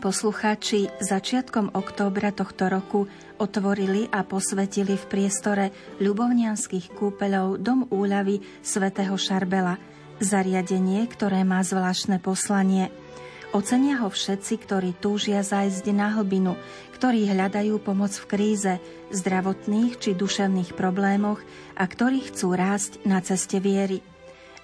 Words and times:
Poslucháči, 0.00 0.88
začiatkom 1.04 1.76
októbra 1.76 2.32
tohto 2.32 2.72
roku 2.72 3.04
otvorili 3.36 4.08
a 4.08 4.24
posvetili 4.24 4.96
v 4.96 5.04
priestore 5.04 5.76
ľubovnianských 6.00 6.96
kúpeľov 6.96 7.60
Dom 7.60 7.84
úľavy 7.92 8.40
svätého 8.64 9.12
Šarbela, 9.20 9.76
zariadenie, 10.16 11.04
ktoré 11.04 11.44
má 11.44 11.60
zvláštne 11.60 12.16
poslanie. 12.16 12.88
Ocenia 13.52 14.00
ho 14.00 14.08
všetci, 14.08 14.64
ktorí 14.64 14.96
túžia 14.96 15.44
zájsť 15.44 15.92
na 15.92 16.16
hlbinu, 16.16 16.56
ktorí 16.96 17.28
hľadajú 17.28 17.76
pomoc 17.84 18.16
v 18.16 18.24
kríze, 18.24 18.80
zdravotných 19.12 20.00
či 20.00 20.16
duševných 20.16 20.80
problémoch 20.80 21.44
a 21.76 21.84
ktorí 21.84 22.24
chcú 22.32 22.56
rásť 22.56 23.04
na 23.04 23.20
ceste 23.20 23.60
viery. 23.60 24.00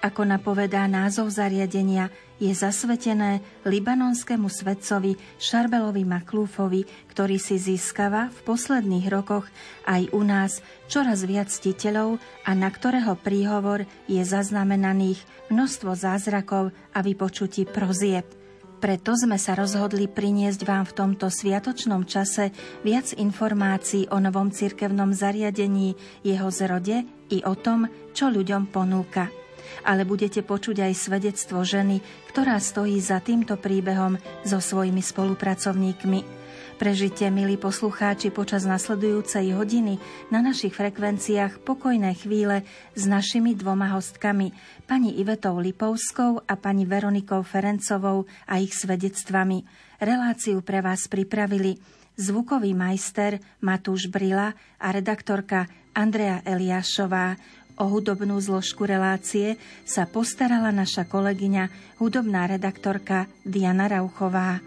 Ako 0.05 0.29
napovedá 0.29 0.85
názov 0.85 1.33
zariadenia, 1.33 2.13
je 2.37 2.53
zasvetené 2.53 3.41
libanonskému 3.65 4.53
svetcovi 4.53 5.17
Šarbelovi 5.41 6.05
Maklúfovi, 6.05 6.85
ktorý 7.09 7.41
si 7.41 7.57
získava 7.57 8.29
v 8.29 8.39
posledných 8.45 9.09
rokoch 9.09 9.49
aj 9.89 10.13
u 10.13 10.21
nás 10.21 10.61
čoraz 10.93 11.25
viac 11.25 11.49
ctiteľov 11.49 12.21
a 12.45 12.53
na 12.53 12.69
ktorého 12.69 13.17
príhovor 13.17 13.89
je 14.05 14.21
zaznamenaných 14.21 15.21
množstvo 15.49 15.97
zázrakov 15.97 16.77
a 16.93 16.99
vypočutí 17.01 17.65
prozieb. 17.65 18.29
Preto 18.77 19.17
sme 19.17 19.41
sa 19.41 19.57
rozhodli 19.57 20.05
priniesť 20.05 20.69
vám 20.69 20.85
v 20.85 20.93
tomto 20.93 21.33
sviatočnom 21.33 22.05
čase 22.05 22.53
viac 22.85 23.17
informácií 23.17 24.13
o 24.13 24.21
novom 24.21 24.53
cirkevnom 24.53 25.17
zariadení, 25.17 25.97
jeho 26.21 26.53
zrode 26.53 27.09
i 27.33 27.41
o 27.49 27.57
tom, 27.57 27.89
čo 28.13 28.29
ľuďom 28.29 28.69
ponúka 28.69 29.46
ale 29.83 30.09
budete 30.09 30.41
počuť 30.47 30.87
aj 30.87 30.93
svedectvo 30.97 31.67
ženy, 31.67 32.01
ktorá 32.31 32.57
stojí 32.57 32.97
za 33.03 33.19
týmto 33.21 33.59
príbehom 33.61 34.17
so 34.47 34.63
svojimi 34.63 35.03
spolupracovníkmi. 35.03 36.47
Prežite, 36.77 37.33
milí 37.33 37.57
poslucháči, 37.57 38.29
počas 38.29 38.69
nasledujúcej 38.69 39.57
hodiny 39.57 39.97
na 40.29 40.45
našich 40.45 40.77
frekvenciách 40.77 41.65
pokojné 41.65 42.13
chvíle 42.21 42.69
s 42.93 43.09
našimi 43.09 43.57
dvoma 43.57 43.97
hostkami, 43.97 44.53
pani 44.85 45.17
Ivetou 45.17 45.57
Lipovskou 45.57 46.45
a 46.45 46.53
pani 46.61 46.85
Veronikou 46.85 47.41
Ferencovou 47.41 48.29
a 48.45 48.61
ich 48.61 48.77
svedectvami. 48.77 49.65
Reláciu 50.05 50.61
pre 50.61 50.85
vás 50.85 51.09
pripravili 51.09 51.81
zvukový 52.21 52.77
majster 52.77 53.41
Matúš 53.65 54.13
Brila 54.13 54.53
a 54.77 54.87
redaktorka 54.93 55.65
Andrea 55.97 56.45
Eliášová. 56.45 57.41
O 57.77 57.93
hudobnú 57.93 58.41
zložku 58.41 58.89
relácie 58.89 59.61
sa 59.85 60.09
postarala 60.09 60.73
naša 60.73 61.05
kolegyňa, 61.05 61.69
hudobná 62.01 62.49
redaktorka 62.49 63.29
Diana 63.45 63.85
Rauchová. 63.85 64.65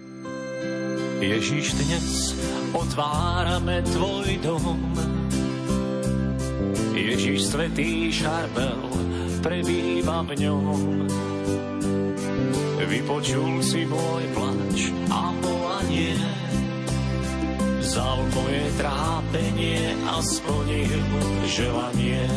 Ježíš, 1.18 1.74
dnes 1.74 2.38
otvárame 2.70 3.82
tvoj 3.82 4.30
dom. 4.46 4.78
Ježíš, 6.94 7.50
svetý 7.50 8.14
šarbel, 8.14 8.78
prebýva 9.42 10.22
v 10.30 10.46
ňom. 10.46 11.10
Vypočul 12.86 13.58
si 13.66 13.90
môj 13.90 14.24
plač 14.38 14.94
a 15.10 15.34
volanie, 15.42 16.14
vzal 17.82 18.22
moje 18.38 18.64
trápenie 18.78 19.98
a 20.06 20.22
splnil 20.22 21.02
želanie. 21.50 22.30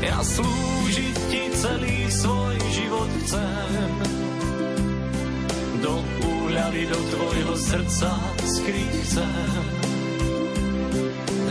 Ja 0.00 0.16
slúžiť 0.24 1.16
ti 1.28 1.42
celý 1.52 2.08
svoj 2.08 2.56
život 2.72 3.10
chcem. 3.20 3.92
Do 5.84 6.00
úľavy 6.24 6.88
do 6.88 6.98
tvojho 7.12 7.54
srdca 7.60 8.08
skryť 8.40 8.92
chcem. 9.04 9.64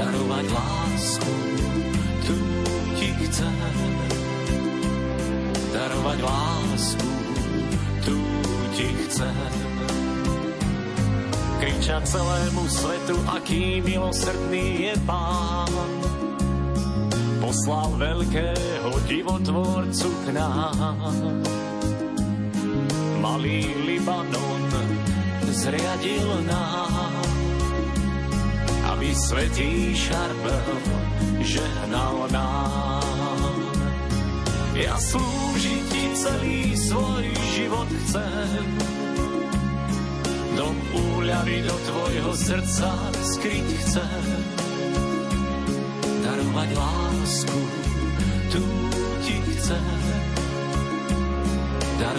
Darovať 0.01 0.45
lásku, 0.49 1.33
tu 2.25 2.35
ti 2.97 3.09
chcem. 3.29 3.85
Darovať 5.69 6.19
lásku, 6.25 7.09
tu 8.01 8.17
ti 8.73 8.89
chcem. 9.05 9.53
Kričať 11.61 12.01
celému 12.01 12.65
svetu, 12.65 13.15
aký 13.29 13.77
milosrdný 13.85 14.89
je 14.89 14.93
Pán 15.05 15.98
poslal 17.49 17.97
veľkého 17.97 18.93
divotvorcu 19.09 20.09
k 20.21 20.25
nám. 20.37 21.01
Malý 23.25 23.65
Libanon 23.89 24.69
zriadil 25.49 26.29
nám, 26.45 27.25
aby 28.93 29.09
svetý 29.17 29.97
šarbel 29.97 30.77
žehnal 31.41 32.29
nám. 32.29 33.57
Ja 34.77 34.93
slúžiť 35.01 35.83
ti 35.89 36.05
celý 36.21 36.77
svoj 36.77 37.33
život 37.57 37.89
chcem, 37.89 38.61
do 40.53 40.69
úľavy 41.17 41.65
do 41.65 41.75
tvojho 41.81 42.31
srdca 42.37 42.93
skryť 43.25 43.67
chcem 43.81 44.28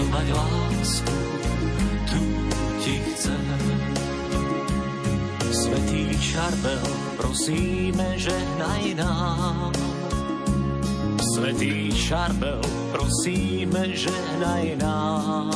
Darovať 0.00 0.32
lásku, 0.32 1.16
tu 2.08 2.20
ti 2.80 2.96
chcem. 3.04 3.44
Svetý 5.52 6.16
Šarbel, 6.16 6.86
prosíme, 7.20 8.08
žehnaj 8.16 8.96
nám. 8.96 9.76
Svetý 11.20 11.92
Šarbel, 11.92 12.64
prosíme, 12.96 13.92
žehnaj 13.92 14.80
nám. 14.80 15.52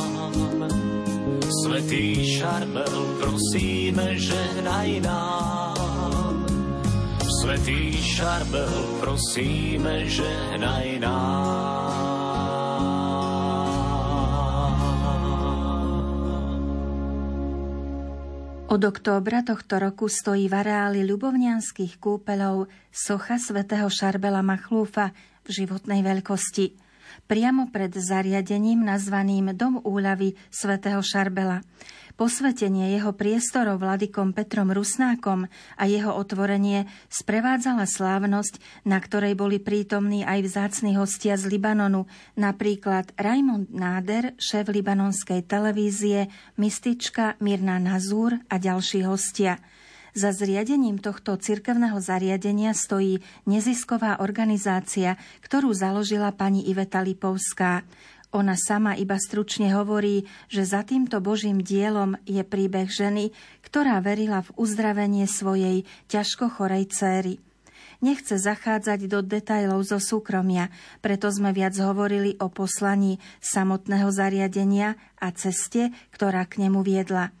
Svetý 1.65 2.21
Šarbel, 2.37 2.97
prosíme, 3.17 4.13
žehnaj 4.13 4.91
nám. 5.01 6.45
Svetý 7.41 7.97
Šarbel, 7.97 8.77
prosíme, 9.01 10.05
žehnaj 10.05 11.01
Od 18.75 18.91
októbra 18.91 19.39
tohto 19.39 19.79
roku 19.79 20.11
stojí 20.11 20.51
v 20.51 20.59
areáli 20.59 21.07
ľubovnianských 21.07 21.95
kúpeľov 21.95 22.67
socha 22.91 23.39
svätého 23.39 23.87
Šarbela 23.87 24.43
Machlúfa 24.43 25.15
v 25.47 25.63
životnej 25.63 26.03
veľkosti 26.03 26.75
priamo 27.23 27.71
pred 27.71 27.95
zariadením 27.95 28.83
nazvaným 28.83 29.55
Dom 29.55 29.79
úľavy 29.79 30.35
svätého 30.51 30.99
Šarbela. 30.99 31.63
Posvetenie 32.15 32.95
jeho 32.95 33.11
priestorov 33.11 33.83
vladikom 33.83 34.31
Petrom 34.31 34.71
Rusnákom 34.71 35.51
a 35.75 35.83
jeho 35.83 36.15
otvorenie 36.15 36.87
sprevádzala 37.11 37.83
slávnosť, 37.83 38.63
na 38.87 39.03
ktorej 39.03 39.35
boli 39.35 39.59
prítomní 39.59 40.23
aj 40.23 40.47
vzácni 40.47 40.95
hostia 40.95 41.35
z 41.35 41.51
Libanonu, 41.51 42.07
napríklad 42.39 43.11
Raimond 43.19 43.67
Náder, 43.67 44.31
šéf 44.39 44.71
libanonskej 44.71 45.43
televízie, 45.43 46.31
mystička 46.55 47.35
Mirna 47.43 47.83
Nazúr 47.83 48.39
a 48.47 48.55
ďalší 48.63 49.03
hostia. 49.03 49.59
Za 50.15 50.31
zriadením 50.31 50.95
tohto 50.95 51.35
cirkevného 51.35 51.99
zariadenia 51.99 52.71
stojí 52.71 53.19
nezisková 53.43 54.23
organizácia, 54.23 55.19
ktorú 55.43 55.75
založila 55.75 56.31
pani 56.31 56.63
Iveta 56.71 57.03
Lipovská. 57.03 57.83
Ona 58.35 58.59
sama 58.59 58.99
iba 58.99 59.15
stručne 59.15 59.71
hovorí, 59.71 60.27
že 60.51 60.67
za 60.67 60.83
týmto 60.83 61.23
Božím 61.23 61.63
dielom 61.63 62.19
je 62.27 62.43
príbeh 62.43 62.91
ženy, 62.91 63.31
ktorá 63.63 64.03
verila 64.03 64.43
v 64.43 64.51
uzdravenie 64.59 65.23
svojej 65.23 65.87
ťažko 66.11 66.51
chorej 66.51 66.91
céry. 66.91 67.39
Nechce 68.03 68.35
zachádzať 68.35 69.07
do 69.07 69.23
detajlov 69.23 69.87
zo 69.87 70.03
súkromia, 70.03 70.67
preto 70.99 71.31
sme 71.31 71.55
viac 71.55 71.79
hovorili 71.79 72.35
o 72.43 72.51
poslaní 72.51 73.23
samotného 73.39 74.11
zariadenia 74.11 74.99
a 75.15 75.31
ceste, 75.31 75.95
ktorá 76.11 76.43
k 76.43 76.67
nemu 76.67 76.83
viedla. 76.83 77.31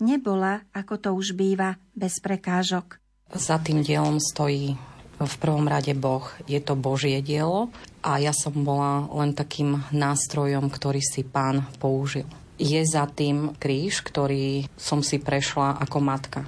Nebola, 0.00 0.64
ako 0.72 0.94
to 0.96 1.10
už 1.12 1.36
býva, 1.36 1.76
bez 1.92 2.16
prekážok. 2.24 2.96
Za 3.36 3.60
tým 3.60 3.84
dielom 3.84 4.16
stojí 4.16 4.72
v 5.20 5.36
prvom 5.36 5.68
rade 5.68 5.92
Boh. 5.92 6.24
Je 6.48 6.56
to 6.64 6.72
Božie 6.72 7.20
dielo 7.20 7.68
a 8.00 8.16
ja 8.16 8.32
som 8.32 8.56
bola 8.64 9.04
len 9.12 9.36
takým 9.36 9.84
nástrojom, 9.92 10.72
ktorý 10.72 11.04
si 11.04 11.20
pán 11.20 11.68
použil. 11.76 12.24
Je 12.60 12.80
za 12.84 13.04
tým 13.08 13.56
kríž, 13.56 14.00
ktorý 14.04 14.68
som 14.80 15.04
si 15.04 15.20
prešla 15.20 15.80
ako 15.80 15.98
matka. 16.00 16.40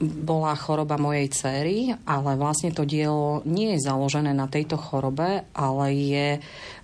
bola 0.00 0.56
choroba 0.56 0.96
mojej 0.96 1.28
céry, 1.28 1.92
ale 2.08 2.32
vlastne 2.40 2.72
to 2.72 2.88
dielo 2.88 3.44
nie 3.44 3.76
je 3.76 3.84
založené 3.84 4.32
na 4.32 4.48
tejto 4.48 4.80
chorobe, 4.80 5.44
ale 5.52 5.86
je 5.92 6.28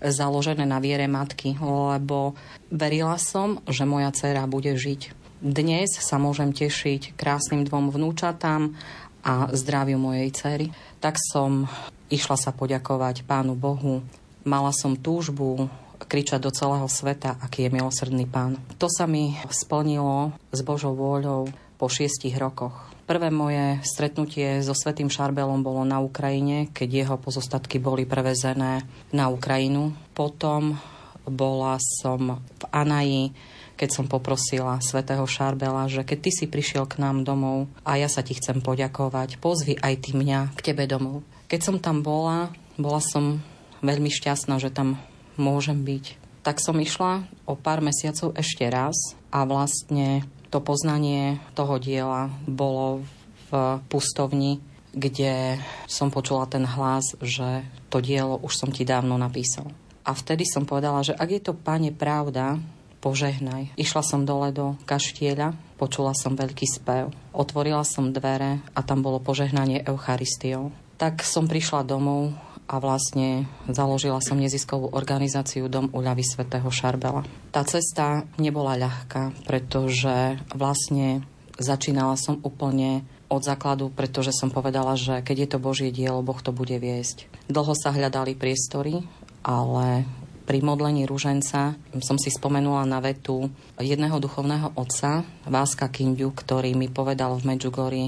založené 0.04 0.68
na 0.68 0.76
viere 0.84 1.08
matky, 1.08 1.56
lebo 1.56 2.36
verila 2.68 3.16
som, 3.16 3.64
že 3.64 3.88
moja 3.88 4.12
dcéra 4.12 4.44
bude 4.44 4.76
žiť. 4.76 5.16
Dnes 5.40 5.96
sa 5.96 6.20
môžem 6.20 6.52
tešiť 6.52 7.16
krásnym 7.16 7.64
dvom 7.64 7.88
vnúčatám 7.88 8.76
a 9.24 9.48
zdraviu 9.56 9.96
mojej 9.96 10.30
cery. 10.36 10.66
Tak 11.06 11.22
som 11.22 11.70
išla 12.10 12.34
sa 12.34 12.50
poďakovať 12.50 13.22
Pánu 13.30 13.54
Bohu. 13.54 14.02
Mala 14.42 14.74
som 14.74 14.98
túžbu 14.98 15.70
kričať 16.02 16.42
do 16.42 16.50
celého 16.50 16.90
sveta, 16.90 17.38
aký 17.38 17.70
je 17.70 17.78
milosrdný 17.78 18.26
pán. 18.26 18.58
To 18.82 18.90
sa 18.90 19.06
mi 19.06 19.38
splnilo 19.46 20.34
s 20.50 20.66
Božou 20.66 20.98
vôľou 20.98 21.46
po 21.78 21.86
šiestich 21.86 22.34
rokoch. 22.34 22.90
Prvé 23.06 23.30
moje 23.30 23.78
stretnutie 23.86 24.58
so 24.66 24.74
Svetým 24.74 25.06
Šarbelom 25.06 25.62
bolo 25.62 25.86
na 25.86 26.02
Ukrajine, 26.02 26.74
keď 26.74 26.88
jeho 27.06 27.16
pozostatky 27.22 27.78
boli 27.78 28.02
prevezené 28.02 28.82
na 29.14 29.30
Ukrajinu. 29.30 29.94
Potom 30.10 30.74
bola 31.22 31.78
som 32.02 32.42
v 32.42 32.64
Anaji, 32.74 33.30
keď 33.76 33.88
som 33.92 34.08
poprosila 34.08 34.80
svätého 34.80 35.22
Šarbela, 35.28 35.86
že 35.86 36.02
keď 36.02 36.18
ty 36.24 36.30
si 36.32 36.46
prišiel 36.48 36.88
k 36.88 36.98
nám 36.98 37.22
domov 37.22 37.68
a 37.84 38.00
ja 38.00 38.08
sa 38.08 38.24
ti 38.24 38.32
chcem 38.32 38.64
poďakovať, 38.64 39.36
pozvi 39.36 39.76
aj 39.76 39.94
ty 40.00 40.10
mňa 40.16 40.56
k 40.56 40.72
tebe 40.72 40.88
domov. 40.88 41.22
Keď 41.46 41.60
som 41.60 41.76
tam 41.76 42.00
bola, 42.00 42.50
bola 42.80 42.98
som 42.98 43.44
veľmi 43.84 44.08
šťastná, 44.08 44.56
že 44.58 44.72
tam 44.72 44.96
môžem 45.36 45.84
byť. 45.84 46.18
Tak 46.42 46.58
som 46.58 46.80
išla 46.80 47.28
o 47.44 47.54
pár 47.54 47.84
mesiacov 47.84 48.32
ešte 48.34 48.64
raz 48.66 48.96
a 49.28 49.44
vlastne 49.44 50.24
to 50.48 50.62
poznanie 50.62 51.42
toho 51.52 51.76
diela 51.76 52.32
bolo 52.48 53.04
v 53.50 53.82
pustovni, 53.92 54.62
kde 54.96 55.60
som 55.84 56.08
počula 56.08 56.48
ten 56.48 56.64
hlas, 56.64 57.18
že 57.20 57.66
to 57.92 58.00
dielo 58.00 58.40
už 58.40 58.56
som 58.56 58.70
ti 58.72 58.86
dávno 58.86 59.20
napísal. 59.20 59.68
A 60.06 60.14
vtedy 60.14 60.46
som 60.46 60.62
povedala, 60.62 61.02
že 61.02 61.18
ak 61.18 61.28
je 61.28 61.42
to, 61.42 61.52
pane, 61.52 61.90
pravda, 61.90 62.62
požehnaj. 63.06 63.70
Išla 63.78 64.02
som 64.02 64.26
dole 64.26 64.50
do 64.50 64.74
kaštieľa, 64.82 65.54
počula 65.78 66.10
som 66.18 66.34
veľký 66.34 66.66
spev. 66.66 67.14
Otvorila 67.30 67.86
som 67.86 68.10
dvere 68.10 68.58
a 68.74 68.82
tam 68.82 69.06
bolo 69.06 69.22
požehnanie 69.22 69.86
Eucharistiou. 69.86 70.74
Tak 70.98 71.22
som 71.22 71.46
prišla 71.46 71.86
domov 71.86 72.34
a 72.66 72.82
vlastne 72.82 73.46
založila 73.70 74.18
som 74.18 74.42
neziskovú 74.42 74.90
organizáciu 74.90 75.70
Dom 75.70 75.86
uľavy 75.94 76.26
svätého 76.26 76.66
Šarbela. 76.66 77.22
Tá 77.54 77.62
cesta 77.62 78.26
nebola 78.42 78.74
ľahká, 78.74 79.46
pretože 79.46 80.42
vlastne 80.50 81.22
začínala 81.62 82.18
som 82.18 82.42
úplne 82.42 83.06
od 83.30 83.42
základu, 83.42 83.94
pretože 83.94 84.34
som 84.34 84.50
povedala, 84.50 84.98
že 84.98 85.22
keď 85.22 85.36
je 85.46 85.48
to 85.54 85.62
Božie 85.62 85.90
dielo, 85.94 86.26
Boh 86.26 86.38
to 86.42 86.50
bude 86.50 86.74
viesť. 86.74 87.30
Dlho 87.46 87.74
sa 87.78 87.94
hľadali 87.94 88.34
priestory, 88.34 89.06
ale 89.46 90.06
pri 90.46 90.62
modlení 90.62 91.10
rúženca 91.10 91.74
som 91.98 92.16
si 92.16 92.30
spomenula 92.30 92.86
na 92.86 93.02
vetu 93.02 93.50
jedného 93.76 94.22
duchovného 94.22 94.78
otca, 94.78 95.26
Váska 95.42 95.90
Kindiu, 95.90 96.30
ktorý 96.30 96.78
mi 96.78 96.86
povedal 96.86 97.34
v 97.36 97.52
Medjugorji, 97.52 98.06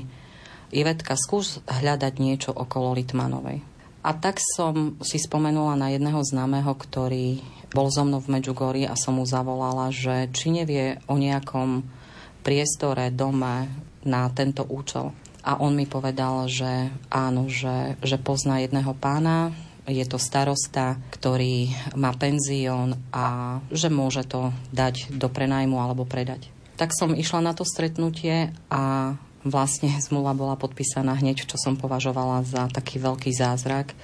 Ivetka, 0.70 1.18
skús 1.18 1.58
hľadať 1.66 2.14
niečo 2.20 2.52
okolo 2.54 2.94
Litmanovej. 2.94 3.64
A 4.06 4.14
tak 4.14 4.38
som 4.38 5.00
si 5.02 5.18
spomenula 5.18 5.74
na 5.74 5.90
jedného 5.90 6.22
známeho, 6.22 6.70
ktorý 6.70 7.42
bol 7.74 7.90
so 7.90 8.06
mnou 8.06 8.22
v 8.22 8.38
Medjugorji 8.38 8.84
a 8.86 8.94
som 8.94 9.18
mu 9.18 9.24
zavolala, 9.26 9.90
že 9.90 10.30
či 10.32 10.54
nevie 10.54 11.02
o 11.10 11.18
nejakom 11.18 11.84
priestore, 12.46 13.12
dome 13.12 13.68
na 14.06 14.30
tento 14.32 14.64
účel. 14.64 15.12
A 15.44 15.60
on 15.60 15.72
mi 15.76 15.88
povedal, 15.88 16.48
že 16.48 16.92
áno, 17.08 17.48
že, 17.48 17.96
že 18.04 18.20
pozná 18.20 18.60
jedného 18.60 18.92
pána, 18.96 19.52
je 19.88 20.04
to 20.04 20.20
starosta, 20.20 21.00
ktorý 21.10 21.72
má 21.96 22.12
penzión 22.14 23.00
a 23.10 23.58
že 23.72 23.88
môže 23.88 24.22
to 24.28 24.52
dať 24.70 25.12
do 25.16 25.32
prenajmu 25.32 25.80
alebo 25.80 26.04
predať. 26.04 26.52
Tak 26.78 26.94
som 26.94 27.16
išla 27.16 27.42
na 27.42 27.52
to 27.56 27.66
stretnutie 27.66 28.54
a 28.70 29.16
vlastne 29.42 29.90
zmluva 29.98 30.36
bola 30.36 30.54
podpísaná 30.54 31.16
hneď, 31.18 31.48
čo 31.48 31.56
som 31.58 31.74
považovala 31.74 32.44
za 32.46 32.70
taký 32.70 33.02
veľký 33.02 33.34
zázrak, 33.34 33.96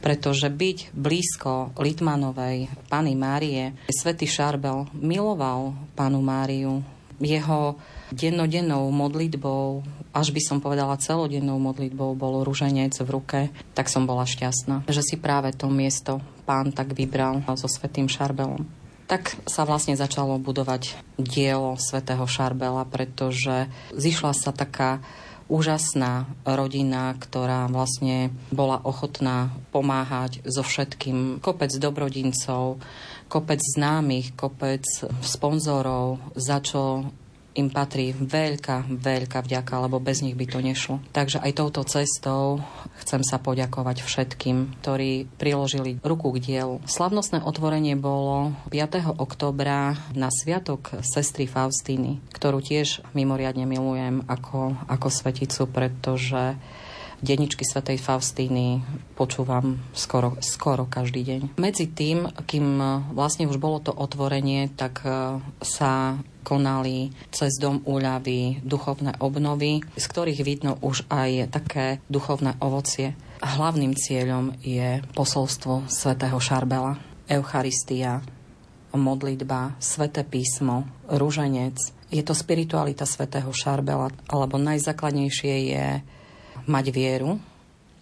pretože 0.00 0.48
byť 0.50 0.96
blízko 0.96 1.76
Litmanovej 1.78 2.72
Pany 2.90 3.14
Márie, 3.14 3.76
Svetý 3.92 4.26
Šarbel 4.26 4.88
miloval 4.96 5.76
Panu 5.94 6.24
Máriu, 6.24 6.82
jeho 7.20 7.76
dennodennou 8.12 8.88
modlitbou, 8.92 9.82
až 10.14 10.30
by 10.30 10.40
som 10.40 10.58
povedala 10.62 11.00
celodennou 11.00 11.58
modlitbou, 11.58 12.14
bol 12.14 12.46
ruženec 12.46 12.94
v 13.02 13.08
ruke, 13.08 13.40
tak 13.74 13.90
som 13.90 14.06
bola 14.06 14.28
šťastná, 14.28 14.86
že 14.86 15.02
si 15.02 15.16
práve 15.18 15.52
to 15.56 15.66
miesto 15.66 16.22
pán 16.46 16.70
tak 16.70 16.94
vybral 16.94 17.42
so 17.58 17.66
Svetým 17.66 18.06
Šarbelom 18.06 18.86
tak 19.06 19.38
sa 19.46 19.62
vlastne 19.62 19.94
začalo 19.94 20.34
budovať 20.42 20.98
dielo 21.14 21.78
svätého 21.78 22.26
Šarbela, 22.26 22.82
pretože 22.82 23.70
zišla 23.94 24.34
sa 24.34 24.50
taká 24.50 24.98
úžasná 25.46 26.26
rodina, 26.42 27.14
ktorá 27.14 27.70
vlastne 27.70 28.34
bola 28.50 28.82
ochotná 28.82 29.54
pomáhať 29.70 30.42
so 30.42 30.66
všetkým. 30.66 31.38
Kopec 31.38 31.70
dobrodincov, 31.78 32.82
kopec 33.26 33.58
známych, 33.58 34.38
kopec 34.38 34.86
sponzorov, 35.22 36.18
za 36.38 36.62
čo 36.62 37.10
im 37.56 37.72
patrí 37.72 38.12
veľká, 38.12 38.84
veľká 39.00 39.40
vďaka, 39.40 39.74
lebo 39.88 39.96
bez 39.96 40.20
nich 40.20 40.36
by 40.36 40.44
to 40.44 40.60
nešlo. 40.60 41.00
Takže 41.16 41.40
aj 41.40 41.52
touto 41.56 41.82
cestou 41.88 42.60
chcem 43.00 43.24
sa 43.24 43.40
poďakovať 43.40 44.04
všetkým, 44.04 44.84
ktorí 44.84 45.24
priložili 45.40 45.96
ruku 46.04 46.36
k 46.36 46.38
dielu. 46.44 46.84
Slavnostné 46.84 47.40
otvorenie 47.40 47.96
bolo 47.96 48.52
5. 48.68 49.16
oktobra 49.16 49.96
na 50.12 50.28
sviatok 50.28 51.00
sestry 51.00 51.48
Faustíny, 51.48 52.20
ktorú 52.36 52.60
tiež 52.60 53.00
mimoriadne 53.16 53.64
milujem 53.64 54.20
ako, 54.28 54.76
ako 54.86 55.08
sveticu, 55.08 55.64
pretože 55.72 56.60
Deničky 57.24 57.64
svätej 57.64 57.96
Faustíny 57.96 58.84
počúvam 59.16 59.80
skoro, 59.96 60.36
skoro 60.44 60.84
každý 60.84 61.24
deň. 61.24 61.40
Medzi 61.56 61.88
tým, 61.88 62.28
kým 62.44 62.76
vlastne 63.16 63.48
už 63.48 63.56
bolo 63.56 63.80
to 63.80 63.92
otvorenie, 63.92 64.68
tak 64.76 65.00
e, 65.02 65.40
sa 65.64 66.20
konali 66.44 67.10
cez 67.32 67.56
Dom 67.58 67.82
úľavy 67.82 68.60
duchovné 68.62 69.18
obnovy, 69.18 69.82
z 69.96 70.04
ktorých 70.06 70.40
vidno 70.46 70.78
už 70.84 71.08
aj 71.08 71.50
také 71.50 71.98
duchovné 72.06 72.60
ovocie. 72.62 73.18
Hlavným 73.40 73.96
cieľom 73.96 74.54
je 74.60 75.02
posolstvo 75.16 75.90
svätého 75.90 76.38
Šarbela, 76.38 77.00
Eucharistia, 77.26 78.22
modlitba, 78.96 79.76
sveté 79.82 80.24
písmo, 80.24 80.88
rúženec. 81.10 81.76
Je 82.08 82.22
to 82.22 82.32
spiritualita 82.32 83.04
svätého 83.04 83.50
Šarbela, 83.50 84.14
alebo 84.30 84.56
najzákladnejšie 84.56 85.54
je 85.74 85.86
mať 86.66 86.86
vieru, 86.92 87.38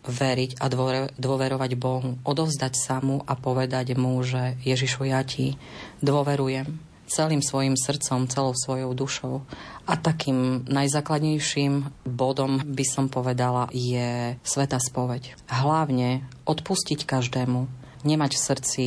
veriť 0.05 0.61
a 0.61 0.69
dôverovať 1.17 1.71
Bohu, 1.81 2.21
odovzdať 2.29 2.75
sa 2.77 3.01
mu 3.01 3.25
a 3.25 3.33
povedať 3.33 3.97
mu, 3.97 4.21
že 4.21 4.61
Ježišu, 4.61 5.09
ja 5.09 5.25
ti 5.25 5.57
dôverujem 6.05 6.77
celým 7.09 7.45
svojim 7.45 7.77
srdcom, 7.77 8.29
celou 8.29 8.53
svojou 8.57 8.93
dušou. 8.97 9.45
A 9.85 9.95
takým 9.97 10.65
najzákladnejším 10.69 11.89
bodom 12.09 12.65
by 12.65 12.85
som 12.85 13.07
povedala 13.13 13.69
je 13.73 14.37
sveta 14.41 14.81
spoveď. 14.81 15.37
Hlavne 15.49 16.25
odpustiť 16.49 17.05
každému, 17.05 17.69
nemať 18.05 18.33
v 18.37 18.45
srdci 18.45 18.85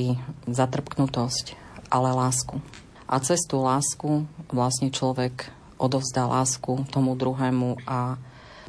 zatrpknutosť, 0.50 1.58
ale 1.94 2.14
lásku. 2.14 2.58
A 3.08 3.22
cez 3.24 3.40
tú 3.48 3.64
lásku 3.64 4.28
vlastne 4.52 4.92
človek 4.92 5.48
odovzdá 5.80 6.26
lásku 6.28 6.84
tomu 6.90 7.14
druhému 7.16 7.86
a 7.86 8.20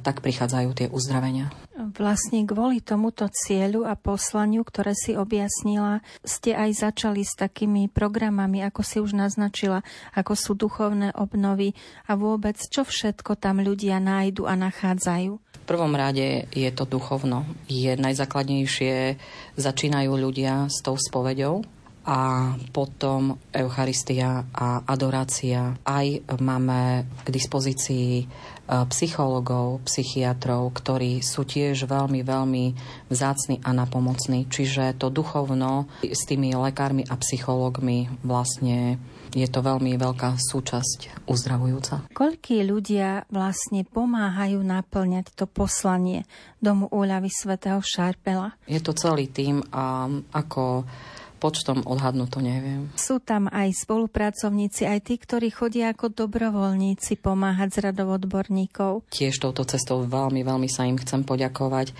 tak 0.01 0.25
prichádzajú 0.25 0.69
tie 0.75 0.87
uzdravenia. 0.89 1.51
Vlastne 1.79 2.43
kvôli 2.43 2.83
tomuto 2.83 3.31
cieľu 3.31 3.87
a 3.87 3.95
poslaniu, 3.95 4.67
ktoré 4.67 4.99
si 4.99 5.15
objasnila, 5.15 6.03
ste 6.27 6.51
aj 6.51 6.91
začali 6.91 7.23
s 7.23 7.39
takými 7.39 7.87
programami, 7.87 8.67
ako 8.67 8.81
si 8.83 8.99
už 8.99 9.15
naznačila, 9.15 9.87
ako 10.11 10.35
sú 10.35 10.53
duchovné 10.59 11.15
obnovy 11.15 11.79
a 12.11 12.19
vôbec, 12.19 12.59
čo 12.59 12.83
všetko 12.83 13.39
tam 13.39 13.63
ľudia 13.63 14.03
nájdu 14.03 14.51
a 14.51 14.59
nachádzajú. 14.59 15.33
V 15.39 15.65
prvom 15.71 15.95
rade 15.95 16.51
je 16.51 16.71
to 16.75 16.83
duchovno. 16.83 17.47
Je 17.71 17.95
najzákladnejšie, 17.95 19.21
začínajú 19.55 20.13
ľudia 20.19 20.67
s 20.67 20.83
tou 20.83 20.99
spoveďou, 20.99 21.63
a 22.09 22.57
potom 22.73 23.37
Eucharistia 23.53 24.49
a 24.57 24.81
adorácia. 24.89 25.77
Aj 25.85 26.09
máme 26.41 27.05
k 27.21 27.29
dispozícii 27.29 28.25
psychologov, 28.69 29.81
psychiatrov, 29.89 30.77
ktorí 30.77 31.25
sú 31.25 31.49
tiež 31.49 31.89
veľmi, 31.89 32.21
veľmi 32.21 32.65
vzácni 33.09 33.65
a 33.65 33.73
napomocní. 33.73 34.45
Čiže 34.47 35.01
to 35.01 35.09
duchovno 35.09 35.89
s 36.05 36.23
tými 36.29 36.53
lekármi 36.53 37.09
a 37.09 37.17
psychológmi 37.17 38.13
vlastne 38.21 39.01
je 39.33 39.45
to 39.49 39.61
veľmi 39.61 39.97
veľká 40.01 40.41
súčasť 40.41 41.29
uzdravujúca. 41.29 42.09
Koľkí 42.17 42.65
ľudia 42.65 43.29
vlastne 43.29 43.85
pomáhajú 43.85 44.61
naplňať 44.65 45.37
to 45.37 45.45
poslanie 45.45 46.25
Domu 46.65 46.89
úľavy 46.89 47.29
svätého 47.29 47.81
Šarpela? 47.85 48.57
Je 48.65 48.81
to 48.81 48.97
celý 48.97 49.29
tým 49.29 49.61
a 49.69 50.09
ako 50.33 50.89
Počtom 51.39 51.87
odhadnú 51.87 52.27
to 52.27 52.43
neviem. 52.43 52.91
Sú 52.99 53.23
tam 53.23 53.47
aj 53.47 53.71
spolupracovníci, 53.87 54.91
aj 54.91 55.01
tí, 55.07 55.15
ktorí 55.17 55.55
chodia 55.55 55.95
ako 55.95 56.11
dobrovoľníci 56.11 57.23
pomáhať 57.23 57.79
z 57.79 57.79
radov 57.91 58.19
odborníkov. 58.19 59.07
Tiež 59.15 59.39
touto 59.39 59.63
cestou 59.63 60.03
veľmi, 60.03 60.43
veľmi 60.43 60.67
sa 60.67 60.85
im 60.85 60.99
chcem 60.99 61.23
poďakovať, 61.23 61.95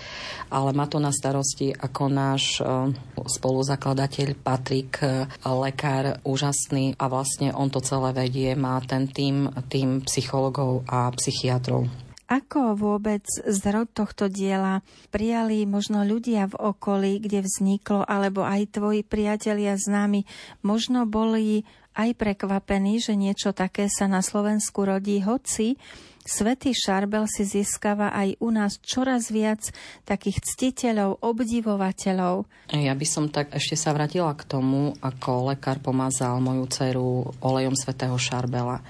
ale 0.51 0.71
má 0.75 0.91
to 0.91 0.99
na 0.99 1.15
starosti 1.15 1.71
ako 1.71 2.03
náš 2.11 2.59
e, 2.59 2.91
spoluzakladateľ 3.15 4.29
Patrik, 4.43 4.99
e, 5.07 5.31
lekár 5.47 6.19
úžasný 6.27 6.99
a 6.99 7.07
vlastne 7.07 7.55
on 7.55 7.71
to 7.71 7.79
celé 7.79 8.11
vedie, 8.11 8.59
má 8.59 8.83
ten 8.83 9.07
tým, 9.07 9.51
tým 9.71 10.03
psychologov 10.03 10.83
a 10.91 11.15
psychiatrov. 11.15 12.08
Ako 12.29 12.77
vôbec 12.77 13.25
zrod 13.49 13.89
tohto 13.97 14.29
diela 14.29 14.85
prijali 15.09 15.65
možno 15.65 16.05
ľudia 16.05 16.45
v 16.53 16.77
okolí, 16.77 17.25
kde 17.25 17.41
vzniklo, 17.41 18.05
alebo 18.05 18.45
aj 18.45 18.77
tvoji 18.77 19.01
priatelia 19.01 19.81
známi, 19.81 20.29
možno 20.61 21.09
boli 21.09 21.65
aj 21.97 22.13
prekvapení, 22.21 23.01
že 23.01 23.17
niečo 23.17 23.57
také 23.57 23.89
sa 23.89 24.07
na 24.07 24.21
Slovensku 24.21 24.85
rodí, 24.85 25.25
hoci 25.25 25.81
Svetý 26.29 26.77
Šarbel 26.77 27.25
si 27.25 27.49
získava 27.49 28.13
aj 28.13 28.37
u 28.45 28.53
nás 28.53 28.77
čoraz 28.85 29.33
viac 29.33 29.65
takých 30.05 30.45
ctiteľov, 30.45 31.25
obdivovateľov. 31.25 32.45
Ja 32.69 32.93
by 32.93 33.07
som 33.09 33.33
tak 33.33 33.57
ešte 33.57 33.81
sa 33.81 33.97
vrátila 33.97 34.37
k 34.37 34.45
tomu, 34.45 34.93
ako 35.01 35.57
lekár 35.57 35.81
pomazal 35.81 36.37
moju 36.45 36.69
dceru 36.69 37.33
olejom 37.41 37.73
Svetého 37.73 38.13
Šarbela. 38.21 38.85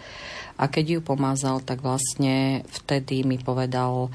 A 0.58 0.66
keď 0.66 0.98
ju 0.98 1.00
pomazal, 1.00 1.62
tak 1.62 1.80
vlastne 1.80 2.66
vtedy 2.66 3.22
mi 3.22 3.38
povedal 3.38 4.10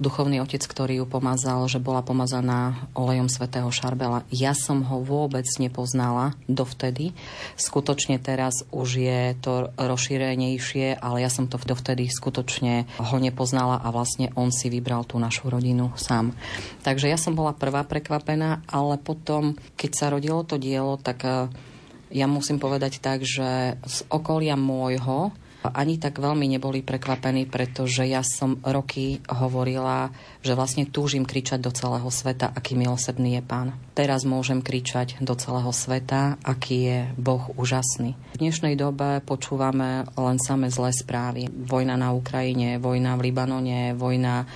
duchovný 0.00 0.40
otec, 0.40 0.64
ktorý 0.64 1.04
ju 1.04 1.06
pomazal, 1.06 1.60
že 1.68 1.76
bola 1.76 2.00
pomazaná 2.00 2.88
olejom 2.96 3.28
svätého 3.28 3.68
Šarbela. 3.68 4.24
Ja 4.32 4.56
som 4.56 4.80
ho 4.80 5.04
vôbec 5.04 5.44
nepoznala 5.60 6.32
dovtedy. 6.48 7.12
Skutočne 7.60 8.16
teraz 8.16 8.64
už 8.72 8.88
je 8.96 9.36
to 9.44 9.68
rozšírenejšie, 9.76 10.96
ale 10.96 11.20
ja 11.20 11.28
som 11.28 11.52
to 11.52 11.60
dovtedy 11.60 12.08
skutočne 12.08 12.88
ho 12.96 13.16
nepoznala 13.20 13.84
a 13.84 13.92
vlastne 13.92 14.32
on 14.40 14.48
si 14.48 14.72
vybral 14.72 15.04
tú 15.04 15.20
našu 15.20 15.52
rodinu 15.52 15.92
sám. 16.00 16.32
Takže 16.80 17.12
ja 17.12 17.20
som 17.20 17.36
bola 17.36 17.52
prvá 17.52 17.84
prekvapená, 17.84 18.64
ale 18.72 18.96
potom, 18.96 19.52
keď 19.76 19.90
sa 19.92 20.06
rodilo 20.08 20.40
to 20.48 20.56
dielo, 20.56 20.96
tak 20.96 21.28
eh, 21.28 21.52
ja 22.08 22.24
musím 22.24 22.56
povedať 22.56 23.04
tak, 23.04 23.20
že 23.22 23.76
z 23.84 23.98
okolia 24.08 24.56
môjho 24.56 25.30
ani 25.64 26.00
tak 26.00 26.16
veľmi 26.16 26.48
neboli 26.48 26.80
prekvapení, 26.80 27.44
pretože 27.44 28.08
ja 28.08 28.24
som 28.24 28.56
roky 28.64 29.20
hovorila, 29.28 30.08
že 30.40 30.56
vlastne 30.56 30.88
túžim 30.88 31.28
kričať 31.28 31.60
do 31.60 31.68
celého 31.68 32.08
sveta, 32.08 32.48
aký 32.48 32.76
milosrdný 32.76 33.36
je 33.36 33.42
Pán. 33.44 33.76
Teraz 33.92 34.24
môžem 34.24 34.64
kričať 34.64 35.20
do 35.20 35.36
celého 35.36 35.68
sveta, 35.74 36.40
aký 36.40 36.76
je 36.88 36.98
Boh 37.20 37.52
úžasný. 37.60 38.16
V 38.36 38.40
dnešnej 38.40 38.74
dobe 38.80 39.20
počúvame 39.20 40.08
len 40.16 40.38
samé 40.40 40.72
zlé 40.72 40.96
správy. 40.96 41.52
Vojna 41.52 42.00
na 42.00 42.16
Ukrajine, 42.16 42.80
vojna 42.80 43.20
v 43.20 43.28
Libanone, 43.28 43.92
vojna 43.92 44.48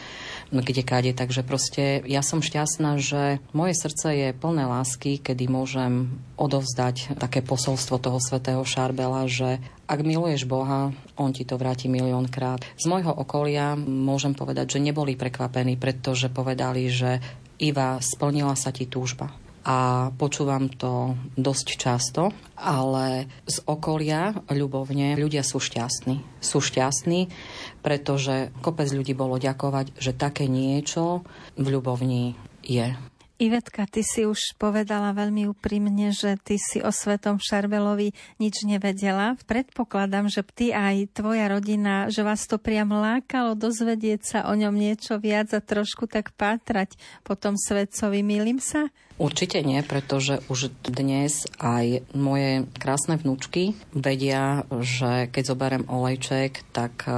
kde 0.63 0.87
káde. 0.87 1.11
Takže 1.11 1.43
proste 1.43 2.05
ja 2.07 2.23
som 2.23 2.45
šťastná, 2.45 3.01
že 3.03 3.43
moje 3.51 3.75
srdce 3.75 4.15
je 4.15 4.29
plné 4.37 4.69
lásky, 4.69 5.19
kedy 5.19 5.51
môžem 5.51 6.15
odovzdať 6.39 7.19
také 7.19 7.43
posolstvo 7.43 7.99
toho 7.99 8.19
svetého 8.23 8.63
Šarbela, 8.63 9.27
že 9.27 9.59
ak 9.85 10.01
miluješ 10.01 10.49
Boha, 10.49 10.93
On 11.15 11.31
ti 11.31 11.47
to 11.47 11.61
vráti 11.61 11.87
miliónkrát. 11.87 12.65
Z 12.77 12.85
môjho 12.89 13.13
okolia 13.13 13.77
môžem 13.79 14.33
povedať, 14.33 14.79
že 14.79 14.85
neboli 14.85 15.15
prekvapení, 15.15 15.77
pretože 15.77 16.33
povedali, 16.33 16.91
že 16.91 17.21
Iva, 17.63 18.03
splnila 18.03 18.59
sa 18.59 18.75
ti 18.75 18.91
túžba 18.91 19.31
a 19.65 20.09
počúvam 20.13 20.69
to 20.69 21.17
dosť 21.41 21.67
často, 21.81 22.23
ale 22.61 23.27
z 23.49 23.65
okolia 23.65 24.37
ľubovne 24.53 25.17
ľudia 25.17 25.41
sú 25.41 25.57
šťastní. 25.57 26.21
Sú 26.45 26.61
šťastní, 26.61 27.33
pretože 27.81 28.53
kopec 28.61 28.93
ľudí 28.93 29.17
bolo 29.17 29.41
ďakovať, 29.41 29.97
že 29.97 30.13
také 30.13 30.53
niečo 30.53 31.25
v 31.57 31.67
ľubovni 31.73 32.37
je. 32.61 32.93
Ivetka, 33.35 33.83
ty 33.91 34.07
si 34.07 34.23
už 34.23 34.55
povedala 34.63 35.11
veľmi 35.11 35.51
úprimne, 35.51 36.15
že 36.15 36.39
ty 36.39 36.55
si 36.55 36.79
o 36.79 36.95
Svetom 36.95 37.43
Šarbelovi 37.43 38.15
nič 38.39 38.63
nevedela. 38.63 39.35
Predpokladám, 39.51 40.31
že 40.31 40.47
ty 40.55 40.71
aj 40.71 41.11
tvoja 41.19 41.51
rodina, 41.51 42.07
že 42.15 42.23
vás 42.23 42.47
to 42.47 42.63
priam 42.63 42.95
lákalo 42.95 43.59
dozvedieť 43.59 44.21
sa 44.23 44.39
o 44.47 44.55
ňom 44.55 44.71
niečo 44.79 45.19
viac 45.19 45.51
a 45.51 45.59
trošku 45.59 46.07
tak 46.07 46.31
pátrať 46.39 46.95
po 47.27 47.35
tom 47.35 47.59
svetcovi. 47.59 48.23
Milím 48.23 48.63
sa? 48.63 48.87
Určite 49.19 49.67
nie, 49.67 49.83
pretože 49.83 50.39
už 50.47 50.71
dnes 50.87 51.51
aj 51.59 52.07
moje 52.15 52.71
krásne 52.79 53.19
vnúčky 53.19 53.75
vedia, 53.91 54.63
že 54.79 55.27
keď 55.27 55.43
zoberiem 55.43 55.85
olejček, 55.91 56.63
tak 56.71 57.03
eh, 57.11 57.15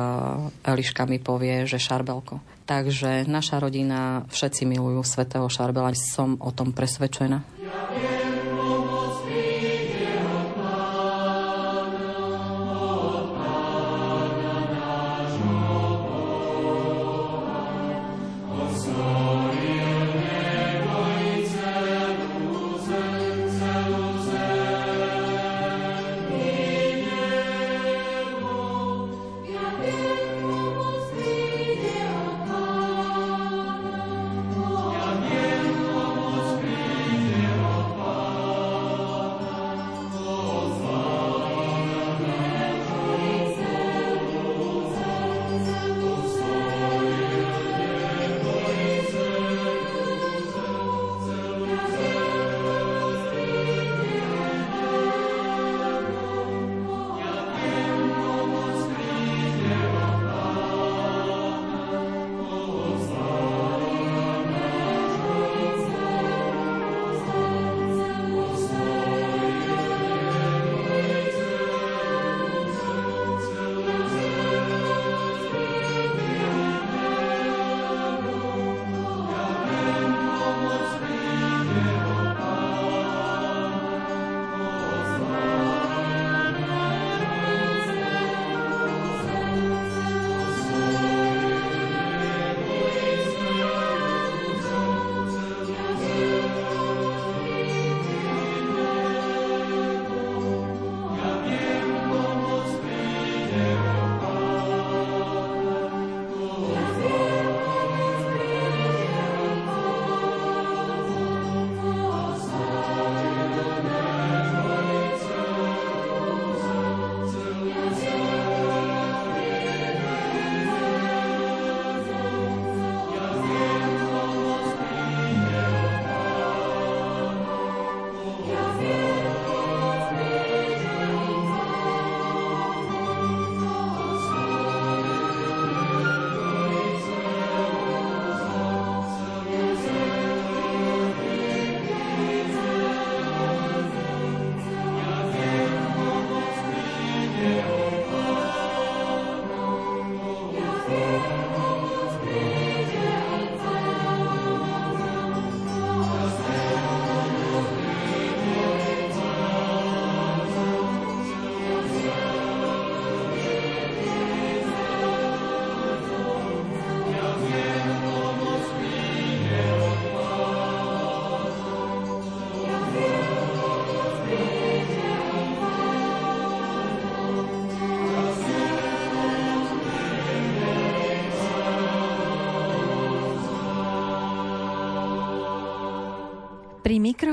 Eliška 0.65 1.05
mi 1.05 1.21
povie, 1.21 1.69
že 1.69 1.77
šarbelko. 1.77 2.56
Takže 2.67 3.31
naša 3.31 3.63
rodina, 3.63 4.27
všetci 4.27 4.67
milujú 4.67 5.07
svätého 5.07 5.47
Šarbela, 5.47 5.95
som 5.95 6.35
o 6.43 6.51
tom 6.51 6.75
presvedčená. 6.75 7.39
Ja 7.63 8.26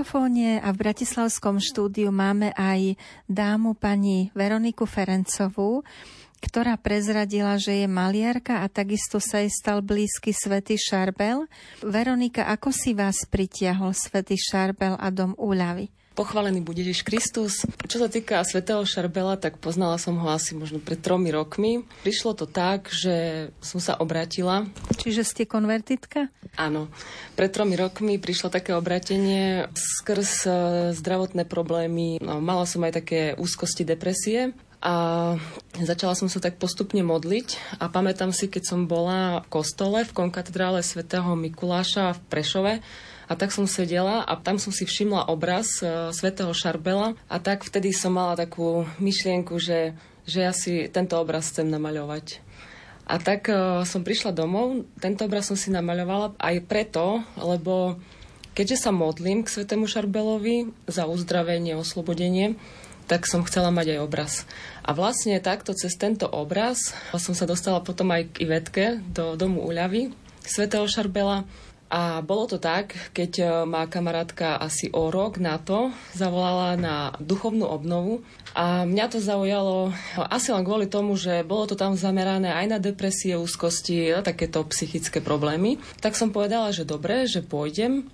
mikrofóne 0.04 0.60
a 0.60 0.68
v 0.76 0.84
Bratislavskom 0.84 1.64
štúdiu 1.64 2.12
máme 2.12 2.52
aj 2.60 3.00
dámu 3.24 3.72
pani 3.72 4.36
Veroniku 4.36 4.84
Ferencovú, 4.84 5.80
ktorá 6.44 6.76
prezradila, 6.76 7.56
že 7.56 7.72
je 7.80 7.88
maliarka 7.88 8.60
a 8.60 8.68
takisto 8.68 9.24
sa 9.24 9.40
jej 9.40 9.48
stal 9.48 9.80
blízky 9.80 10.36
Svetý 10.36 10.76
Šarbel. 10.76 11.48
Veronika, 11.80 12.52
ako 12.52 12.76
si 12.76 12.92
vás 12.92 13.24
pritiahol 13.24 13.96
Svetý 13.96 14.36
Šarbel 14.36 15.00
a 15.00 15.08
dom 15.08 15.40
úľavy? 15.40 15.88
Pochválený 16.14 16.62
bude 16.62 16.86
Ježiš 16.86 17.02
Kristus. 17.02 17.66
Čo 17.90 17.98
sa 17.98 18.06
týka 18.06 18.38
svätého 18.46 18.86
Šarbela, 18.86 19.34
tak 19.34 19.58
poznala 19.58 19.98
som 19.98 20.14
ho 20.22 20.30
asi 20.30 20.54
možno 20.54 20.78
pred 20.78 21.02
tromi 21.02 21.34
rokmi. 21.34 21.90
Prišlo 22.06 22.38
to 22.38 22.46
tak, 22.46 22.94
že 22.94 23.50
som 23.66 23.82
sa 23.82 23.98
obratila. 23.98 24.70
Čiže 25.02 25.26
ste 25.26 25.50
konvertitka? 25.50 26.30
Áno. 26.54 26.94
Pred 27.34 27.50
tromi 27.50 27.74
rokmi 27.74 28.22
prišlo 28.22 28.54
také 28.54 28.78
obratenie 28.78 29.74
skrz 29.74 30.32
e, 30.46 30.52
zdravotné 30.94 31.50
problémy. 31.50 32.22
No, 32.22 32.38
mala 32.38 32.70
som 32.70 32.86
aj 32.86 33.02
také 33.02 33.34
úzkosti, 33.34 33.82
depresie. 33.82 34.54
A 34.86 34.96
začala 35.82 36.14
som 36.14 36.30
sa 36.30 36.38
tak 36.38 36.62
postupne 36.62 37.02
modliť 37.02 37.80
a 37.82 37.90
pamätám 37.90 38.36
si, 38.36 38.52
keď 38.52 38.64
som 38.68 38.86
bola 38.86 39.42
v 39.42 39.50
kostole 39.50 40.04
v 40.06 40.12
konkatedrále 40.12 40.84
svätého 40.86 41.34
Mikuláša 41.40 42.14
v 42.14 42.20
Prešove, 42.28 42.74
a 43.28 43.34
tak 43.40 43.56
som 43.56 43.70
sedela 43.70 44.24
a 44.24 44.34
tam 44.40 44.60
som 44.60 44.72
si 44.74 44.84
všimla 44.84 45.32
obraz 45.32 45.80
uh, 45.80 46.12
svätého 46.12 46.52
Šarbela 46.52 47.16
a 47.28 47.38
tak 47.40 47.64
vtedy 47.64 47.96
som 47.96 48.16
mala 48.16 48.36
takú 48.36 48.88
myšlienku, 49.00 49.56
že, 49.60 49.96
že 50.28 50.40
ja 50.44 50.54
si 50.56 50.88
tento 50.92 51.16
obraz 51.20 51.52
chcem 51.52 51.68
namaľovať. 51.68 52.44
A 53.04 53.20
tak 53.20 53.52
uh, 53.52 53.84
som 53.84 54.04
prišla 54.04 54.32
domov, 54.32 54.88
tento 55.00 55.28
obraz 55.28 55.52
som 55.52 55.60
si 55.60 55.72
namaľovala 55.72 56.40
aj 56.40 56.56
preto, 56.68 57.20
lebo 57.36 58.00
keďže 58.56 58.88
sa 58.88 58.92
modlím 58.96 59.44
k 59.44 59.52
svätému 59.52 59.90
Šarbelovi 59.90 60.72
za 60.88 61.10
uzdravenie, 61.10 61.76
oslobodenie, 61.76 62.56
tak 63.04 63.28
som 63.28 63.44
chcela 63.44 63.68
mať 63.68 63.98
aj 63.98 64.00
obraz. 64.00 64.34
A 64.88 64.96
vlastne 64.96 65.36
takto 65.44 65.76
cez 65.76 65.92
tento 66.00 66.24
obraz 66.24 66.96
som 67.20 67.36
sa 67.36 67.44
dostala 67.44 67.84
potom 67.84 68.08
aj 68.16 68.32
k 68.32 68.48
Ivetke 68.48 68.86
do 69.12 69.36
domu 69.36 69.64
Uľavy, 69.68 70.16
svätého 70.44 70.88
Šarbela 70.88 71.44
a 71.94 72.26
bolo 72.26 72.50
to 72.50 72.58
tak, 72.58 72.98
keď 73.14 73.32
e, 73.38 73.46
má 73.70 73.86
kamarátka 73.86 74.58
asi 74.58 74.90
o 74.90 75.14
rok 75.14 75.38
na 75.38 75.62
to 75.62 75.94
zavolala 76.18 76.74
na 76.74 77.14
duchovnú 77.22 77.70
obnovu 77.70 78.26
a 78.58 78.82
mňa 78.82 79.06
to 79.14 79.22
zaujalo 79.22 79.94
asi 80.18 80.50
len 80.50 80.66
kvôli 80.66 80.90
tomu, 80.90 81.14
že 81.14 81.46
bolo 81.46 81.70
to 81.70 81.78
tam 81.78 81.94
zamerané 81.94 82.50
aj 82.50 82.66
na 82.66 82.80
depresie, 82.82 83.38
úzkosti 83.38 84.10
a 84.10 84.26
takéto 84.26 84.66
psychické 84.74 85.22
problémy. 85.22 85.78
Tak 86.02 86.18
som 86.18 86.34
povedala, 86.34 86.74
že 86.74 86.82
dobre, 86.82 87.30
že 87.30 87.46
pôjdem. 87.46 88.10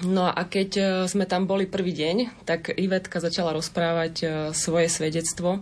No 0.00 0.24
a 0.24 0.40
keď 0.48 0.70
e, 0.72 0.84
sme 1.04 1.28
tam 1.28 1.44
boli 1.44 1.68
prvý 1.68 1.92
deň, 1.92 2.48
tak 2.48 2.72
Ivetka 2.72 3.20
začala 3.20 3.52
rozprávať 3.52 4.14
e, 4.16 4.26
svoje 4.56 4.88
svedectvo. 4.88 5.60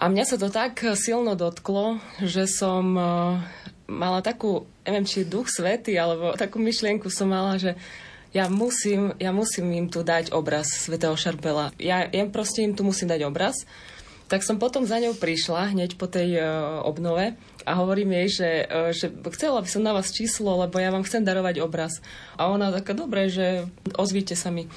A 0.00 0.08
mňa 0.08 0.24
sa 0.24 0.40
to 0.40 0.48
tak 0.48 0.80
silno 0.96 1.36
dotklo, 1.36 2.00
že 2.24 2.48
som 2.48 2.96
mala 3.90 4.22
takú, 4.22 4.64
neviem, 4.90 5.06
či 5.06 5.22
duch 5.22 5.46
svety, 5.46 5.94
alebo 5.94 6.34
takú 6.34 6.58
myšlienku 6.58 7.06
som 7.06 7.30
mala, 7.30 7.54
že 7.62 7.78
ja 8.34 8.50
musím, 8.50 9.14
ja 9.22 9.30
musím 9.30 9.70
im 9.74 9.86
tu 9.86 10.02
dať 10.02 10.34
obraz 10.34 10.66
svätého 10.70 11.14
Šarbela. 11.14 11.70
Ja, 11.78 12.06
ja 12.10 12.26
proste 12.26 12.66
im 12.66 12.74
tu 12.74 12.82
musím 12.82 13.10
dať 13.10 13.26
obraz. 13.26 13.62
Tak 14.30 14.46
som 14.46 14.62
potom 14.62 14.86
za 14.86 15.02
ňou 15.02 15.18
prišla 15.18 15.74
hneď 15.74 15.98
po 15.98 16.06
tej 16.06 16.38
uh, 16.38 16.86
obnove 16.86 17.34
a 17.66 17.72
hovorím 17.74 18.14
jej, 18.22 18.28
že, 18.30 18.50
uh, 18.70 18.94
že 18.94 19.10
chcela 19.34 19.58
by 19.58 19.66
som 19.66 19.82
na 19.82 19.90
vás 19.90 20.14
číslo, 20.14 20.54
lebo 20.62 20.78
ja 20.78 20.94
vám 20.94 21.02
chcem 21.02 21.26
darovať 21.26 21.58
obraz. 21.58 21.98
A 22.38 22.46
ona 22.46 22.70
taká, 22.70 22.94
dobre, 22.94 23.26
že 23.26 23.66
ozvíte 23.98 24.38
sa 24.38 24.54
mi. 24.54 24.70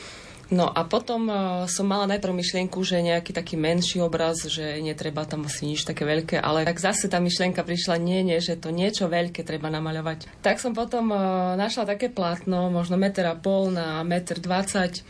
No 0.54 0.70
a 0.70 0.86
potom 0.86 1.26
uh, 1.26 1.66
som 1.66 1.90
mala 1.90 2.06
najprv 2.06 2.30
myšlienku, 2.30 2.78
že 2.86 3.02
nejaký 3.02 3.34
taký 3.34 3.58
menší 3.58 4.06
obraz, 4.06 4.46
že 4.46 4.78
netreba 4.86 5.26
tam 5.26 5.50
asi 5.50 5.66
nič 5.66 5.82
také 5.82 6.06
veľké, 6.06 6.38
ale 6.38 6.62
tak 6.70 6.78
zase 6.78 7.10
tá 7.10 7.18
myšlienka 7.18 7.66
prišla, 7.66 7.98
nie, 7.98 8.22
nie, 8.22 8.38
že 8.38 8.62
to 8.62 8.70
niečo 8.70 9.10
veľké 9.10 9.42
treba 9.42 9.74
namaľovať. 9.74 10.46
Tak 10.46 10.62
som 10.62 10.78
potom 10.78 11.10
uh, 11.10 11.58
našla 11.58 11.98
také 11.98 12.14
plátno, 12.14 12.70
možno 12.70 13.02
meter 13.02 13.26
a 13.26 13.34
pol 13.34 13.74
na 13.74 14.06
meter 14.06 14.38
dvadsať 14.38 15.02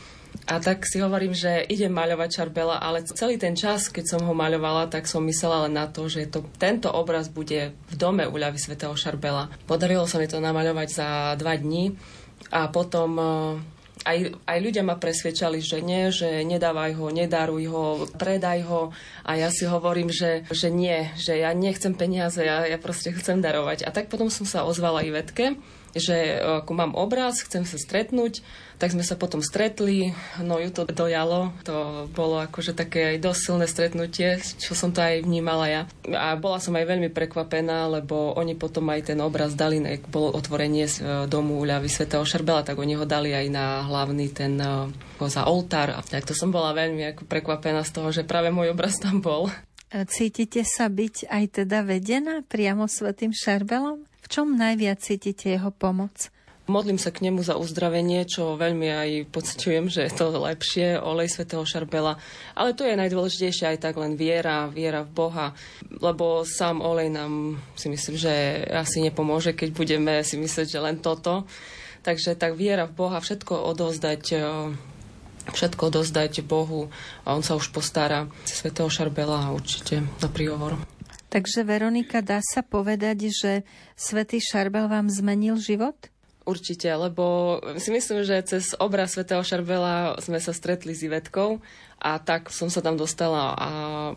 a 0.48 0.58
tak 0.60 0.84
si 0.88 0.98
hovorím, 0.98 1.36
že 1.36 1.64
idem 1.70 1.94
maľovať 1.94 2.30
Čarbela, 2.32 2.82
ale 2.82 3.06
celý 3.06 3.38
ten 3.38 3.54
čas, 3.54 3.88
keď 3.88 4.18
som 4.18 4.22
ho 4.26 4.34
maľovala, 4.34 4.90
tak 4.90 5.06
som 5.06 5.22
myslela 5.24 5.70
len 5.70 5.78
na 5.78 5.86
to, 5.88 6.10
že 6.10 6.28
to, 6.28 6.44
tento 6.58 6.90
obraz 6.90 7.30
bude 7.30 7.76
v 7.76 7.96
dome 7.96 8.26
ľavy 8.26 8.58
svätého 8.58 8.96
Šarbela. 8.98 9.52
Podarilo 9.70 10.10
sa 10.10 10.18
mi 10.18 10.28
to 10.28 10.42
namaľovať 10.42 10.90
za 10.90 11.08
dva 11.38 11.54
dní 11.54 11.94
a 12.50 12.68
potom 12.68 13.10
uh, 13.16 13.30
aj, 14.04 14.18
aj 14.44 14.58
ľudia 14.60 14.84
ma 14.84 15.00
presvedčali, 15.00 15.64
že 15.64 15.80
nie, 15.80 16.12
že 16.12 16.44
nedávaj 16.44 16.92
ho, 17.00 17.08
nedaruj 17.10 17.64
ho, 17.72 17.86
predaj 18.20 18.60
ho. 18.68 18.82
A 19.24 19.40
ja 19.40 19.50
si 19.50 19.64
hovorím, 19.64 20.12
že, 20.12 20.44
že 20.52 20.68
nie, 20.72 21.12
že 21.16 21.40
ja 21.40 21.56
nechcem 21.56 21.96
peniaze, 21.96 22.44
ja, 22.44 22.68
ja 22.68 22.78
proste 22.78 23.16
chcem 23.16 23.40
darovať. 23.40 23.88
A 23.88 23.90
tak 23.90 24.12
potom 24.12 24.28
som 24.28 24.44
sa 24.44 24.68
ozvala 24.68 25.04
Ivetke, 25.04 25.58
že 25.94 26.42
ako 26.66 26.72
mám 26.74 26.94
obraz, 26.98 27.42
chcem 27.46 27.64
sa 27.64 27.78
stretnúť 27.78 28.42
tak 28.84 28.92
sme 28.92 29.06
sa 29.08 29.16
potom 29.16 29.40
stretli, 29.40 30.12
no 30.44 30.60
ju 30.60 30.68
to 30.68 30.84
dojalo, 30.84 31.56
to 31.64 32.04
bolo 32.12 32.44
akože 32.44 32.76
také 32.76 33.16
dosť 33.16 33.40
silné 33.40 33.66
stretnutie, 33.72 34.44
čo 34.60 34.76
som 34.76 34.92
to 34.92 35.00
aj 35.00 35.24
vnímala 35.24 35.66
ja. 35.72 35.82
A 36.12 36.36
bola 36.36 36.60
som 36.60 36.76
aj 36.76 36.92
veľmi 36.92 37.08
prekvapená, 37.08 37.88
lebo 37.88 38.36
oni 38.36 38.60
potom 38.60 38.92
aj 38.92 39.16
ten 39.16 39.20
obraz 39.24 39.56
dali, 39.56 39.80
bolo 40.12 40.36
otvorenie 40.36 40.84
z 40.92 40.96
e, 41.00 41.04
domu 41.32 41.64
ľavy 41.64 41.88
svätého 41.88 42.28
Šarbela, 42.28 42.68
tak 42.68 42.76
oni 42.76 43.00
ho 43.00 43.08
dali 43.08 43.32
aj 43.32 43.48
na 43.48 43.88
hlavný 43.88 44.28
ten 44.36 44.60
e, 44.60 44.92
za 45.32 45.48
oltár. 45.48 45.96
Tak 46.04 46.28
to 46.28 46.36
som 46.36 46.52
bola 46.52 46.76
veľmi 46.76 47.16
ako 47.16 47.24
prekvapená 47.24 47.88
z 47.88 47.92
toho, 47.96 48.12
že 48.12 48.28
práve 48.28 48.52
môj 48.52 48.76
obraz 48.76 49.00
tam 49.00 49.24
bol. 49.24 49.48
Cítite 50.12 50.68
sa 50.68 50.92
byť 50.92 51.32
aj 51.32 51.64
teda 51.64 51.88
vedená 51.88 52.44
priamo 52.44 52.90
svetým 52.90 53.32
Šarbelom? 53.32 54.04
Čom 54.34 54.58
najviac 54.58 54.98
cítite 54.98 55.54
jeho 55.54 55.70
pomoc? 55.70 56.34
Modlím 56.66 56.98
sa 56.98 57.14
k 57.14 57.30
nemu 57.30 57.46
za 57.46 57.54
uzdravenie, 57.54 58.26
čo 58.26 58.58
veľmi 58.58 58.90
aj 58.90 59.10
pociťujem, 59.30 59.94
že 59.94 60.10
je 60.10 60.12
to 60.18 60.34
lepšie, 60.34 60.98
olej 60.98 61.30
svätého 61.30 61.62
Šarbela. 61.62 62.18
Ale 62.58 62.74
to 62.74 62.82
je 62.82 62.98
najdôležitejšie 62.98 63.78
aj 63.78 63.86
tak 63.86 63.94
len 64.02 64.18
viera, 64.18 64.66
viera 64.74 65.06
v 65.06 65.14
Boha, 65.14 65.54
lebo 65.86 66.42
sám 66.50 66.82
olej 66.82 67.14
nám 67.14 67.62
si 67.78 67.94
myslím, 67.94 68.18
že 68.18 68.34
asi 68.74 69.06
nepomôže, 69.06 69.54
keď 69.54 69.70
budeme 69.70 70.26
si 70.26 70.42
myslieť, 70.42 70.66
že 70.66 70.82
len 70.82 70.98
toto. 70.98 71.46
Takže 72.02 72.34
tak 72.34 72.58
viera 72.58 72.90
v 72.90 72.98
Boha, 72.98 73.22
všetko 73.22 73.54
odovzdať 73.70 74.24
eh, 74.34 74.74
všetko 75.54 75.94
dozdať 75.94 76.42
Bohu 76.42 76.90
a 77.22 77.38
on 77.38 77.46
sa 77.46 77.54
už 77.54 77.70
postará. 77.70 78.26
Svetého 78.50 78.90
Šarbela 78.90 79.54
určite 79.54 80.02
na 80.18 80.26
príhovor. 80.26 80.74
Takže 81.34 81.66
Veronika, 81.66 82.22
dá 82.22 82.46
sa 82.46 82.62
povedať, 82.62 83.34
že 83.34 83.66
svätý 83.98 84.38
Šarbel 84.38 84.86
vám 84.86 85.10
zmenil 85.10 85.58
život? 85.58 85.98
Určite, 86.46 86.94
lebo 86.94 87.58
si 87.82 87.90
myslím, 87.90 88.22
že 88.22 88.46
cez 88.46 88.78
obraz 88.78 89.18
svätého 89.18 89.42
Šarbela 89.42 90.14
sme 90.22 90.38
sa 90.38 90.54
stretli 90.54 90.94
s 90.94 91.02
Ivetkou 91.02 91.58
a 91.98 92.22
tak 92.22 92.54
som 92.54 92.70
sa 92.70 92.86
tam 92.86 93.02
dostala 93.02 93.58
a 93.58 93.70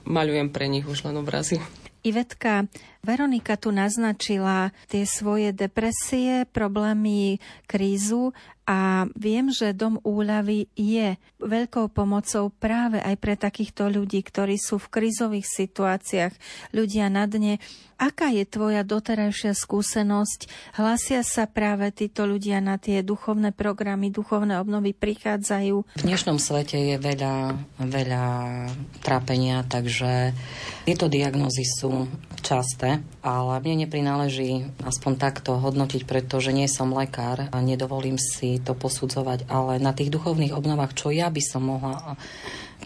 maľujem 0.05 0.52
pre 0.52 0.68
nich 0.68 0.85
už 0.85 1.09
len 1.09 1.16
obrazy. 1.16 1.57
Ivetka, 2.05 2.68
Veronika 3.00 3.57
tu 3.57 3.72
naznačila 3.72 4.76
tie 4.87 5.09
svoje 5.09 5.57
depresie, 5.57 6.44
problémy, 6.52 7.42
krízu 7.64 8.37
a 8.66 9.07
viem, 9.14 9.55
že 9.55 9.70
Dom 9.70 10.02
úľavy 10.02 10.66
je 10.74 11.14
veľkou 11.38 11.87
pomocou 11.94 12.50
práve 12.50 12.98
aj 12.98 13.14
pre 13.22 13.38
takýchto 13.38 13.87
ľudí, 13.87 14.26
ktorí 14.26 14.59
sú 14.59 14.83
v 14.83 14.90
krízových 14.90 15.46
situáciách, 15.46 16.35
ľudia 16.74 17.07
na 17.07 17.31
dne. 17.31 17.62
Aká 17.94 18.35
je 18.35 18.42
tvoja 18.42 18.83
doterajšia 18.83 19.55
skúsenosť? 19.55 20.50
Hlasia 20.76 21.22
sa 21.22 21.46
práve 21.46 21.94
títo 21.94 22.26
ľudia 22.26 22.59
na 22.59 22.76
tie 22.76 23.07
duchovné 23.07 23.55
programy, 23.55 24.11
duchovné 24.11 24.59
obnovy 24.59 24.92
prichádzajú? 24.98 25.76
V 25.96 26.02
dnešnom 26.02 26.42
svete 26.42 26.76
je 26.76 26.96
veľa, 26.98 27.55
veľa 27.79 28.24
trápenia, 29.00 29.62
takže 29.62 30.35
tieto 30.83 31.07
diagnózy 31.07 31.62
sú 31.62 32.11
časté, 32.46 33.02
ale 33.26 33.59
mne 33.59 33.90
neprináleží 33.90 34.70
aspoň 34.87 35.12
takto 35.18 35.59
hodnotiť, 35.59 36.06
pretože 36.06 36.54
nie 36.54 36.70
som 36.70 36.94
lekár 36.94 37.50
a 37.50 37.56
nedovolím 37.59 38.14
si 38.14 38.62
to 38.62 38.78
posudzovať, 38.78 39.50
ale 39.50 39.82
na 39.82 39.90
tých 39.90 40.14
duchovných 40.14 40.54
obnovách, 40.54 40.94
čo 40.94 41.11
ja 41.11 41.26
by 41.26 41.42
som 41.42 41.66
mohla 41.66 42.14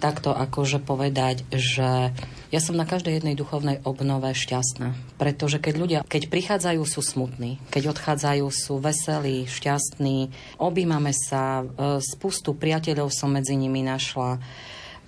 takto 0.01 0.33
akože 0.33 0.81
povedať, 0.81 1.45
že 1.53 2.17
ja 2.51 2.61
som 2.63 2.75
na 2.75 2.89
každej 2.89 3.21
jednej 3.21 3.37
duchovnej 3.37 3.85
obnove 3.85 4.33
šťastná. 4.33 4.97
Pretože 5.21 5.61
keď 5.61 5.75
ľudia, 5.77 6.01
keď 6.09 6.33
prichádzajú, 6.33 6.83
sú 6.89 7.05
smutní. 7.05 7.61
Keď 7.69 7.95
odchádzajú, 7.95 8.47
sú 8.49 8.81
veselí, 8.81 9.45
šťastní. 9.45 10.33
Objímame 10.57 11.13
sa, 11.13 11.63
e, 11.63 11.65
spustu 12.01 12.57
priateľov 12.57 13.13
som 13.13 13.31
medzi 13.31 13.55
nimi 13.55 13.85
našla. 13.85 14.41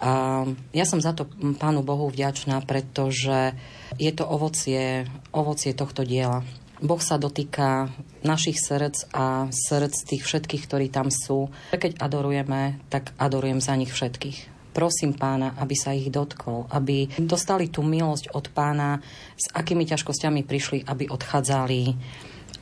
A 0.03 0.43
ja 0.75 0.83
som 0.83 0.99
za 0.99 1.15
to 1.15 1.31
Pánu 1.63 1.87
Bohu 1.87 2.11
vďačná, 2.11 2.59
pretože 2.67 3.55
je 4.03 4.11
to 4.11 4.27
ovocie, 4.27 5.07
ovocie 5.31 5.71
tohto 5.79 6.03
diela. 6.03 6.43
Boh 6.83 6.99
sa 6.99 7.15
dotýka 7.15 7.95
našich 8.27 8.59
srdc 8.59 9.15
a 9.15 9.47
srdc 9.55 9.95
tých 10.03 10.23
všetkých, 10.27 10.67
ktorí 10.67 10.87
tam 10.91 11.15
sú. 11.15 11.47
Keď 11.71 12.03
adorujeme, 12.03 12.83
tak 12.91 13.15
adorujem 13.15 13.63
za 13.63 13.79
nich 13.79 13.95
všetkých. 13.95 14.51
Prosím 14.75 15.15
pána, 15.15 15.55
aby 15.63 15.79
sa 15.79 15.95
ich 15.95 16.11
dotkol, 16.11 16.67
aby 16.75 17.07
dostali 17.23 17.71
tú 17.71 17.87
milosť 17.87 18.35
od 18.35 18.51
pána, 18.51 18.99
s 19.39 19.47
akými 19.55 19.87
ťažkosťami 19.87 20.43
prišli, 20.43 20.83
aby 20.83 21.07
odchádzali 21.07 21.81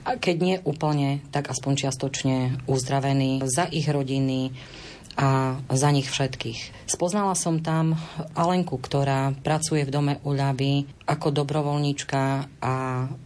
a 0.00 0.16
keď 0.16 0.36
nie 0.40 0.56
úplne, 0.64 1.20
tak 1.28 1.52
aspoň 1.52 1.72
čiastočne 1.86 2.36
uzdravení 2.64 3.44
za 3.44 3.68
ich 3.68 3.84
rodiny, 3.84 4.56
a 5.18 5.58
za 5.72 5.90
nich 5.90 6.06
všetkých. 6.06 6.86
Spoznala 6.86 7.34
som 7.34 7.62
tam 7.62 7.98
Alenku, 8.34 8.78
ktorá 8.78 9.34
pracuje 9.42 9.82
v 9.86 9.94
dome 9.94 10.14
uľavy 10.22 10.86
ako 11.10 11.34
dobrovoľníčka 11.34 12.46
a 12.62 12.74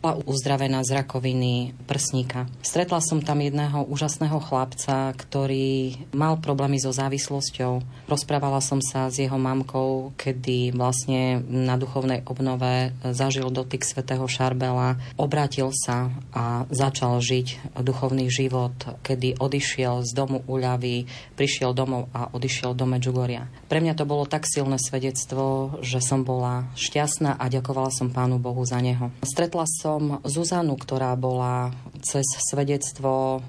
bola 0.01 0.14
uzdravená 0.25 0.81
z 0.88 1.05
rakoviny 1.05 1.77
prsníka. 1.85 2.49
Stretla 2.64 3.05
som 3.05 3.20
tam 3.20 3.44
jedného 3.44 3.85
úžasného 3.85 4.40
chlapca, 4.40 5.12
ktorý 5.12 6.01
mal 6.16 6.40
problémy 6.40 6.81
so 6.81 6.97
závislosťou. 6.97 7.85
Rozprávala 8.09 8.64
som 8.64 8.81
sa 8.81 9.12
s 9.12 9.20
jeho 9.20 9.37
mamkou, 9.37 10.16
kedy 10.16 10.73
vlastne 10.73 11.44
na 11.44 11.77
duchovnej 11.77 12.25
obnove 12.25 12.97
zažil 13.05 13.53
dotyk 13.53 13.85
svätého 13.85 14.25
Šarbela, 14.25 14.97
obrátil 15.20 15.68
sa 15.77 16.09
a 16.33 16.64
začal 16.73 17.20
žiť 17.20 17.77
duchovný 17.85 18.33
život, 18.33 18.73
kedy 19.05 19.37
odišiel 19.37 20.09
z 20.09 20.11
domu 20.16 20.40
uľavy, 20.49 21.05
prišiel 21.37 21.77
domov 21.77 22.09
a 22.16 22.33
odišiel 22.33 22.73
do 22.73 22.88
Medžugoria. 22.88 23.53
Pre 23.68 23.77
mňa 23.77 23.92
to 23.92 24.09
bolo 24.09 24.25
tak 24.25 24.49
silné 24.49 24.81
svedectvo, 24.81 25.77
že 25.85 26.01
som 26.01 26.25
bola 26.25 26.64
šťastná 26.81 27.37
a 27.37 27.44
ďakovala 27.53 27.74
ďakovala 27.75 27.91
som 27.91 28.15
Pánu 28.15 28.39
Bohu 28.39 28.63
za 28.63 28.79
neho. 28.79 29.11
Stretla 29.27 29.67
som 29.67 30.23
Zuzanu, 30.23 30.79
ktorá 30.79 31.19
bola 31.19 31.75
cez 32.07 32.23
svedectvo, 32.23 33.43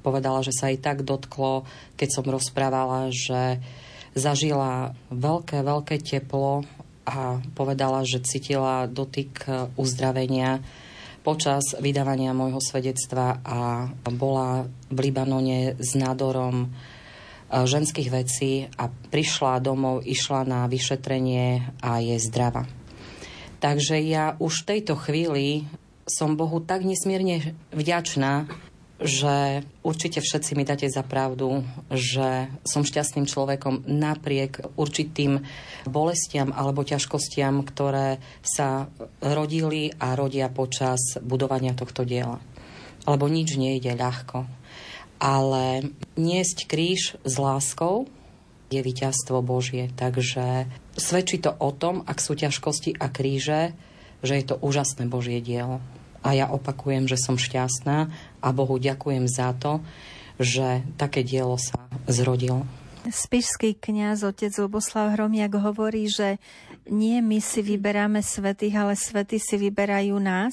povedala, 0.00 0.40
že 0.40 0.56
sa 0.56 0.72
jej 0.72 0.80
tak 0.80 1.04
dotklo, 1.04 1.68
keď 2.00 2.08
som 2.08 2.24
rozprávala, 2.24 3.12
že 3.12 3.60
zažila 4.16 4.96
veľké, 5.12 5.60
veľké 5.60 6.00
teplo 6.00 6.64
a 7.04 7.44
povedala, 7.52 8.08
že 8.08 8.24
cítila 8.24 8.88
dotyk 8.88 9.44
uzdravenia 9.76 10.64
počas 11.20 11.76
vydávania 11.76 12.32
môjho 12.32 12.64
svedectva 12.64 13.44
a 13.44 13.92
bola 14.08 14.64
v 14.88 15.12
Libanone 15.12 15.76
s 15.76 15.92
nádorom 15.92 16.72
ženských 17.52 18.08
vecí 18.08 18.64
a 18.80 18.88
prišla 18.88 19.60
domov, 19.60 20.08
išla 20.08 20.48
na 20.48 20.64
vyšetrenie 20.64 21.76
a 21.84 22.00
je 22.00 22.16
zdravá. 22.16 22.77
Takže 23.58 23.98
ja 23.98 24.38
už 24.38 24.62
v 24.62 24.68
tejto 24.74 24.94
chvíli 24.94 25.66
som 26.08 26.38
Bohu 26.38 26.62
tak 26.62 26.86
nesmierne 26.86 27.58
vďačná, 27.74 28.48
že 28.98 29.62
určite 29.86 30.18
všetci 30.18 30.58
mi 30.58 30.66
dáte 30.66 30.90
za 30.90 31.06
pravdu, 31.06 31.62
že 31.86 32.50
som 32.66 32.82
šťastným 32.82 33.30
človekom 33.30 33.86
napriek 33.86 34.74
určitým 34.74 35.46
bolestiam 35.86 36.50
alebo 36.50 36.82
ťažkostiam, 36.82 37.62
ktoré 37.62 38.18
sa 38.42 38.90
rodili 39.22 39.94
a 40.02 40.18
rodia 40.18 40.50
počas 40.50 40.98
budovania 41.22 41.78
tohto 41.78 42.02
diela. 42.02 42.42
Lebo 43.06 43.30
nič 43.30 43.54
nejde 43.54 43.94
ľahko. 43.94 44.50
Ale 45.22 45.94
niesť 46.18 46.66
kríž 46.66 47.18
s 47.22 47.34
láskou 47.38 48.10
je 48.68 48.80
víťazstvo 48.80 49.40
Božie. 49.40 49.88
Takže 49.96 50.68
svedčí 50.96 51.40
to 51.40 51.52
o 51.56 51.72
tom, 51.72 52.04
ak 52.04 52.20
sú 52.20 52.36
ťažkosti 52.36 53.00
a 53.00 53.08
kríže, 53.08 53.72
že 54.20 54.34
je 54.38 54.44
to 54.44 54.60
úžasné 54.60 55.08
Božie 55.08 55.40
dielo. 55.40 55.80
A 56.20 56.34
ja 56.34 56.50
opakujem, 56.50 57.06
že 57.06 57.16
som 57.16 57.38
šťastná 57.38 58.10
a 58.42 58.48
Bohu 58.50 58.76
ďakujem 58.76 59.24
za 59.30 59.54
to, 59.54 59.80
že 60.38 60.82
také 60.98 61.22
dielo 61.22 61.56
sa 61.58 61.88
zrodilo. 62.10 62.66
Spišský 63.08 63.78
kňaz 63.78 64.26
otec 64.26 64.52
Luboslav 64.58 65.14
Hromiak 65.14 65.54
hovorí, 65.56 66.10
že 66.10 66.36
nie 66.90 67.22
my 67.24 67.38
si 67.40 67.64
vyberáme 67.64 68.20
svetých, 68.20 68.74
ale 68.76 68.94
svety 68.98 69.38
si 69.38 69.56
vyberajú 69.56 70.18
nás. 70.18 70.52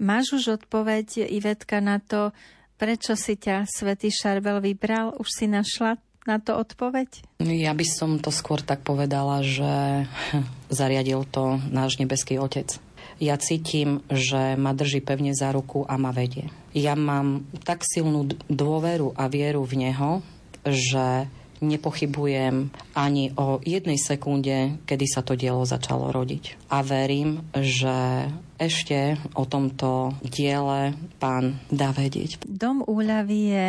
Máš 0.00 0.38
už 0.38 0.64
odpoveď, 0.64 1.28
Ivetka, 1.28 1.82
na 1.82 2.00
to, 2.00 2.32
prečo 2.78 3.18
si 3.18 3.36
ťa 3.36 3.66
svätý 3.68 4.08
Šarbel 4.08 4.62
vybral? 4.62 5.14
Už 5.18 5.28
si 5.28 5.46
našla 5.50 5.98
na 6.24 6.40
to 6.40 6.56
odpoveď? 6.56 7.40
Ja 7.40 7.72
by 7.76 7.86
som 7.86 8.20
to 8.20 8.32
skôr 8.32 8.60
tak 8.64 8.84
povedala, 8.84 9.44
že 9.44 10.04
zariadil 10.72 11.24
to 11.28 11.60
náš 11.70 12.00
nebeský 12.00 12.40
otec. 12.40 12.80
Ja 13.22 13.38
cítim, 13.38 14.02
že 14.10 14.58
ma 14.58 14.74
drží 14.74 14.98
pevne 14.98 15.36
za 15.38 15.54
ruku 15.54 15.86
a 15.86 15.94
ma 15.94 16.10
vedie. 16.10 16.50
Ja 16.74 16.98
mám 16.98 17.46
tak 17.62 17.86
silnú 17.86 18.26
dôveru 18.50 19.14
a 19.14 19.30
vieru 19.30 19.62
v 19.62 19.86
neho, 19.86 20.18
že 20.66 21.30
nepochybujem 21.62 22.74
ani 22.92 23.30
o 23.38 23.62
jednej 23.62 23.96
sekunde, 23.96 24.82
kedy 24.84 25.06
sa 25.06 25.22
to 25.22 25.38
dielo 25.38 25.62
začalo 25.62 26.10
rodiť. 26.10 26.68
A 26.68 26.82
verím, 26.82 27.46
že 27.54 28.28
ešte 28.58 29.18
o 29.34 29.46
tomto 29.48 30.14
diele 30.22 30.94
pán 31.18 31.58
dá 31.70 31.90
vedieť. 31.94 32.42
Dom 32.44 32.82
úľavy 32.84 33.40
je 33.50 33.66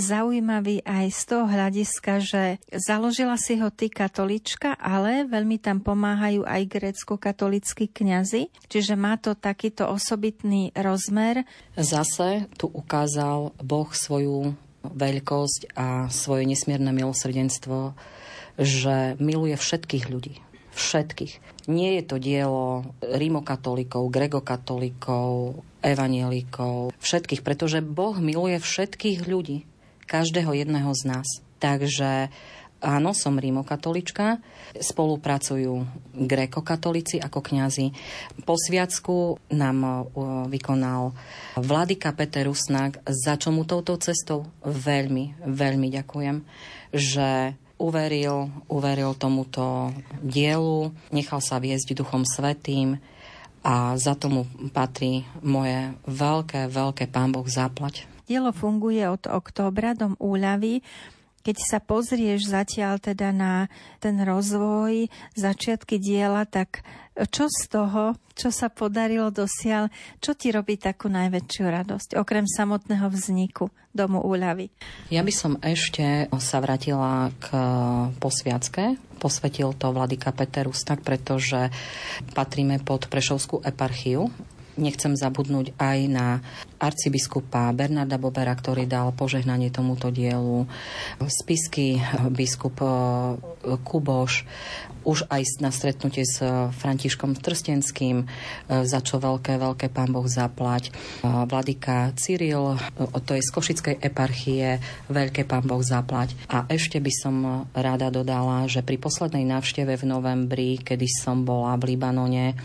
zaujímavý 0.00 0.82
aj 0.82 1.06
z 1.12 1.22
toho 1.28 1.44
hľadiska, 1.46 2.12
že 2.18 2.58
založila 2.72 3.36
si 3.36 3.60
ho 3.60 3.68
ty 3.68 3.92
katolička, 3.92 4.74
ale 4.80 5.28
veľmi 5.28 5.60
tam 5.60 5.84
pomáhajú 5.84 6.42
aj 6.48 6.62
grécko-katolickí 6.66 7.92
kňazi, 7.92 8.48
čiže 8.66 8.96
má 8.96 9.20
to 9.20 9.36
takýto 9.36 9.86
osobitný 9.86 10.72
rozmer. 10.72 11.44
Zase 11.76 12.48
tu 12.56 12.66
ukázal 12.72 13.52
Boh 13.60 13.88
svoju 13.92 14.56
veľkosť 14.80 15.76
a 15.76 16.08
svoje 16.08 16.48
nesmierne 16.48 16.90
milosrdenstvo, 16.96 17.92
že 18.56 19.20
miluje 19.20 19.54
všetkých 19.54 20.08
ľudí. 20.08 20.40
Všetkých. 20.70 21.68
Nie 21.68 22.00
je 22.00 22.04
to 22.06 22.16
dielo 22.16 22.88
rímokatolíkov, 23.04 24.08
gregokatolíkov, 24.08 25.60
evanielikov, 25.84 26.94
všetkých, 27.00 27.44
pretože 27.44 27.84
Boh 27.84 28.16
miluje 28.16 28.56
všetkých 28.56 29.28
ľudí 29.28 29.69
každého 30.10 30.50
jedného 30.50 30.90
z 30.90 31.02
nás. 31.06 31.28
Takže 31.62 32.34
áno, 32.82 33.14
som 33.14 33.38
rímokatolička, 33.38 34.42
spolupracujú 34.74 35.86
grékokatolíci 36.16 37.22
ako 37.22 37.38
kňazi. 37.38 37.92
Po 38.42 38.56
sviacku 38.56 39.38
nám 39.52 39.78
e, 39.84 39.90
vykonal 40.50 41.14
vladyka 41.60 42.10
Peter 42.16 42.48
Rusnak, 42.48 42.98
za 43.06 43.36
čo 43.36 43.54
mu 43.54 43.68
touto 43.68 43.94
cestou 44.00 44.48
veľmi, 44.64 45.44
veľmi 45.44 45.88
ďakujem, 45.92 46.42
že 46.90 47.54
uveril, 47.80 48.48
uveril 48.68 49.12
tomuto 49.16 49.92
dielu, 50.20 50.92
nechal 51.12 51.40
sa 51.40 51.60
viesť 51.60 51.96
Duchom 51.96 52.24
Svetým 52.24 53.00
a 53.60 53.92
za 54.00 54.16
tomu 54.16 54.48
patrí 54.72 55.28
moje 55.44 55.92
veľké, 56.08 56.68
veľké 56.68 57.12
Pán 57.12 57.32
Boh 57.32 57.44
zaplať. 57.44 58.08
Dielo 58.30 58.54
funguje 58.54 59.02
od 59.10 59.26
októbra, 59.26 59.98
dom 59.98 60.14
úľavy. 60.22 60.86
Keď 61.42 61.56
sa 61.66 61.82
pozrieš 61.82 62.46
zatiaľ 62.46 63.02
teda 63.02 63.34
na 63.34 63.66
ten 63.98 64.14
rozvoj, 64.22 65.10
začiatky 65.34 65.98
diela, 65.98 66.46
tak 66.46 66.86
čo 67.34 67.50
z 67.50 67.66
toho, 67.66 68.14
čo 68.38 68.54
sa 68.54 68.70
podarilo 68.70 69.34
dosiaľ, 69.34 69.90
čo 70.22 70.38
ti 70.38 70.54
robí 70.54 70.78
takú 70.78 71.10
najväčšiu 71.10 71.64
radosť, 71.66 72.08
okrem 72.22 72.46
samotného 72.46 73.10
vzniku 73.10 73.66
domu 73.90 74.22
úľavy? 74.22 74.70
Ja 75.10 75.26
by 75.26 75.32
som 75.34 75.58
ešte 75.58 76.30
sa 76.38 76.62
vrátila 76.62 77.34
k 77.34 77.50
posviacke. 78.22 78.94
Posvetil 79.18 79.74
to 79.74 79.90
vladyka 79.90 80.30
Peter 80.30 80.70
Ustak, 80.70 81.02
pretože 81.02 81.74
patríme 82.38 82.78
pod 82.78 83.10
Prešovskú 83.10 83.58
eparchiu 83.66 84.30
Nechcem 84.78 85.18
zabudnúť 85.18 85.74
aj 85.78 85.98
na 86.06 86.26
arcibiskupa 86.80 87.68
Bernarda 87.76 88.16
Bobera, 88.16 88.56
ktorý 88.56 88.88
dal 88.88 89.12
požehnanie 89.12 89.68
tomuto 89.68 90.08
dielu, 90.08 90.64
spisky 91.20 92.00
biskup 92.32 92.80
eh, 92.80 92.90
Kuboš, 93.84 94.48
už 95.00 95.24
aj 95.32 95.64
na 95.64 95.72
stretnutie 95.72 96.24
s 96.24 96.40
Františkom 96.80 97.36
Trstenským, 97.36 98.24
eh, 98.24 98.84
za 98.88 99.04
čo 99.04 99.20
veľké, 99.20 99.60
veľké 99.60 99.92
pán 99.92 100.08
Boh 100.08 100.24
zaplať. 100.24 100.88
Eh, 100.88 101.28
Vladika 101.44 102.16
Cyril, 102.16 102.80
to 103.28 103.36
je 103.36 103.44
z 103.44 103.50
Košickej 103.52 103.96
eparchie, 104.00 104.80
veľké 105.12 105.44
pán 105.44 105.68
Boh 105.68 105.84
zaplať. 105.84 106.32
A 106.48 106.64
ešte 106.72 106.96
by 106.96 107.12
som 107.12 107.34
rada 107.76 108.08
dodala, 108.08 108.64
že 108.64 108.80
pri 108.80 108.96
poslednej 108.96 109.44
návšteve 109.44 110.00
v 110.00 110.04
novembri, 110.08 110.70
kedy 110.80 111.04
som 111.20 111.44
bola 111.44 111.76
v 111.76 111.92
Libanone, 111.92 112.56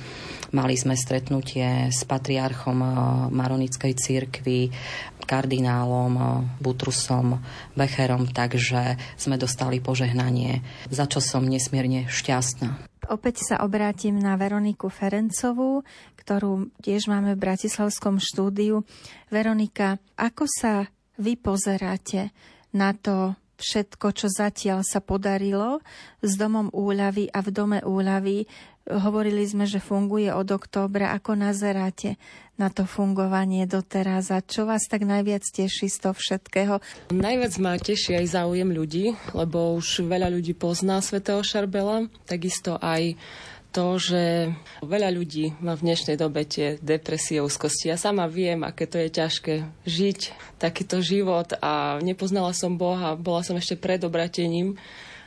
Mali 0.56 0.80
sme 0.80 0.96
stretnutie 0.96 1.91
s 1.91 2.08
patriarchom 2.08 2.80
eh, 2.80 2.91
Maronickej 3.28 3.91
církvy, 3.91 4.72
kardinálom 5.28 6.13
eh, 6.15 6.28
Butrusom 6.63 7.44
Becherom, 7.76 8.32
takže 8.32 8.96
sme 9.20 9.36
dostali 9.36 9.84
požehnanie, 9.84 10.63
za 10.88 11.12
čo 11.12 11.20
som 11.20 11.44
nesmierne 11.44 12.08
šťastná. 12.08 12.88
Opäť 13.12 13.46
sa 13.52 13.62
obrátim 13.62 14.18
na 14.18 14.34
Veroniku 14.39 14.88
Ferencovú, 14.88 15.84
ktorú 16.18 16.74
tiež 16.82 17.12
máme 17.12 17.36
v 17.36 17.44
Bratislavskom 17.44 18.18
štúdiu. 18.18 18.82
Veronika, 19.30 20.02
ako 20.18 20.50
sa 20.50 20.88
vy 21.20 21.36
pozeráte 21.38 22.34
na 22.74 22.96
to 22.96 23.36
všetko, 23.58 24.08
čo 24.15 24.28
zatiaľ 24.28 24.84
sa 24.84 25.00
podarilo 25.00 25.84
s 26.20 26.36
Domom 26.36 26.72
úľavy 26.72 27.32
a 27.32 27.39
v 27.39 27.50
Dome 27.52 27.80
úľavy? 27.84 28.48
Hovorili 28.86 29.41
sme, 29.50 29.65
že 29.65 29.82
funguje 29.82 30.30
od 30.30 30.46
októbra. 30.46 31.18
Ako 31.18 31.34
nazeráte 31.34 32.22
na 32.56 32.70
to 32.70 32.88
fungovanie 32.88 33.68
doteraz 33.68 34.32
a 34.32 34.39
čo 34.39 34.63
vás 34.63 34.88
tak 34.88 35.04
najviac 35.04 35.44
teší 35.44 35.91
z 35.91 35.98
toho 36.06 36.15
všetkého? 36.15 36.80
Najviac 37.12 37.54
ma 37.60 37.76
teší 37.76 38.15
aj 38.22 38.38
záujem 38.38 38.70
ľudí, 38.72 39.18
lebo 39.36 39.76
už 39.76 40.06
veľa 40.08 40.32
ľudí 40.32 40.56
pozná 40.56 41.02
svätého 41.04 41.41
Šarbela, 41.44 42.08
takisto 42.30 42.80
aj 42.80 43.18
to, 43.76 44.00
že 44.00 44.56
veľa 44.80 45.12
ľudí 45.12 45.60
má 45.60 45.76
v 45.76 45.92
dnešnej 45.92 46.16
dobe 46.16 46.48
tie 46.48 46.80
depresie, 46.80 47.44
úzkosti. 47.44 47.92
Ja 47.92 48.00
sama 48.00 48.24
viem, 48.32 48.64
aké 48.64 48.88
to 48.88 48.96
je 48.96 49.12
ťažké 49.12 49.68
žiť 49.84 50.20
takýto 50.56 51.04
život 51.04 51.52
a 51.60 52.00
nepoznala 52.00 52.56
som 52.56 52.80
Boha, 52.80 53.20
bola 53.20 53.44
som 53.44 53.60
ešte 53.60 53.76
pred 53.76 54.00
obratením. 54.08 54.80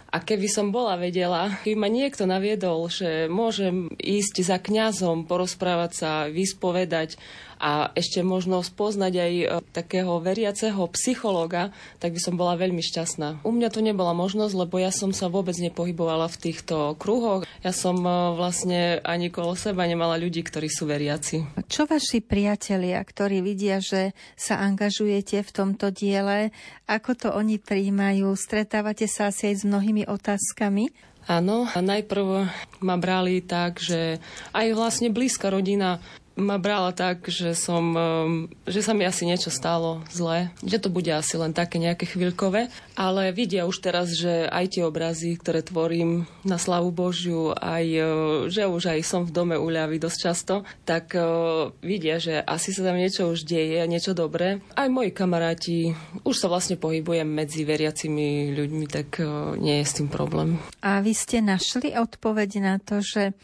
A 0.09 0.25
keby 0.25 0.49
som 0.49 0.73
bola 0.73 0.97
vedela, 0.97 1.61
keby 1.61 1.77
ma 1.77 1.93
niekto 1.93 2.25
naviedol, 2.25 2.89
že 2.89 3.29
môžem 3.29 3.93
ísť 4.01 4.41
za 4.41 4.57
kňazom, 4.57 5.29
porozprávať 5.29 5.93
sa, 5.93 6.11
vyspovedať 6.33 7.21
a 7.59 7.91
ešte 7.93 8.23
možno 8.23 8.63
spoznať 8.63 9.13
aj 9.19 9.33
e, 9.35 9.47
takého 9.75 10.23
veriaceho 10.23 10.87
psychológa, 10.95 11.75
tak 11.99 12.15
by 12.15 12.21
som 12.23 12.35
bola 12.39 12.55
veľmi 12.55 12.81
šťastná. 12.81 13.43
U 13.43 13.51
mňa 13.51 13.69
to 13.75 13.83
nebola 13.83 14.15
možnosť, 14.15 14.55
lebo 14.55 14.79
ja 14.79 14.95
som 14.95 15.11
sa 15.11 15.27
vôbec 15.27 15.59
nepohybovala 15.59 16.31
v 16.31 16.51
týchto 16.51 16.95
kruhoch. 16.97 17.43
Ja 17.67 17.75
som 17.75 17.99
e, 18.03 18.11
vlastne 18.39 19.03
ani 19.03 19.29
kolo 19.35 19.59
seba 19.59 19.85
nemala 19.85 20.15
ľudí, 20.17 20.47
ktorí 20.47 20.71
sú 20.71 20.87
veriaci. 20.87 21.45
Čo 21.67 21.91
vaši 21.91 22.23
priatelia, 22.23 23.03
ktorí 23.03 23.43
vidia, 23.43 23.83
že 23.83 24.15
sa 24.39 24.63
angažujete 24.63 25.43
v 25.43 25.51
tomto 25.51 25.91
diele, 25.91 26.55
ako 26.87 27.11
to 27.19 27.29
oni 27.35 27.59
príjmajú? 27.59 28.33
Stretávate 28.39 29.11
sa 29.11 29.35
asi 29.35 29.51
aj 29.51 29.55
s 29.61 29.65
mnohými 29.67 30.07
otázkami? 30.07 31.09
Áno, 31.29 31.69
a 31.69 31.79
najprv 31.85 32.49
ma 32.81 32.97
brali 32.97 33.45
tak, 33.45 33.85
že 33.85 34.17
aj 34.57 34.73
vlastne 34.73 35.13
blízka 35.13 35.53
rodina 35.53 36.01
ma 36.39 36.57
brala 36.57 36.95
tak, 36.95 37.27
že, 37.27 37.53
som, 37.59 37.85
um, 37.93 38.31
že 38.65 38.81
sa 38.81 38.95
mi 38.95 39.03
asi 39.03 39.27
niečo 39.27 39.51
stalo 39.51 40.07
zle, 40.09 40.55
že 40.63 40.79
to 40.79 40.89
bude 40.89 41.11
asi 41.11 41.35
len 41.35 41.51
také 41.51 41.83
nejaké 41.83 42.07
chvíľkové, 42.07 42.71
ale 42.95 43.35
vidia 43.35 43.67
už 43.67 43.83
teraz, 43.83 44.15
že 44.15 44.47
aj 44.47 44.79
tie 44.79 44.83
obrazy, 44.87 45.35
ktoré 45.35 45.67
tvorím 45.67 46.31
na 46.47 46.57
slavu 46.57 46.95
Božiu, 46.95 47.53
aj, 47.59 47.87
uh, 47.99 48.11
že 48.47 48.71
už 48.71 48.95
aj 48.95 49.01
som 49.03 49.27
v 49.27 49.35
dome 49.35 49.57
uľavy 49.59 49.99
dosť 49.99 50.19
často, 50.23 50.55
tak 50.87 51.19
uh, 51.19 51.75
vidia, 51.83 52.23
že 52.23 52.39
asi 52.39 52.71
sa 52.71 52.87
tam 52.87 52.97
niečo 52.97 53.35
už 53.35 53.43
deje, 53.43 53.83
niečo 53.91 54.15
dobré. 54.15 54.63
Aj 54.79 54.87
moji 54.87 55.11
kamaráti, 55.11 55.99
už 56.23 56.39
sa 56.39 56.47
vlastne 56.47 56.79
pohybujem 56.79 57.27
medzi 57.27 57.67
veriacimi 57.67 58.55
ľuďmi, 58.55 58.87
tak 58.87 59.19
uh, 59.19 59.59
nie 59.59 59.83
je 59.83 59.87
s 59.91 59.97
tým 59.99 60.07
problém. 60.07 60.63
A 60.87 61.03
vy 61.03 61.13
ste 61.19 61.43
našli 61.43 61.99
odpoveď 61.99 62.51
na 62.63 62.79
to, 62.79 63.03
že 63.03 63.35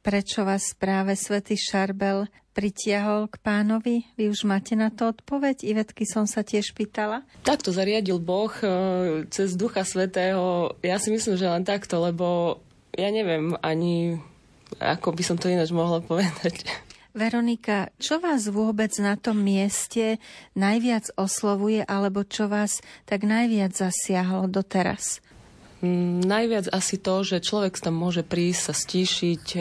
prečo 0.00 0.44
vás 0.48 0.72
práve 0.76 1.12
svätý 1.16 1.56
Šarbel 1.56 2.28
pritiahol 2.56 3.28
k 3.28 3.36
pánovi? 3.40 3.96
Vy 4.16 4.32
už 4.32 4.48
máte 4.48 4.74
na 4.74 4.88
to 4.88 5.12
odpoveď? 5.12 5.62
Ivetky 5.64 6.08
som 6.08 6.24
sa 6.24 6.40
tiež 6.40 6.72
pýtala. 6.72 7.24
Takto 7.44 7.70
zariadil 7.70 8.18
Boh 8.18 8.52
e, 8.60 8.66
cez 9.28 9.54
Ducha 9.54 9.84
Svetého. 9.84 10.74
Ja 10.80 10.96
si 10.98 11.12
myslím, 11.12 11.36
že 11.36 11.48
len 11.48 11.64
takto, 11.64 12.00
lebo 12.00 12.58
ja 12.96 13.12
neviem 13.12 13.54
ani, 13.60 14.18
ako 14.80 15.14
by 15.14 15.22
som 15.22 15.36
to 15.38 15.52
ináč 15.52 15.70
mohla 15.70 16.02
povedať. 16.10 16.64
Veronika, 17.10 17.90
čo 17.98 18.22
vás 18.22 18.46
vôbec 18.46 18.94
na 19.02 19.18
tom 19.18 19.42
mieste 19.42 20.22
najviac 20.54 21.10
oslovuje, 21.18 21.82
alebo 21.82 22.22
čo 22.22 22.46
vás 22.46 22.78
tak 23.02 23.26
najviac 23.26 23.74
zasiahlo 23.74 24.46
doteraz? 24.46 25.18
Mm, 25.80 26.20
najviac 26.28 26.68
asi 26.68 27.00
to, 27.00 27.24
že 27.24 27.40
človek 27.40 27.80
tam 27.80 27.96
môže 27.96 28.20
prísť, 28.20 28.60
sa 28.60 28.74
stíšiť, 28.76 29.44
e, 29.56 29.60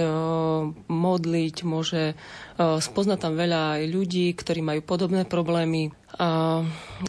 modliť, 0.92 1.56
môže 1.64 2.12
e, 2.12 2.16
spoznať 2.60 3.20
tam 3.24 3.40
veľa 3.40 3.80
aj 3.80 3.84
ľudí, 3.88 4.28
ktorí 4.36 4.60
majú 4.60 4.84
podobné 4.84 5.24
problémy. 5.24 5.96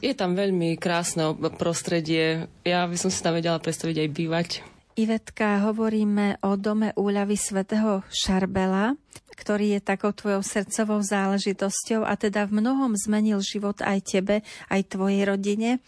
Je 0.04 0.12
tam 0.14 0.38
veľmi 0.38 0.78
krásne 0.78 1.34
prostredie. 1.58 2.46
Ja 2.62 2.86
by 2.86 2.94
som 2.94 3.10
si 3.10 3.18
tam 3.18 3.34
vedela 3.34 3.58
predstaviť 3.58 3.96
aj 4.06 4.08
bývať. 4.14 4.48
Ivetka, 4.94 5.64
hovoríme 5.66 6.38
o 6.44 6.54
dome 6.54 6.92
úľavy 6.94 7.34
svätého 7.34 8.04
Šarbela, 8.12 8.94
ktorý 9.34 9.74
je 9.74 9.80
takou 9.80 10.12
tvojou 10.12 10.44
srdcovou 10.44 11.00
záležitosťou 11.00 12.04
a 12.04 12.14
teda 12.14 12.44
v 12.44 12.60
mnohom 12.60 12.92
zmenil 12.92 13.40
život 13.40 13.80
aj 13.80 13.98
tebe, 14.04 14.36
aj 14.68 14.80
tvojej 14.92 15.24
rodine. 15.24 15.80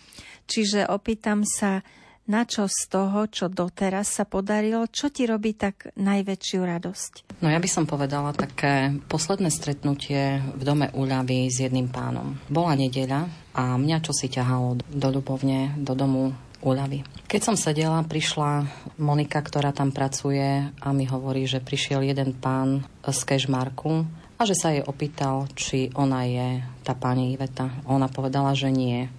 Čiže 0.49 0.89
opýtam 0.89 1.45
sa, 1.45 1.85
na 2.31 2.47
čo 2.47 2.71
z 2.71 2.81
toho, 2.87 3.27
čo 3.27 3.51
doteraz 3.51 4.21
sa 4.21 4.25
podarilo, 4.25 4.87
čo 4.87 5.11
ti 5.11 5.27
robí 5.27 5.59
tak 5.59 5.91
najväčšiu 5.99 6.61
radosť? 6.63 7.13
No 7.43 7.51
ja 7.51 7.59
by 7.59 7.69
som 7.71 7.85
povedala 7.91 8.31
také 8.31 8.95
posledné 9.11 9.51
stretnutie 9.51 10.39
v 10.39 10.63
dome 10.63 10.87
úľavy 10.95 11.51
s 11.51 11.67
jedným 11.67 11.91
pánom. 11.91 12.39
Bola 12.47 12.79
nedeľa 12.79 13.27
a 13.59 13.75
mňa 13.75 13.99
čo 14.07 14.15
si 14.15 14.31
ťahalo 14.31 14.79
do 14.87 15.09
ľubovne, 15.11 15.75
do 15.83 15.99
domu 15.99 16.31
úľavy. 16.63 17.03
Keď 17.27 17.41
som 17.43 17.57
sedela, 17.59 18.07
prišla 18.07 18.71
Monika, 19.03 19.43
ktorá 19.43 19.75
tam 19.75 19.91
pracuje 19.91 20.71
a 20.79 20.89
mi 20.95 21.05
hovorí, 21.11 21.45
že 21.51 21.59
prišiel 21.59 22.07
jeden 22.07 22.39
pán 22.39 22.87
z 23.03 23.21
Kešmarku 23.27 24.07
a 24.39 24.43
že 24.47 24.55
sa 24.55 24.71
jej 24.71 24.87
opýtal, 24.87 25.51
či 25.59 25.91
ona 25.99 26.23
je 26.27 26.63
tá 26.87 26.95
pani 26.95 27.35
Iveta. 27.35 27.83
Ona 27.91 28.07
povedala, 28.07 28.55
že 28.55 28.71
nie 28.71 29.11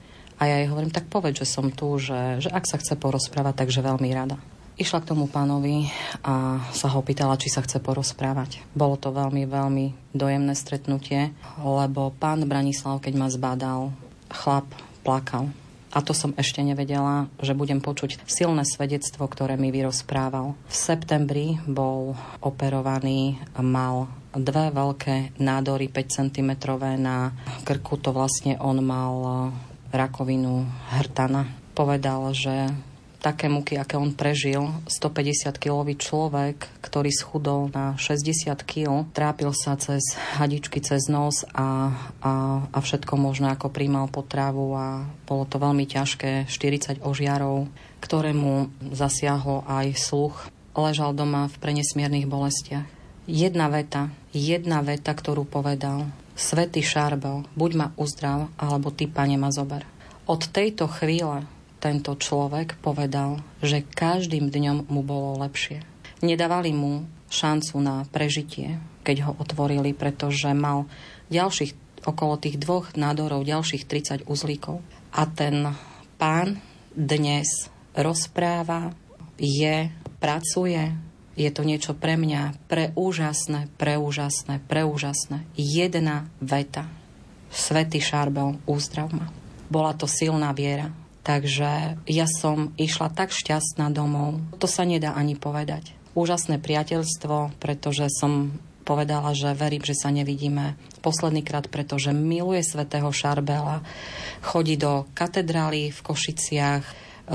a 0.44 0.52
ja 0.52 0.60
jej 0.60 0.68
hovorím, 0.68 0.92
tak 0.92 1.08
povedz, 1.08 1.40
že 1.40 1.48
som 1.48 1.72
tu, 1.72 1.96
že, 1.96 2.44
že 2.44 2.52
ak 2.52 2.68
sa 2.68 2.76
chce 2.76 3.00
porozprávať, 3.00 3.64
takže 3.64 3.80
veľmi 3.80 4.12
rada. 4.12 4.36
Išla 4.76 5.00
k 5.00 5.16
tomu 5.16 5.32
pánovi 5.32 5.88
a 6.20 6.60
sa 6.76 6.92
ho 6.92 7.00
pýtala, 7.00 7.40
či 7.40 7.48
sa 7.48 7.64
chce 7.64 7.80
porozprávať. 7.80 8.60
Bolo 8.76 9.00
to 9.00 9.16
veľmi, 9.16 9.48
veľmi 9.48 10.12
dojemné 10.12 10.52
stretnutie, 10.52 11.32
lebo 11.64 12.12
pán 12.20 12.44
Branislav, 12.44 13.00
keď 13.00 13.14
ma 13.16 13.32
zbadal, 13.32 13.96
chlap 14.28 14.68
plakal. 15.08 15.48
A 15.94 16.04
to 16.04 16.12
som 16.12 16.36
ešte 16.36 16.60
nevedela, 16.60 17.32
že 17.40 17.56
budem 17.56 17.80
počuť 17.80 18.20
silné 18.28 18.68
svedectvo, 18.68 19.30
ktoré 19.30 19.56
mi 19.56 19.72
vyrozprával. 19.72 20.60
V 20.68 20.76
septembri 20.76 21.62
bol 21.64 22.20
operovaný, 22.44 23.40
mal 23.62 24.12
dve 24.34 24.74
veľké 24.74 25.38
nádory 25.38 25.88
5 25.88 26.18
cm 26.20 26.52
na 27.00 27.32
krku. 27.64 27.96
To 28.02 28.12
vlastne 28.12 28.58
on 28.58 28.82
mal 28.82 29.14
rakovinu 29.94 30.66
hrtana. 30.90 31.46
Povedal, 31.78 32.34
že 32.34 32.74
také 33.24 33.48
muky, 33.48 33.80
aké 33.80 33.96
on 33.96 34.12
prežil, 34.12 34.68
150-kilový 34.92 35.96
človek, 35.96 36.68
ktorý 36.84 37.08
schudol 37.16 37.72
na 37.72 37.96
60 37.96 38.52
kg, 38.68 39.08
trápil 39.16 39.56
sa 39.56 39.80
cez 39.80 40.04
hadičky, 40.36 40.84
cez 40.84 41.08
nos 41.08 41.48
a, 41.56 41.96
a, 42.20 42.34
a 42.68 42.78
všetko 42.84 43.16
možné, 43.16 43.56
ako 43.56 43.72
príjmal 43.72 44.12
potravu 44.12 44.76
a 44.76 45.08
bolo 45.24 45.48
to 45.48 45.56
veľmi 45.56 45.88
ťažké, 45.88 46.52
40 46.52 47.00
ožiarov, 47.00 47.72
ktorému 48.04 48.68
zasiahlo 48.92 49.64
aj 49.72 49.96
sluch. 49.96 50.52
Ležal 50.76 51.16
doma 51.16 51.48
v 51.48 51.56
prenesmiernych 51.64 52.28
bolestiach. 52.28 52.84
Jedna 53.24 53.72
veta, 53.72 54.12
jedna 54.36 54.84
veta, 54.84 55.16
ktorú 55.16 55.48
povedal, 55.48 56.12
Svetý 56.34 56.82
Šarbel, 56.82 57.46
buď 57.54 57.72
ma 57.78 57.88
uzdrav, 57.94 58.50
alebo 58.58 58.90
ty, 58.90 59.06
pane, 59.06 59.38
ma 59.38 59.54
zober. 59.54 59.86
Od 60.26 60.42
tejto 60.50 60.90
chvíle 60.90 61.46
tento 61.84 62.16
človek 62.16 62.80
povedal, 62.80 63.44
že 63.60 63.84
každým 63.84 64.48
dňom 64.48 64.88
mu 64.88 65.02
bolo 65.04 65.36
lepšie. 65.44 65.84
Nedávali 66.24 66.72
mu 66.72 67.04
šancu 67.28 67.76
na 67.84 68.08
prežitie, 68.08 68.80
keď 69.04 69.30
ho 69.30 69.32
otvorili, 69.36 69.92
pretože 69.92 70.48
mal 70.56 70.88
ďalších 71.28 72.02
okolo 72.08 72.40
tých 72.40 72.56
dvoch 72.60 72.96
nádorov, 72.96 73.44
ďalších 73.44 73.84
30 73.84 74.32
uzlíkov. 74.32 74.80
A 75.12 75.28
ten 75.28 75.76
pán 76.16 76.64
dnes 76.96 77.68
rozpráva, 77.94 78.96
je, 79.36 79.92
pracuje, 80.24 80.94
je 81.34 81.50
to 81.50 81.66
niečo 81.66 81.98
pre 81.98 82.14
mňa 82.14 82.70
preúžasné, 82.70 83.70
preúžasné, 83.78 84.62
preúžasné. 84.70 85.46
Jedna 85.58 86.30
veta. 86.38 86.86
Svetý 87.54 88.02
Šarbel, 88.02 88.58
úzdrav 88.66 89.14
ma. 89.14 89.30
Bola 89.70 89.98
to 89.98 90.06
silná 90.06 90.54
viera. 90.54 90.94
Takže 91.24 92.04
ja 92.04 92.28
som 92.28 92.76
išla 92.76 93.14
tak 93.14 93.32
šťastná 93.32 93.90
domov. 93.96 94.44
To 94.60 94.68
sa 94.68 94.84
nedá 94.84 95.16
ani 95.16 95.40
povedať. 95.40 95.96
Úžasné 96.14 96.60
priateľstvo, 96.60 97.58
pretože 97.58 98.12
som 98.12 98.60
povedala, 98.84 99.32
že 99.32 99.56
verím, 99.56 99.82
že 99.82 99.96
sa 99.96 100.12
nevidíme 100.12 100.76
posledný 101.00 101.42
krát, 101.42 101.72
pretože 101.72 102.12
miluje 102.12 102.60
svätého 102.62 103.08
Šarbela, 103.16 103.82
chodí 104.44 104.76
do 104.76 105.08
katedrály 105.16 105.90
v 105.96 106.00
Košiciach, 106.04 106.84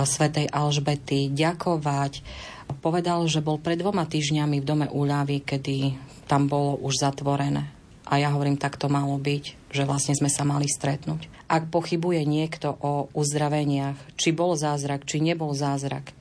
svätej 0.05 0.53
Alžbety, 0.53 1.33
ďakovať. 1.33 2.21
Povedal, 2.78 3.24
že 3.26 3.42
bol 3.42 3.59
pred 3.59 3.81
dvoma 3.81 4.07
týždňami 4.07 4.62
v 4.62 4.68
dome 4.68 4.87
úľavy, 4.87 5.42
kedy 5.42 5.98
tam 6.28 6.46
bolo 6.46 6.76
už 6.78 7.00
zatvorené. 7.00 7.72
A 8.09 8.16
ja 8.16 8.33
hovorím, 8.33 8.57
tak 8.57 8.81
to 8.81 8.88
malo 8.88 9.20
byť, 9.20 9.68
že 9.68 9.85
vlastne 9.85 10.16
sme 10.16 10.33
sa 10.33 10.44
mali 10.44 10.64
stretnúť. 10.64 11.28
Ak 11.48 11.68
pochybuje 11.68 12.24
niekto 12.24 12.72
o 12.81 13.12
uzdraveniach, 13.12 13.96
či 14.16 14.33
bol 14.33 14.57
zázrak, 14.57 15.04
či 15.04 15.20
nebol 15.20 15.52
zázrak, 15.52 16.16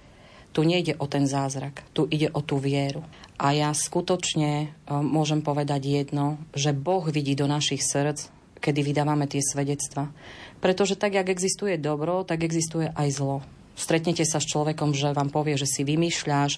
tu 0.51 0.67
nejde 0.67 0.97
o 0.99 1.05
ten 1.07 1.29
zázrak, 1.29 1.85
tu 1.95 2.09
ide 2.09 2.33
o 2.33 2.41
tú 2.43 2.59
vieru. 2.59 3.05
A 3.37 3.53
ja 3.53 3.69
skutočne 3.71 4.51
e, 4.65 4.67
môžem 4.89 5.45
povedať 5.45 5.85
jedno, 5.85 6.41
že 6.57 6.73
Boh 6.73 7.05
vidí 7.05 7.37
do 7.37 7.45
našich 7.45 7.85
srdc, 7.85 8.33
kedy 8.57 8.81
vydávame 8.81 9.29
tie 9.29 9.39
svedectva. 9.39 10.09
Pretože 10.57 10.97
tak, 10.97 11.13
jak 11.13 11.29
existuje 11.29 11.77
dobro, 11.77 12.25
tak 12.25 12.41
existuje 12.41 12.89
aj 12.89 13.09
zlo. 13.13 13.45
Stretnete 13.77 14.25
sa 14.25 14.41
s 14.41 14.49
človekom, 14.49 14.97
že 14.97 15.13
vám 15.13 15.29
povie, 15.29 15.53
že 15.53 15.69
si 15.69 15.85
vymýšľaš, 15.85 16.57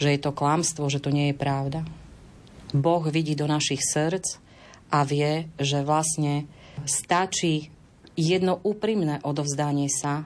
že 0.00 0.08
je 0.08 0.18
to 0.18 0.32
klamstvo, 0.32 0.88
že 0.88 1.04
to 1.04 1.12
nie 1.12 1.30
je 1.30 1.36
pravda. 1.36 1.84
Boh 2.72 3.04
vidí 3.04 3.36
do 3.36 3.44
našich 3.44 3.84
srdc 3.84 4.40
a 4.88 5.04
vie, 5.04 5.52
že 5.60 5.84
vlastne 5.84 6.48
stačí 6.88 7.68
jedno 8.16 8.58
úprimné 8.64 9.20
odovzdanie 9.22 9.92
sa 9.92 10.24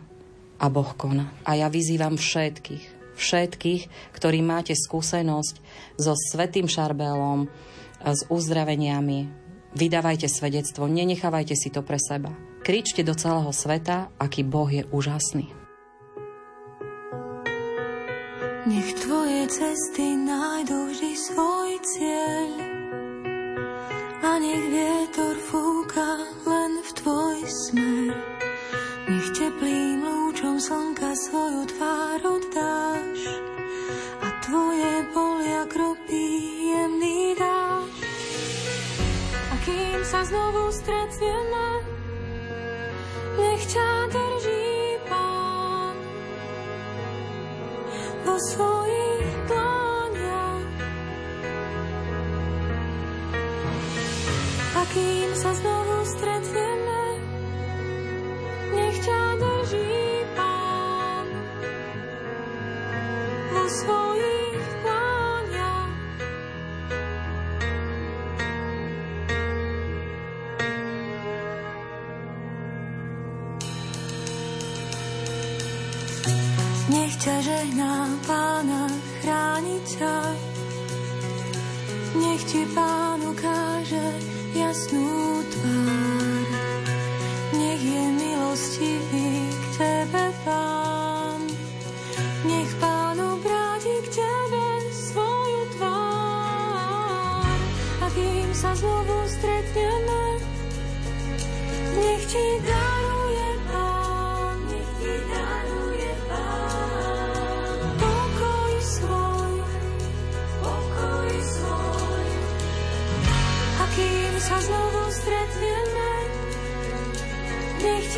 a 0.62 0.66
Boh 0.70 0.94
koná. 0.94 1.35
A 1.42 1.59
ja 1.59 1.66
vyzývam 1.66 2.14
všetkých, 2.14 3.18
všetkých, 3.18 3.83
ktorí 4.14 4.38
máte 4.38 4.79
skúsenosť 4.79 5.55
so 5.98 6.14
Svetým 6.14 6.70
Šarbelom, 6.70 7.51
s 7.98 8.22
uzdraveniami, 8.31 9.27
vydávajte 9.74 10.31
svedectvo, 10.31 10.87
nenechávajte 10.87 11.59
si 11.59 11.68
to 11.74 11.83
pre 11.83 11.98
seba. 11.98 12.31
Kričte 12.62 13.03
do 13.03 13.14
celého 13.18 13.51
sveta, 13.51 14.14
aký 14.22 14.46
Boh 14.46 14.70
je 14.70 14.87
úžasný. 14.94 15.57
Nech 18.68 19.00
tvoje 19.00 19.48
cesty 19.48 20.12
nájdú 20.12 20.92
vždy 20.92 21.16
svoj 21.16 21.72
cieľ 21.88 22.52
a 24.20 24.37
nech 24.37 24.61
vietor 24.68 25.40
fúka 25.40 26.20
len 26.44 26.76
v 26.85 26.90
tvoj 27.00 27.38
smer. 27.48 28.12
Nech 29.09 29.28
teplým 29.33 30.04
lúčom 30.04 30.61
slnka 30.61 31.16
svoju 31.16 31.64
tvár 31.64 32.20
oddáš 32.28 33.20
a 34.20 34.28
tvoje 34.44 34.92
polia 35.16 35.64
kropí 35.72 36.28
jemný 36.68 37.40
dáš. 37.40 37.96
A 39.48 39.54
kým 39.64 40.00
sa 40.04 40.20
znovu 40.28 40.68
stretneme, 40.76 41.67
vo 48.38 48.77
Nech 77.08 77.24
ťa 77.24 77.40
žehná 77.40 78.04
pána, 78.28 78.84
chráni 79.24 79.80
ťa. 79.96 80.12
Nech 82.20 82.44
ti 82.44 82.68
pán 82.76 83.24
ukáže 83.24 84.12
jasnú 84.52 85.38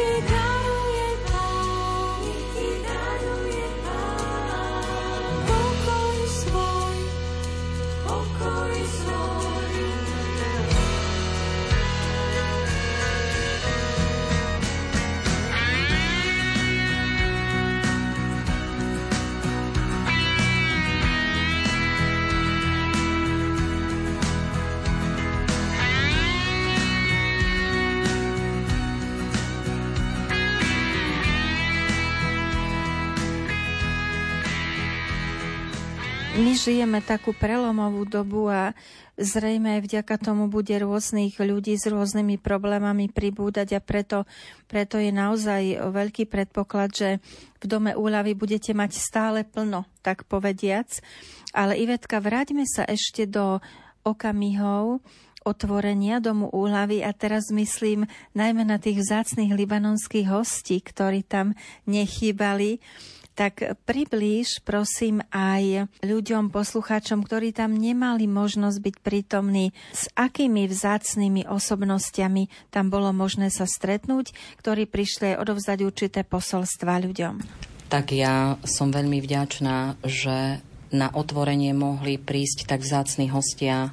nech 0.00 0.24
ti 0.28 0.39
My 36.50 36.58
žijeme 36.58 36.98
takú 36.98 37.30
prelomovú 37.30 38.02
dobu 38.10 38.50
a 38.50 38.74
zrejme 39.14 39.78
aj 39.78 39.86
vďaka 39.86 40.18
tomu 40.18 40.50
bude 40.50 40.74
rôznych 40.74 41.38
ľudí 41.38 41.78
s 41.78 41.86
rôznymi 41.86 42.42
problémami 42.42 43.06
pribúdať 43.06 43.78
a 43.78 43.80
preto, 43.80 44.26
preto 44.66 44.98
je 44.98 45.14
naozaj 45.14 45.78
veľký 45.78 46.26
predpoklad, 46.26 46.90
že 46.90 47.08
v 47.62 47.64
dome 47.70 47.94
úľavy 47.94 48.34
budete 48.34 48.74
mať 48.74 48.98
stále 48.98 49.46
plno, 49.46 49.86
tak 50.02 50.26
povediac. 50.26 50.90
Ale 51.54 51.78
Ivetka, 51.78 52.18
vráťme 52.18 52.66
sa 52.66 52.82
ešte 52.82 53.30
do 53.30 53.62
okamihov, 54.02 55.06
otvorenia 55.46 56.18
domu 56.18 56.50
úľavy 56.50 57.06
a 57.06 57.14
teraz 57.14 57.54
myslím 57.54 58.10
najmä 58.34 58.66
na 58.66 58.82
tých 58.82 59.06
vzácných 59.06 59.54
libanonských 59.54 60.26
hostí, 60.26 60.82
ktorí 60.82 61.22
tam 61.22 61.54
nechýbali 61.86 62.82
tak 63.40 63.80
priblíž 63.88 64.60
prosím 64.68 65.24
aj 65.32 65.88
ľuďom, 66.04 66.52
poslucháčom, 66.52 67.24
ktorí 67.24 67.56
tam 67.56 67.72
nemali 67.72 68.28
možnosť 68.28 68.76
byť 68.76 68.96
prítomní, 69.00 69.72
s 69.96 70.12
akými 70.12 70.68
vzácnými 70.68 71.48
osobnostiami 71.48 72.52
tam 72.68 72.92
bolo 72.92 73.16
možné 73.16 73.48
sa 73.48 73.64
stretnúť, 73.64 74.36
ktorí 74.60 74.84
prišli 74.84 75.32
aj 75.32 75.40
odovzdať 75.40 75.78
určité 75.88 76.20
posolstva 76.20 77.00
ľuďom. 77.00 77.40
Tak 77.88 78.12
ja 78.12 78.60
som 78.68 78.92
veľmi 78.92 79.24
vďačná, 79.24 79.96
že 80.04 80.60
na 80.92 81.08
otvorenie 81.08 81.72
mohli 81.72 82.20
prísť 82.20 82.68
tak 82.68 82.84
vzácni 82.84 83.32
hostia 83.32 83.88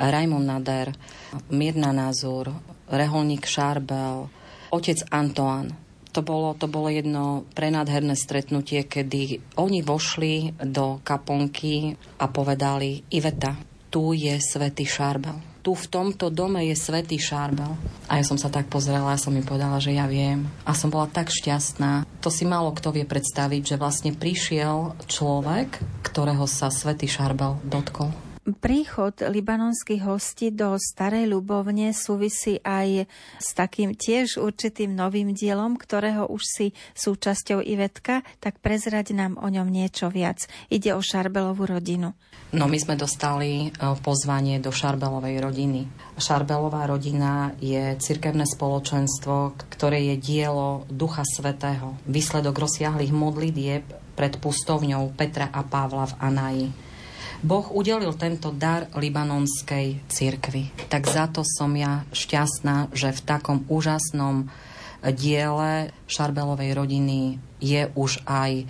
Raimond 0.00 0.48
Nader, 0.48 0.96
Mirna 1.52 1.92
Názor, 1.92 2.56
Reholník 2.88 3.44
Šarbel, 3.44 4.32
otec 4.72 5.04
Antoine, 5.12 5.76
to 6.18 6.26
bolo, 6.26 6.50
to 6.58 6.66
bolo 6.66 6.90
jedno 6.90 7.46
prenádherné 7.54 8.18
stretnutie, 8.18 8.82
kedy 8.90 9.54
oni 9.54 9.86
vošli 9.86 10.58
do 10.58 10.98
kaponky 11.06 11.94
a 12.18 12.26
povedali 12.26 13.06
Iveta, 13.14 13.54
tu 13.86 14.10
je 14.18 14.34
svätý 14.42 14.82
Šarbel. 14.82 15.62
Tu 15.62 15.78
v 15.78 15.86
tomto 15.86 16.26
dome 16.34 16.66
je 16.66 16.74
svätý 16.74 17.22
Šarbel. 17.22 17.70
A 18.10 18.18
ja 18.18 18.24
som 18.26 18.34
sa 18.34 18.50
tak 18.50 18.66
pozrela 18.66 19.14
a 19.14 19.20
som 19.20 19.30
mi 19.30 19.46
povedala, 19.46 19.78
že 19.78 19.94
ja 19.94 20.10
viem. 20.10 20.42
A 20.66 20.74
som 20.74 20.90
bola 20.90 21.06
tak 21.06 21.30
šťastná. 21.30 22.02
To 22.18 22.34
si 22.34 22.42
málo 22.42 22.74
kto 22.74 22.90
vie 22.90 23.06
predstaviť, 23.06 23.62
že 23.74 23.80
vlastne 23.80 24.10
prišiel 24.10 24.98
človek, 25.06 25.78
ktorého 26.02 26.50
sa 26.50 26.74
svätý 26.74 27.06
Šarbel 27.06 27.62
dotkol. 27.62 28.10
Príchod 28.48 29.12
libanonských 29.20 30.08
hostí 30.08 30.48
do 30.48 30.80
Starej 30.80 31.28
Ľubovne 31.28 31.92
súvisí 31.92 32.56
aj 32.64 33.04
s 33.36 33.48
takým 33.52 33.92
tiež 33.92 34.40
určitým 34.40 34.96
novým 34.96 35.36
dielom, 35.36 35.76
ktorého 35.76 36.24
už 36.32 36.42
si 36.48 36.66
súčasťou 36.96 37.60
Ivetka, 37.60 38.24
tak 38.40 38.56
prezrať 38.64 39.12
nám 39.12 39.36
o 39.36 39.52
ňom 39.52 39.68
niečo 39.68 40.08
viac. 40.08 40.48
Ide 40.72 40.96
o 40.96 41.04
Šarbelovú 41.04 41.68
rodinu. 41.68 42.16
No 42.56 42.64
my 42.64 42.80
sme 42.80 42.96
dostali 42.96 43.68
e, 43.68 43.84
pozvanie 44.00 44.56
do 44.64 44.72
Šarbelovej 44.72 45.44
rodiny. 45.44 45.84
Šarbelová 46.16 46.88
rodina 46.88 47.52
je 47.60 48.00
cirkevné 48.00 48.48
spoločenstvo, 48.48 49.60
ktoré 49.76 50.00
je 50.08 50.16
dielo 50.16 50.88
Ducha 50.88 51.20
Svetého, 51.28 52.00
výsledok 52.08 52.64
rozsiahlých 52.64 53.12
modlitieb 53.12 53.84
pred 54.16 54.40
pustovňou 54.40 55.12
Petra 55.12 55.52
a 55.52 55.60
Pavla 55.60 56.08
v 56.08 56.16
Anaji. 56.16 56.87
Boh 57.38 57.70
udelil 57.70 58.10
tento 58.18 58.50
dar 58.50 58.90
libanonskej 58.98 60.02
cirkvi. 60.10 60.74
Tak 60.90 61.06
za 61.06 61.30
to 61.30 61.46
som 61.46 61.70
ja 61.78 62.02
šťastná, 62.10 62.90
že 62.90 63.14
v 63.14 63.20
takom 63.22 63.58
úžasnom 63.70 64.50
diele 65.14 65.94
Šarbelovej 66.10 66.74
rodiny 66.74 67.38
je 67.62 67.86
už 67.94 68.26
aj 68.26 68.52
e, 68.62 68.64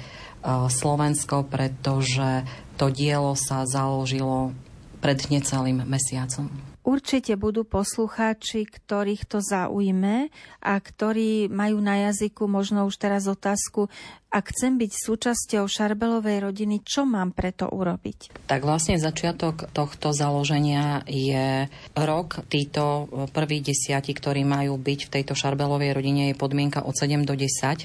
Slovensko, 0.68 1.48
pretože 1.48 2.44
to 2.76 2.92
dielo 2.92 3.32
sa 3.32 3.64
založilo 3.64 4.52
pred 5.00 5.16
necelým 5.32 5.88
mesiacom. 5.88 6.67
Určite 6.88 7.36
budú 7.36 7.68
poslucháči, 7.68 8.64
ktorých 8.64 9.28
to 9.28 9.44
zaujme 9.44 10.32
a 10.64 10.72
ktorí 10.80 11.52
majú 11.52 11.84
na 11.84 12.08
jazyku 12.08 12.48
možno 12.48 12.88
už 12.88 12.96
teraz 12.96 13.28
otázku, 13.28 13.92
ak 14.32 14.56
chcem 14.56 14.80
byť 14.80 14.92
súčasťou 14.96 15.68
Šarbelovej 15.68 16.48
rodiny, 16.48 16.80
čo 16.80 17.04
mám 17.04 17.36
preto 17.36 17.68
urobiť? 17.68 18.48
Tak 18.48 18.64
vlastne 18.64 18.96
začiatok 18.96 19.68
tohto 19.76 20.16
založenia 20.16 21.04
je 21.04 21.68
rok. 21.92 22.40
Títo 22.48 23.04
prví 23.36 23.60
desiati, 23.60 24.16
ktorí 24.16 24.48
majú 24.48 24.80
byť 24.80 25.00
v 25.08 25.12
tejto 25.12 25.36
Šarbelovej 25.36 25.92
rodine, 25.92 26.32
je 26.32 26.40
podmienka 26.40 26.80
od 26.88 26.96
7 26.96 27.28
do 27.28 27.36
10 27.36 27.84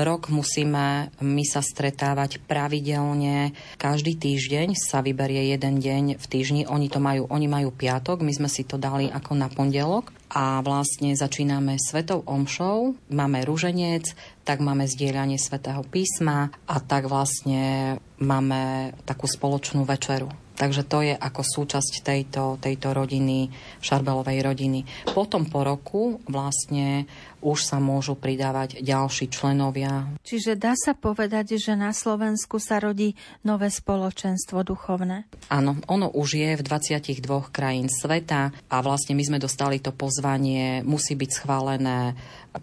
rok 0.00 0.32
musíme 0.32 1.12
my 1.20 1.44
sa 1.44 1.60
stretávať 1.60 2.40
pravidelne. 2.48 3.52
Každý 3.76 4.16
týždeň 4.16 4.72
sa 4.72 5.04
vyberie 5.04 5.52
jeden 5.52 5.76
deň 5.78 6.04
v 6.16 6.26
týždni. 6.26 6.62
Oni 6.68 6.88
to 6.88 6.98
majú, 6.98 7.28
oni 7.28 7.46
majú 7.46 7.68
piatok, 7.68 8.24
my 8.24 8.32
sme 8.32 8.48
si 8.48 8.64
to 8.64 8.80
dali 8.80 9.12
ako 9.12 9.36
na 9.36 9.52
pondelok 9.52 10.08
a 10.32 10.64
vlastne 10.64 11.12
začíname 11.12 11.76
svetou 11.76 12.24
omšou, 12.24 12.96
máme 13.12 13.44
rúženec, 13.44 14.16
tak 14.48 14.64
máme 14.64 14.88
zdieľanie 14.88 15.36
svetého 15.36 15.84
písma 15.84 16.48
a 16.64 16.80
tak 16.80 17.12
vlastne 17.12 17.96
máme 18.16 18.96
takú 19.04 19.28
spoločnú 19.28 19.84
večeru. 19.84 20.32
Takže 20.52 20.84
to 20.84 21.02
je 21.02 21.14
ako 21.16 21.42
súčasť 21.42 22.04
tejto, 22.04 22.60
tejto 22.60 22.92
rodiny, 22.94 23.50
Šarbelovej 23.82 24.46
rodiny. 24.46 24.86
Potom 25.10 25.48
po 25.48 25.64
roku 25.64 26.20
vlastne 26.28 27.08
už 27.42 27.66
sa 27.66 27.82
môžu 27.82 28.14
pridávať 28.14 28.80
ďalší 28.80 29.28
členovia. 29.28 30.08
Čiže 30.22 30.54
dá 30.54 30.78
sa 30.78 30.94
povedať, 30.94 31.58
že 31.58 31.74
na 31.74 31.90
Slovensku 31.90 32.62
sa 32.62 32.78
rodí 32.78 33.18
nové 33.42 33.68
spoločenstvo 33.68 34.62
duchovné? 34.62 35.26
Áno, 35.50 35.76
ono 35.90 36.08
už 36.08 36.38
je 36.38 36.50
v 36.56 36.62
22 36.62 37.50
krajín 37.50 37.90
sveta 37.90 38.54
a 38.70 38.76
vlastne 38.80 39.18
my 39.18 39.24
sme 39.26 39.38
dostali 39.42 39.82
to 39.82 39.90
pozvanie, 39.90 40.86
musí 40.86 41.18
byť 41.18 41.30
schválené 41.34 42.14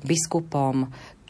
biskupom, 0.06 0.88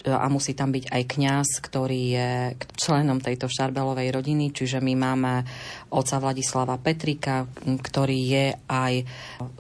a 0.08 0.26
musí 0.32 0.56
tam 0.56 0.72
byť 0.72 0.86
aj 0.88 1.04
kňaz, 1.04 1.50
ktorý 1.60 2.02
je 2.16 2.32
členom 2.80 3.20
tejto 3.20 3.52
Šarbelovej 3.52 4.16
rodiny, 4.16 4.56
čiže 4.56 4.80
my 4.80 4.94
máme 4.96 5.44
oca 5.92 6.16
Vladislava 6.22 6.80
Petrika, 6.80 7.44
ktorý 7.84 8.20
je 8.20 8.46
aj 8.70 8.94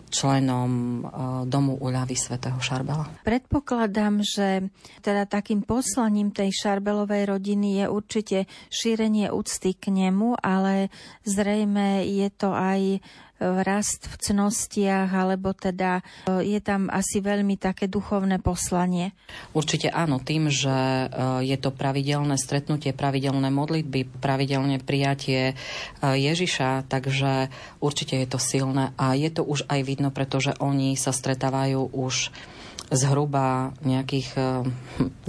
členom 0.09 0.71
e, 0.71 1.01
Domu 1.45 1.77
úľavy 1.77 2.17
svätého 2.17 2.57
Šarbela. 2.57 3.05
Predpokladám, 3.21 4.25
že 4.25 4.69
teda 5.05 5.29
takým 5.29 5.61
poslaním 5.61 6.33
tej 6.33 6.49
Šarbelovej 6.55 7.29
rodiny 7.29 7.83
je 7.83 7.85
určite 7.85 8.37
šírenie 8.73 9.29
úcty 9.29 9.77
k 9.77 9.93
nemu, 9.93 10.39
ale 10.41 10.89
zrejme 11.27 12.05
je 12.09 12.29
to 12.33 12.49
aj 12.51 13.03
rast 13.39 14.11
v 14.11 14.15
cnostiach, 14.19 15.09
alebo 15.15 15.55
teda 15.55 16.03
e, 16.27 16.43
je 16.43 16.59
tam 16.59 16.91
asi 16.91 17.23
veľmi 17.23 17.55
také 17.55 17.87
duchovné 17.87 18.43
poslanie. 18.43 19.15
Určite 19.55 19.87
áno, 19.87 20.19
tým, 20.19 20.51
že 20.51 20.69
e, 20.69 21.07
je 21.47 21.57
to 21.57 21.71
pravidelné 21.71 22.35
stretnutie, 22.35 22.91
pravidelné 22.91 23.47
modlitby, 23.47 24.19
pravidelné 24.19 24.83
prijatie 24.83 25.51
e, 25.51 25.55
Ježiša, 26.03 26.91
takže 26.91 27.47
určite 27.79 28.19
je 28.19 28.27
to 28.27 28.39
silné 28.39 28.91
a 28.99 29.15
je 29.15 29.31
to 29.31 29.47
už 29.47 29.63
aj 29.71 29.81
vidno, 29.87 30.11
pretože 30.11 30.51
oni 30.59 30.99
sa 30.99 31.15
stretávajú 31.15 31.95
už 31.95 32.35
zhruba 32.89 33.71
nejakých, 33.85 34.29
eh, 34.35 34.65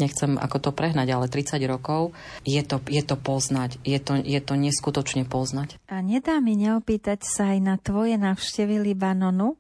nechcem 0.01 0.41
ako 0.41 0.57
to 0.59 0.71
prehnať, 0.73 1.09
ale 1.13 1.27
30 1.29 1.69
rokov, 1.69 2.17
je 2.49 2.61
to, 2.65 2.81
je 2.89 3.03
to 3.05 3.17
poznať. 3.21 3.77
Je 3.85 4.01
to, 4.01 4.17
je 4.17 4.41
to 4.41 4.55
neskutočne 4.57 5.29
poznať. 5.29 5.77
A 5.93 6.01
nedá 6.01 6.41
mi 6.41 6.57
neopýtať 6.57 7.21
sa 7.21 7.53
aj 7.53 7.59
na 7.61 7.77
tvoje 7.77 8.17
návštevy 8.17 8.81
Libanonu, 8.81 9.60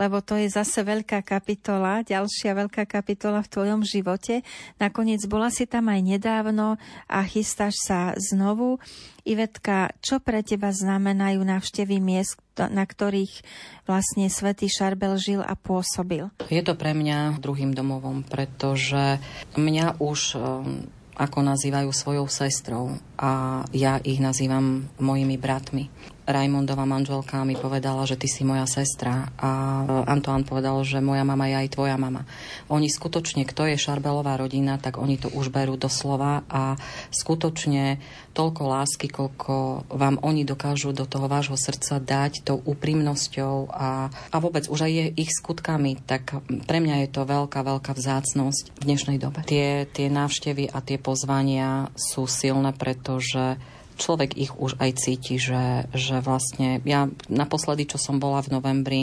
lebo 0.00 0.24
to 0.24 0.40
je 0.40 0.48
zase 0.48 0.80
veľká 0.80 1.20
kapitola, 1.24 2.06
ďalšia 2.06 2.56
veľká 2.56 2.88
kapitola 2.88 3.44
v 3.44 3.52
tvojom 3.52 3.80
živote. 3.84 4.40
Nakoniec 4.80 5.20
bola 5.28 5.52
si 5.52 5.68
tam 5.68 5.92
aj 5.92 6.00
nedávno 6.00 6.80
a 7.08 7.18
chystáš 7.28 7.76
sa 7.84 8.16
znovu. 8.16 8.80
Ivetka, 9.22 9.94
čo 10.02 10.18
pre 10.18 10.42
teba 10.42 10.74
znamenajú 10.74 11.44
návštevy 11.46 12.02
miest, 12.02 12.40
na 12.58 12.82
ktorých 12.82 13.44
vlastne 13.86 14.26
svätý 14.26 14.66
Šarbel 14.66 15.14
žil 15.20 15.40
a 15.44 15.54
pôsobil? 15.54 16.26
Je 16.50 16.62
to 16.64 16.74
pre 16.74 16.96
mňa 16.96 17.38
druhým 17.38 17.70
domovom, 17.70 18.26
pretože 18.26 19.22
mňa 19.54 20.02
už 20.02 20.20
ehm, 20.34 20.90
ako 21.16 21.38
nazývajú 21.44 21.90
svojou 21.92 22.26
sestrou 22.26 22.96
a 23.20 23.62
ja 23.70 24.00
ich 24.02 24.18
nazývam 24.18 24.88
mojimi 24.96 25.36
bratmi. 25.36 25.92
Raimondová 26.22 26.86
manželka 26.86 27.42
mi 27.42 27.58
povedala, 27.58 28.06
že 28.06 28.14
ty 28.14 28.30
si 28.30 28.46
moja 28.46 28.62
sestra 28.70 29.34
a 29.34 29.82
Antoine 30.06 30.46
povedal, 30.46 30.78
že 30.86 31.02
moja 31.02 31.26
mama 31.26 31.50
je 31.50 31.66
aj 31.66 31.68
tvoja 31.74 31.98
mama. 31.98 32.22
Oni 32.70 32.86
skutočne, 32.86 33.42
kto 33.42 33.66
je 33.66 33.74
Šarbelová 33.74 34.38
rodina, 34.38 34.78
tak 34.78 35.02
oni 35.02 35.18
to 35.18 35.26
už 35.34 35.50
berú 35.50 35.74
do 35.74 35.90
slova 35.90 36.46
a 36.46 36.78
skutočne 37.10 37.98
toľko 38.38 38.62
lásky, 38.64 39.10
koľko 39.10 39.84
vám 39.90 40.22
oni 40.22 40.46
dokážu 40.46 40.94
do 40.94 41.10
toho 41.10 41.26
vášho 41.26 41.58
srdca 41.58 41.98
dať 41.98 42.46
tou 42.46 42.62
úprimnosťou 42.62 43.74
a, 43.74 44.08
a 44.08 44.36
vôbec 44.38 44.70
už 44.70 44.86
aj 44.86 45.18
ich 45.18 45.30
skutkami, 45.34 45.98
tak 46.06 46.38
pre 46.70 46.78
mňa 46.78 47.02
je 47.06 47.08
to 47.10 47.26
veľká, 47.26 47.60
veľká 47.66 47.92
vzácnosť 47.98 48.78
v 48.78 48.82
dnešnej 48.86 49.18
dobe. 49.18 49.42
Tie, 49.42 49.90
tie 49.90 50.06
návštevy 50.06 50.70
a 50.70 50.78
tie 50.80 51.02
pozvania 51.02 51.90
sú 51.98 52.30
silné, 52.30 52.70
pretože 52.72 53.58
človek 54.02 54.34
ich 54.34 54.50
už 54.58 54.74
aj 54.82 54.90
cíti, 54.98 55.38
že, 55.38 55.86
že 55.94 56.18
vlastne 56.18 56.82
ja 56.82 57.06
naposledy, 57.30 57.86
čo 57.86 58.02
som 58.02 58.18
bola 58.18 58.42
v 58.42 58.58
novembri, 58.58 59.02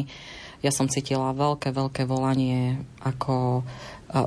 ja 0.59 0.75
som 0.75 0.91
cítila 0.91 1.31
veľké, 1.31 1.71
veľké 1.71 2.03
volanie, 2.03 2.83
ako 2.99 3.63
e, 3.63 3.63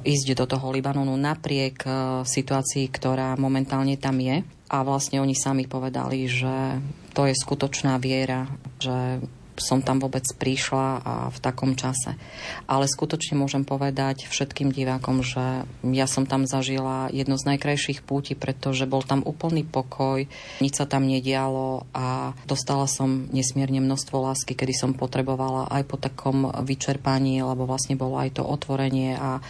ísť 0.00 0.32
do 0.32 0.48
toho 0.48 0.72
Libanonu 0.72 1.12
napriek 1.12 1.84
e, 1.84 1.90
situácii, 2.24 2.88
ktorá 2.88 3.36
momentálne 3.36 4.00
tam 4.00 4.16
je. 4.16 4.40
A 4.72 4.80
vlastne 4.80 5.20
oni 5.20 5.36
sami 5.36 5.68
povedali, 5.68 6.24
že 6.24 6.80
to 7.12 7.28
je 7.28 7.36
skutočná 7.36 8.00
viera, 8.00 8.48
že 8.80 9.20
som 9.60 9.84
tam 9.84 10.00
vôbec 10.00 10.24
prišla 10.36 10.86
a 11.02 11.14
v 11.28 11.38
takom 11.42 11.76
čase. 11.76 12.16
Ale 12.64 12.88
skutočne 12.88 13.36
môžem 13.36 13.66
povedať 13.66 14.24
všetkým 14.28 14.72
divákom, 14.72 15.20
že 15.20 15.68
ja 15.84 16.06
som 16.08 16.24
tam 16.24 16.48
zažila 16.48 17.12
jednu 17.12 17.36
z 17.36 17.52
najkrajších 17.52 18.00
púti, 18.04 18.32
pretože 18.32 18.88
bol 18.88 19.04
tam 19.04 19.20
úplný 19.20 19.66
pokoj, 19.66 20.24
nič 20.64 20.74
sa 20.78 20.88
tam 20.88 21.04
nedialo 21.04 21.84
a 21.92 22.32
dostala 22.48 22.88
som 22.88 23.28
nesmierne 23.28 23.84
množstvo 23.84 24.16
lásky, 24.16 24.56
kedy 24.56 24.72
som 24.72 24.90
potrebovala 24.96 25.68
aj 25.68 25.82
po 25.84 25.96
takom 26.00 26.48
vyčerpaní, 26.48 27.44
lebo 27.44 27.68
vlastne 27.68 27.98
bolo 27.98 28.16
aj 28.16 28.40
to 28.40 28.42
otvorenie 28.46 29.16
a 29.18 29.44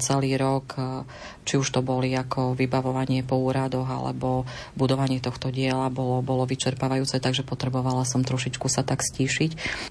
celý 0.00 0.38
rok 0.38 0.78
či 1.42 1.58
už 1.58 1.74
to 1.74 1.80
boli 1.82 2.14
ako 2.14 2.54
vybavovanie 2.54 3.26
po 3.26 3.34
úradoch 3.34 3.86
alebo 3.86 4.46
budovanie 4.78 5.18
tohto 5.18 5.50
diela 5.50 5.90
bolo, 5.90 6.22
bolo 6.22 6.46
vyčerpávajúce, 6.46 7.18
takže 7.18 7.42
potrebovala 7.42 8.06
som 8.06 8.22
trošičku 8.22 8.70
sa 8.70 8.86
tak 8.86 9.02
stíšiť. 9.02 9.41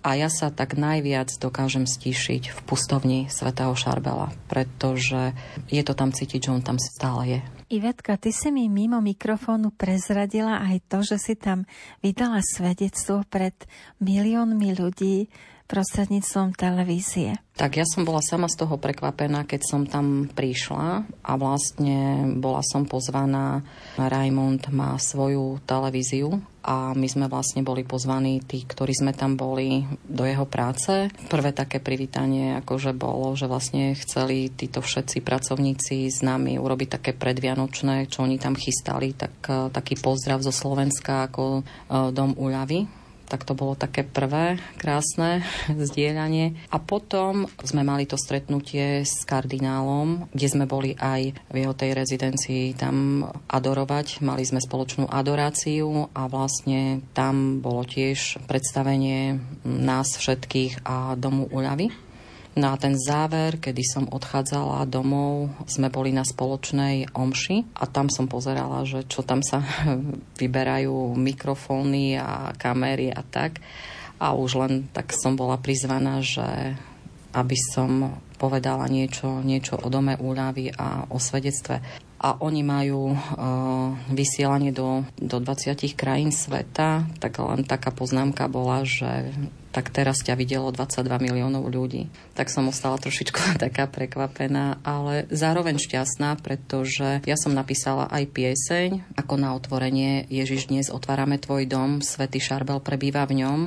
A 0.06 0.16
ja 0.16 0.30
sa 0.32 0.54
tak 0.54 0.80
najviac 0.80 1.34
dokážem 1.41 1.84
stíšiť 1.89 2.54
v 2.54 2.60
pustovni 2.64 3.20
svätého 3.28 3.74
Šarbela, 3.76 4.32
pretože 4.47 5.36
je 5.68 5.84
to 5.84 5.91
tam 5.97 6.16
cítiť, 6.16 6.47
že 6.47 6.54
on 6.54 6.64
tam 6.64 6.78
stále 6.80 7.22
je. 7.28 7.39
Ivetka, 7.72 8.20
ty 8.20 8.36
si 8.36 8.52
mi 8.52 8.68
mimo 8.68 8.99
mikrofónu 8.99 9.72
prezradila 9.72 10.60
aj 10.60 10.78
to, 10.91 10.99
že 11.08 11.18
si 11.18 11.34
tam 11.39 11.64
vydala 12.04 12.43
svedectvo 12.43 13.24
pred 13.32 13.56
miliónmi 14.04 14.76
ľudí 14.76 15.32
prostredníctvom 15.72 16.52
televízie. 16.52 17.39
Tak 17.56 17.80
ja 17.80 17.88
som 17.88 18.04
bola 18.04 18.20
sama 18.20 18.52
z 18.52 18.60
toho 18.60 18.76
prekvapená, 18.76 19.47
keď 19.47 19.62
som 19.64 19.82
tam 19.88 20.28
prišla 20.28 21.08
a 21.24 21.32
vlastne 21.39 22.28
bola 22.43 22.60
som 22.60 22.84
pozvaná. 22.84 23.64
Raimond 23.95 24.68
má 24.76 24.99
svoju 24.99 25.64
televíziu 25.64 26.43
a 26.62 26.93
my 26.93 27.07
sme 27.09 27.26
vlastne 27.26 27.66
boli 27.66 27.82
pozvaní, 27.82 28.38
tí, 28.45 28.62
ktorí 28.64 28.93
sme 28.93 29.12
tam 29.18 29.34
boli, 29.34 29.82
do 30.05 30.24
jeho 30.24 30.45
práce. 30.45 31.09
Prvé 31.26 31.49
také 31.51 31.82
privítanie 31.82 32.53
akože 32.62 32.93
bolo, 32.93 33.34
že 33.34 33.49
vlastne 33.49 33.97
chceli 33.97 34.53
títo 34.53 34.86
všetci 34.86 35.26
pracovníci 35.26 36.05
s 36.05 36.22
nami 36.22 36.62
urobiť 36.62 37.01
také 37.01 37.12
predvianočné, 37.18 38.05
čo 38.07 38.22
oni 38.22 38.38
tam 38.38 38.53
chystali, 38.53 39.18
tak, 39.18 39.34
e, 39.49 39.74
taký 39.74 39.97
pozdrav 39.97 40.45
zo 40.45 40.53
Slovenska 40.53 41.26
ako 41.28 41.43
e, 41.59 41.62
Dom 42.14 42.38
úľavy 42.38 43.01
tak 43.32 43.47
to 43.47 43.55
bolo 43.55 43.79
také 43.79 44.03
prvé 44.03 44.59
krásne 44.75 45.47
zdieľanie. 45.88 46.59
A 46.67 46.84
potom 46.84 47.47
sme 47.63 47.88
mali 47.88 48.03
to 48.03 48.19
stretnutie 48.19 49.07
s 49.07 49.23
kardinálom, 49.23 50.27
kde 50.36 50.47
sme 50.51 50.67
boli 50.67 50.99
aj 50.99 51.32
v 51.47 51.55
jeho 51.55 51.71
tej 51.71 51.95
rezidencii 51.95 52.75
tam 52.75 53.23
adorovať. 53.47 54.19
Mali 54.19 54.43
sme 54.43 54.59
spoločnú 54.59 55.07
adoráciu 55.07 56.11
a 56.11 56.27
vlastne 56.27 56.99
tam 57.15 57.63
bolo 57.63 57.88
tiež 57.88 58.43
predstavenie 58.51 59.39
nás 59.63 60.19
všetkých 60.19 60.84
a 60.84 61.15
domu 61.15 61.47
uľavy. 61.47 62.11
No 62.52 62.72
a 62.72 62.76
ten 62.76 62.99
záver, 62.99 63.56
kedy 63.64 63.80
som 63.80 64.12
odchádzala 64.12 64.84
domov, 64.84 65.47
sme 65.72 65.88
boli 65.88 66.12
na 66.12 66.28
spoločnej 66.28 67.16
omši 67.16 67.80
a 67.80 67.88
tam 67.88 68.12
som 68.12 68.28
pozerala, 68.28 68.84
že 68.84 69.08
čo 69.08 69.24
tam 69.24 69.39
sa 69.39 69.64
vyberajú 70.41 71.16
mikrofóny 71.16 72.20
a 72.20 72.52
kamery 72.60 73.08
a 73.08 73.24
tak. 73.24 73.64
A 74.20 74.36
už 74.36 74.60
len 74.60 74.74
tak 74.91 75.16
som 75.16 75.39
bola 75.39 75.56
prizvaná, 75.58 76.20
že 76.20 76.76
aby 77.32 77.56
som 77.56 78.20
povedala 78.36 78.91
niečo, 78.91 79.39
niečo 79.39 79.80
o 79.80 79.88
dome 79.88 80.20
úľavy 80.20 80.76
a 80.76 81.08
o 81.08 81.18
svedectve 81.22 81.80
a 82.22 82.38
oni 82.38 82.62
majú 82.62 83.18
uh, 83.18 83.18
vysielanie 84.14 84.70
do, 84.70 85.02
do 85.18 85.41
20 85.41 85.74
krajín 85.97 86.30
sveta, 86.30 87.10
tak 87.18 87.41
len 87.41 87.66
taká 87.66 87.89
poznámka 87.89 88.45
bola, 88.45 88.86
že 88.86 89.34
tak 89.72 89.88
teraz 89.89 90.19
ťa 90.22 90.36
videlo 90.36 90.69
22 90.69 91.07
miliónov 91.24 91.72
ľudí. 91.72 92.11
Tak 92.36 92.51
som 92.51 92.67
ostala 92.67 92.99
trošičku 92.99 93.39
taká 93.63 93.88
prekvapená, 93.88 94.84
ale 94.84 95.26
zároveň 95.32 95.80
šťastná, 95.80 96.38
pretože 96.43 97.24
ja 97.24 97.36
som 97.39 97.55
napísala 97.55 98.11
aj 98.11 98.24
pieseň, 98.36 99.15
ako 99.15 99.34
na 99.39 99.55
otvorenie 99.55 100.28
Ježiš 100.28 100.67
dnes 100.67 100.91
otvárame 100.91 101.39
tvoj 101.39 101.65
dom, 101.65 102.03
Svetý 102.03 102.43
Šarbel 102.43 102.84
prebýva 102.84 103.24
v 103.24 103.43
ňom, 103.47 103.59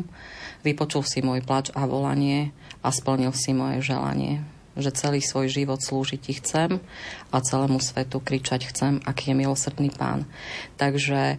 vypočul 0.62 1.02
si 1.04 1.24
môj 1.24 1.40
plač 1.40 1.72
a 1.72 1.88
volanie 1.88 2.52
a 2.84 2.92
splnil 2.92 3.32
si 3.32 3.56
moje 3.56 3.80
želanie 3.80 4.44
že 4.74 4.90
celý 4.90 5.22
svoj 5.22 5.46
život 5.46 5.78
slúžiť 5.78 6.18
ti 6.18 6.32
chcem 6.42 6.82
a 7.30 7.36
celému 7.38 7.78
svetu 7.78 8.18
kričať 8.18 8.74
chcem, 8.74 8.98
aký 9.06 9.30
je 9.30 9.38
milosrdný 9.38 9.94
pán. 9.94 10.26
Takže 10.74 11.38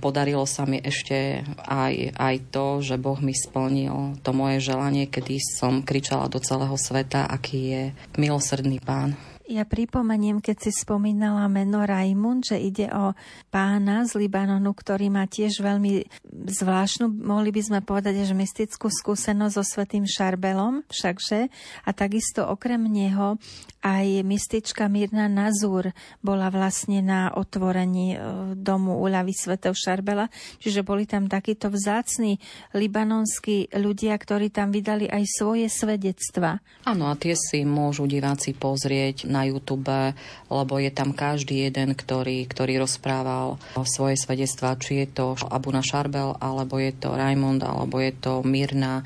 podarilo 0.00 0.48
sa 0.48 0.64
mi 0.64 0.80
ešte 0.80 1.44
aj, 1.68 2.16
aj 2.16 2.34
to, 2.48 2.80
že 2.80 2.96
Boh 2.96 3.20
mi 3.20 3.36
splnil 3.36 4.16
to 4.24 4.32
moje 4.32 4.64
želanie, 4.64 5.04
kedy 5.04 5.36
som 5.42 5.84
kričala 5.84 6.32
do 6.32 6.40
celého 6.40 6.74
sveta, 6.80 7.28
aký 7.28 7.60
je 7.60 7.82
milosrdný 8.16 8.80
pán. 8.80 9.18
Ja 9.44 9.68
pripomeniem, 9.68 10.40
keď 10.40 10.56
si 10.68 10.72
spomínala 10.72 11.44
meno 11.52 11.84
Raimund, 11.84 12.48
že 12.48 12.56
ide 12.56 12.88
o 12.88 13.12
pána 13.52 14.08
z 14.08 14.16
Libanonu, 14.16 14.72
ktorý 14.72 15.12
má 15.12 15.28
tiež 15.28 15.60
veľmi 15.60 16.08
zvláštnu, 16.48 17.12
mohli 17.12 17.52
by 17.52 17.60
sme 17.60 17.80
povedať, 17.84 18.24
že 18.24 18.32
mystickú 18.32 18.88
skúsenosť 18.88 19.54
so 19.60 19.60
svetým 19.60 20.08
Šarbelom, 20.08 20.88
všakže. 20.88 21.52
A 21.84 21.90
takisto 21.92 22.48
okrem 22.48 22.88
neho 22.88 23.36
aj 23.84 24.24
mystička 24.24 24.88
Mirna 24.88 25.28
Nazur 25.28 25.92
bola 26.24 26.48
vlastne 26.48 27.04
na 27.04 27.28
otvorení 27.36 28.16
e, 28.16 28.18
domu 28.56 28.96
úľavy 28.96 29.36
svetého 29.36 29.76
Šarbela. 29.76 30.32
Čiže 30.56 30.80
boli 30.80 31.04
tam 31.04 31.28
takíto 31.28 31.68
vzácni 31.68 32.40
libanonskí 32.72 33.76
ľudia, 33.76 34.16
ktorí 34.16 34.48
tam 34.48 34.72
vydali 34.72 35.04
aj 35.04 35.28
svoje 35.28 35.68
svedectva. 35.68 36.64
Áno, 36.88 37.12
a 37.12 37.14
tie 37.20 37.36
si 37.36 37.68
môžu 37.68 38.08
diváci 38.08 38.56
pozrieť 38.56 39.28
na 39.34 39.42
YouTube, 39.42 40.14
lebo 40.46 40.74
je 40.78 40.94
tam 40.94 41.10
každý 41.10 41.66
jeden, 41.66 41.98
ktorý, 41.98 42.46
ktorý 42.46 42.86
rozprával 42.86 43.58
svoje 43.82 44.14
svedectvá, 44.14 44.78
či 44.78 45.02
je 45.02 45.06
to 45.10 45.26
Abuna 45.50 45.82
Šarbel, 45.82 46.38
alebo 46.38 46.78
je 46.78 46.94
to 46.94 47.18
Raimond, 47.18 47.66
alebo 47.66 47.98
je 47.98 48.14
to 48.14 48.46
Mirna. 48.46 49.02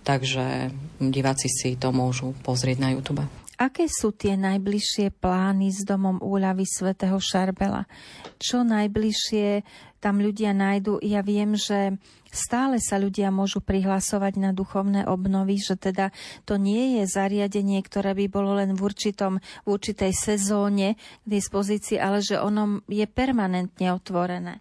Takže 0.00 0.72
diváci 0.96 1.52
si 1.52 1.76
to 1.76 1.92
môžu 1.92 2.32
pozrieť 2.40 2.78
na 2.80 2.96
YouTube. 2.96 3.45
Aké 3.56 3.88
sú 3.88 4.12
tie 4.12 4.36
najbližšie 4.36 5.16
plány 5.16 5.72
s 5.72 5.80
domom 5.80 6.20
úľavy 6.20 6.68
svätého 6.68 7.16
Šarbela? 7.16 7.88
Čo 8.36 8.68
najbližšie 8.68 9.64
tam 9.96 10.20
ľudia 10.20 10.52
nájdu? 10.52 11.00
Ja 11.00 11.24
viem, 11.24 11.56
že 11.56 11.96
stále 12.28 12.76
sa 12.84 13.00
ľudia 13.00 13.32
môžu 13.32 13.64
prihlasovať 13.64 14.36
na 14.36 14.52
duchovné 14.52 15.08
obnovy, 15.08 15.56
že 15.56 15.80
teda 15.80 16.12
to 16.44 16.60
nie 16.60 17.00
je 17.00 17.08
zariadenie, 17.08 17.80
ktoré 17.80 18.12
by 18.12 18.28
bolo 18.28 18.60
len 18.60 18.76
v, 18.76 18.80
určitom, 18.92 19.40
v 19.64 19.68
určitej 19.72 20.12
sezóne 20.12 21.00
k 21.24 21.26
dispozícii, 21.26 21.96
ale 21.96 22.20
že 22.20 22.36
ono 22.36 22.84
je 22.92 23.08
permanentne 23.08 23.88
otvorené. 23.88 24.60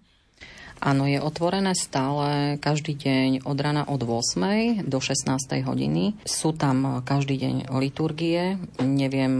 Áno, 0.85 1.07
je 1.07 1.21
otvorené 1.21 1.73
stále 1.73 2.57
každý 2.59 2.93
deň 2.93 3.29
od 3.47 3.57
rana 3.57 3.87
od 3.87 4.03
8. 4.03 4.83
do 4.83 4.99
16. 4.99 5.33
hodiny. 5.63 6.13
Sú 6.27 6.51
tam 6.51 7.01
každý 7.05 7.39
deň 7.39 7.55
liturgie. 7.79 8.59
Neviem, 8.83 9.33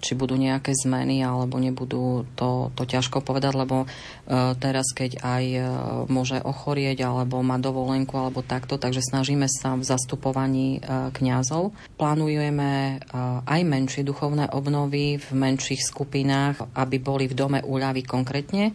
či 0.00 0.16
budú 0.16 0.34
nejaké 0.34 0.72
zmeny 0.74 1.22
alebo 1.22 1.60
nebudú, 1.62 2.24
to, 2.34 2.74
to 2.74 2.82
ťažko 2.88 3.20
povedať, 3.20 3.52
lebo 3.54 3.84
e, 3.84 4.56
teraz, 4.58 4.90
keď 4.96 5.20
aj 5.20 5.44
e, 5.44 5.60
môže 6.08 6.40
ochorieť 6.40 7.04
alebo 7.04 7.44
má 7.44 7.60
dovolenku 7.60 8.16
alebo 8.16 8.42
takto, 8.42 8.80
takže 8.80 9.04
snažíme 9.04 9.46
sa 9.46 9.76
v 9.78 9.84
zastupovaní 9.84 10.80
e, 10.80 11.14
kňazov. 11.14 11.76
Plánujeme 12.00 13.02
aj 13.44 13.60
menšie 13.62 14.02
duchovné 14.02 14.48
obnovy 14.56 15.20
v 15.20 15.28
menších 15.36 15.84
skupinách, 15.84 16.72
aby 16.72 16.96
boli 16.96 17.28
v 17.28 17.36
dome 17.36 17.60
úľavy 17.60 18.02
konkrétne. 18.02 18.72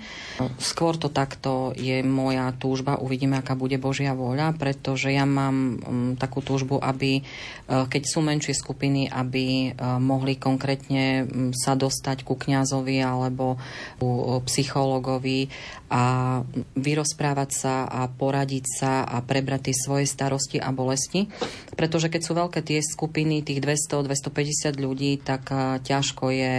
Skôr 0.61 0.95
to 0.95 1.09
takto 1.09 1.74
je 1.74 1.95
je 1.95 2.03
moja 2.08 2.53
túžba, 2.56 3.01
uvidíme, 3.01 3.36
aká 3.36 3.58
bude 3.58 3.76
Božia 3.76 4.16
vôľa, 4.16 4.56
pretože 4.56 5.12
ja 5.12 5.28
mám 5.28 5.56
um, 5.56 5.74
takú 6.16 6.39
túžbu, 6.39 6.80
aby, 6.80 7.22
uh, 7.22 7.89
keď 7.89 8.03
sú 8.06 8.24
menšie 8.24 8.56
skupiny, 8.56 9.10
aby 9.10 9.74
uh, 9.74 9.97
mohli 9.99 10.39
konkrétne 10.39 11.26
um, 11.26 11.51
sa 11.51 11.76
dostať 11.76 12.24
ku 12.24 12.39
kňazovi 12.39 13.01
alebo 13.03 13.58
ku 13.99 14.39
psychologovi 14.47 15.51
a 15.91 16.41
vyrozprávať 16.78 17.49
sa 17.53 17.76
a 17.86 18.10
poradiť 18.10 18.66
sa 18.66 19.06
a 19.06 19.22
prebrať 19.22 19.70
tie 19.70 19.76
svoje 19.76 20.06
starosti 20.10 20.58
a 20.58 20.74
bolesti. 20.74 21.30
Pretože 21.76 22.10
keď 22.10 22.22
sú 22.22 22.34
veľké 22.34 22.60
tie 22.66 22.80
skupiny, 22.82 23.45
tých 23.45 23.62
200-250 23.62 24.78
ľudí, 24.80 25.20
tak 25.20 25.49
uh, 25.51 25.78
ťažko 25.84 26.32
je 26.32 26.53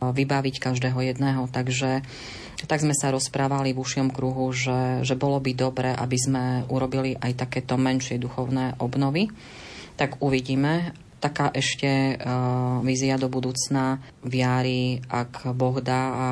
vybaviť 0.00 0.60
každého 0.60 1.00
jedného. 1.00 1.48
Takže 1.48 2.04
tak 2.64 2.80
sme 2.80 2.96
sa 2.96 3.12
rozprávali 3.12 3.76
v 3.76 3.82
ušiom 3.84 4.08
kruhu, 4.08 4.48
že, 4.56 5.04
že 5.04 5.12
bolo 5.12 5.36
by 5.36 5.52
dobre, 5.52 5.92
aby 5.92 6.16
sme 6.16 6.44
urobili 6.72 7.12
aj 7.20 7.44
takéto 7.44 7.76
menšie 7.76 8.16
duchovné 8.16 8.80
obnovy. 8.80 9.28
Tak 10.00 10.24
uvidíme, 10.24 10.96
taká 11.20 11.48
ešte 11.52 12.16
uh, 12.16 12.80
vízia 12.80 13.16
do 13.20 13.28
budúcna 13.28 14.00
viary, 14.24 15.00
ak 15.08 15.52
Boh 15.56 15.80
dá 15.80 16.02
a 16.12 16.26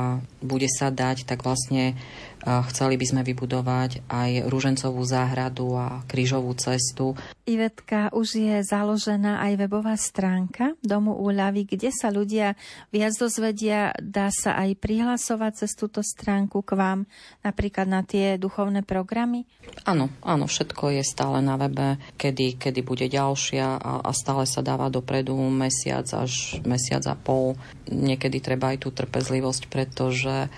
bude 0.45 0.69
sa 0.69 0.93
dať, 0.93 1.25
tak 1.25 1.45
vlastne 1.45 1.97
Chceli 2.45 3.01
by 3.01 3.07
sme 3.09 3.23
vybudovať 3.25 4.05
aj 4.05 4.53
rúžencovú 4.53 5.01
záhradu 5.01 5.81
a 5.81 6.05
krížovú 6.05 6.53
cestu. 6.53 7.17
Ivetka, 7.49 8.13
už 8.13 8.37
je 8.37 8.57
založená 8.61 9.41
aj 9.41 9.65
webová 9.65 9.97
stránka 9.97 10.77
Domu 10.85 11.17
úľavy, 11.17 11.65
kde 11.65 11.89
sa 11.89 12.13
ľudia 12.13 12.53
viac 12.93 13.17
dozvedia, 13.17 13.97
dá 13.97 14.29
sa 14.29 14.61
aj 14.61 14.77
prihlasovať 14.77 15.65
cez 15.65 15.73
túto 15.73 16.05
stránku 16.05 16.61
k 16.61 16.77
vám, 16.77 17.01
napríklad 17.41 17.89
na 17.89 18.05
tie 18.05 18.37
duchovné 18.37 18.85
programy? 18.85 19.49
Áno, 19.89 20.13
áno, 20.21 20.45
všetko 20.45 21.01
je 21.01 21.03
stále 21.05 21.41
na 21.41 21.57
webe, 21.57 21.97
kedy, 22.21 22.61
kedy 22.61 22.81
bude 22.85 23.09
ďalšia 23.09 23.81
a, 23.81 24.05
a 24.05 24.11
stále 24.13 24.45
sa 24.45 24.61
dáva 24.61 24.93
dopredu 24.93 25.33
mesiac 25.49 26.05
až 26.13 26.61
mesiac 26.69 27.05
a 27.09 27.17
pol. 27.17 27.57
Niekedy 27.89 28.45
treba 28.45 28.77
aj 28.77 28.85
tú 28.85 28.93
trpezlivosť, 28.93 29.73
pretože 29.73 30.53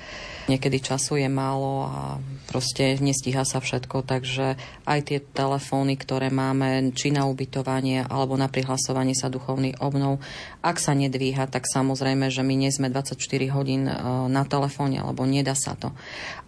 Niekedy 0.46 0.78
času 0.78 1.18
je 1.18 1.26
málo 1.26 1.90
a 1.90 2.02
proste 2.46 2.94
nestíha 3.02 3.42
sa 3.42 3.58
všetko, 3.58 4.06
takže 4.06 4.54
aj 4.86 5.00
tie 5.10 5.18
telefóny, 5.18 5.98
ktoré 5.98 6.30
máme, 6.30 6.94
či 6.94 7.10
na 7.10 7.26
ubytovanie 7.26 8.06
alebo 8.06 8.38
na 8.38 8.46
prihlasovanie 8.46 9.18
sa 9.18 9.26
duchovný 9.26 9.74
obnov, 9.82 10.22
ak 10.62 10.78
sa 10.78 10.94
nedvíha, 10.94 11.50
tak 11.50 11.66
samozrejme, 11.66 12.30
že 12.30 12.46
my 12.46 12.54
nie 12.54 12.70
sme 12.70 12.86
24 12.88 13.18
hodín 13.50 13.90
e, 13.90 13.94
na 14.30 14.46
telefóne, 14.46 15.02
alebo 15.02 15.26
nedá 15.26 15.58
sa 15.58 15.74
to. 15.74 15.90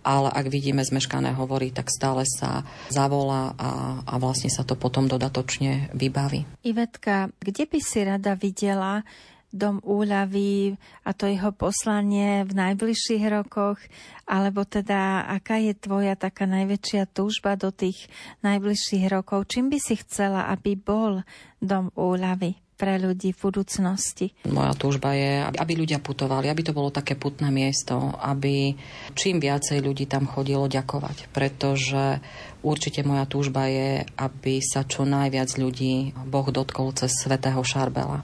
Ale 0.07 0.31
ak 0.31 0.47
vidíme 0.47 0.87
zmeškané 0.87 1.35
hovory, 1.35 1.75
tak 1.75 1.91
stále 1.91 2.23
sa 2.23 2.63
zavolá 2.95 3.59
a, 3.59 3.71
a 4.07 4.15
vlastne 4.23 4.49
sa 4.49 4.63
to 4.63 4.79
potom 4.79 5.11
dodatočne 5.11 5.91
vybaví. 5.93 6.47
Ivetka, 6.63 7.35
kde 7.43 7.65
by 7.67 7.79
si 7.83 7.99
rada 8.07 8.39
videla 8.39 9.03
dom 9.49 9.81
úľavy 9.81 10.77
a 11.05 11.11
to 11.17 11.25
jeho 11.25 11.53
poslanie 11.57 12.45
v 12.45 12.53
najbližších 12.53 13.25
rokoch, 13.33 13.81
alebo 14.29 14.69
teda 14.69 15.25
aká 15.25 15.57
je 15.57 15.73
tvoja 15.73 16.15
taká 16.21 16.45
najväčšia 16.45 17.09
túžba 17.09 17.57
do 17.57 17.73
tých 17.73 18.13
najbližších 18.45 19.09
rokov? 19.09 19.49
Čím 19.49 19.73
by 19.73 19.79
si 19.81 19.97
chcela, 20.05 20.53
aby 20.53 20.77
bol 20.77 21.25
dom 21.65 21.89
úľavy? 21.97 22.61
pre 22.79 22.95
ľudí 22.95 23.35
v 23.35 23.43
budúcnosti. 23.43 24.31
Moja 24.47 24.71
túžba 24.79 25.11
je, 25.19 25.43
aby 25.43 25.73
ľudia 25.75 25.99
putovali, 25.99 26.47
aby 26.47 26.63
to 26.63 26.71
bolo 26.71 26.95
také 26.95 27.19
putné 27.19 27.51
miesto, 27.51 28.15
aby 28.23 28.79
čím 29.19 29.43
viacej 29.43 29.83
ľudí 29.83 30.07
tam 30.07 30.31
chodilo 30.31 30.71
ďakovať, 30.71 31.35
pretože 31.35 32.23
určite 32.63 33.03
moja 33.03 33.27
túžba 33.27 33.67
je, 33.67 34.07
aby 34.15 34.63
sa 34.63 34.87
čo 34.87 35.03
najviac 35.03 35.59
ľudí 35.59 36.15
Boh 36.31 36.47
dotkol 36.55 36.95
cez 36.95 37.11
svätého 37.19 37.59
Šarbela. 37.67 38.23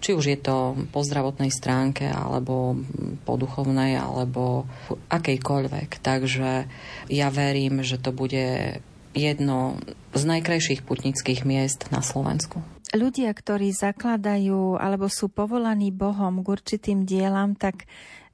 Či 0.00 0.12
už 0.12 0.24
je 0.28 0.38
to 0.38 0.76
po 0.92 1.00
zdravotnej 1.02 1.48
stránke, 1.50 2.06
alebo 2.06 2.76
po 3.24 3.34
duchovnej, 3.40 3.96
alebo 3.96 4.68
akejkoľvek. 5.08 6.00
Takže 6.00 6.68
ja 7.08 7.28
verím, 7.32 7.80
že 7.80 7.96
to 7.96 8.12
bude 8.12 8.78
jedno 9.16 9.80
z 10.12 10.22
najkrajších 10.28 10.84
putnických 10.84 11.48
miest 11.48 11.88
na 11.88 12.04
Slovensku 12.04 12.60
ľudia, 12.94 13.34
ktorí 13.34 13.74
zakladajú 13.74 14.78
alebo 14.78 15.10
sú 15.10 15.26
povolaní 15.26 15.90
Bohom 15.90 16.40
k 16.40 16.46
určitým 16.46 17.02
dielam, 17.02 17.58
tak 17.58 17.84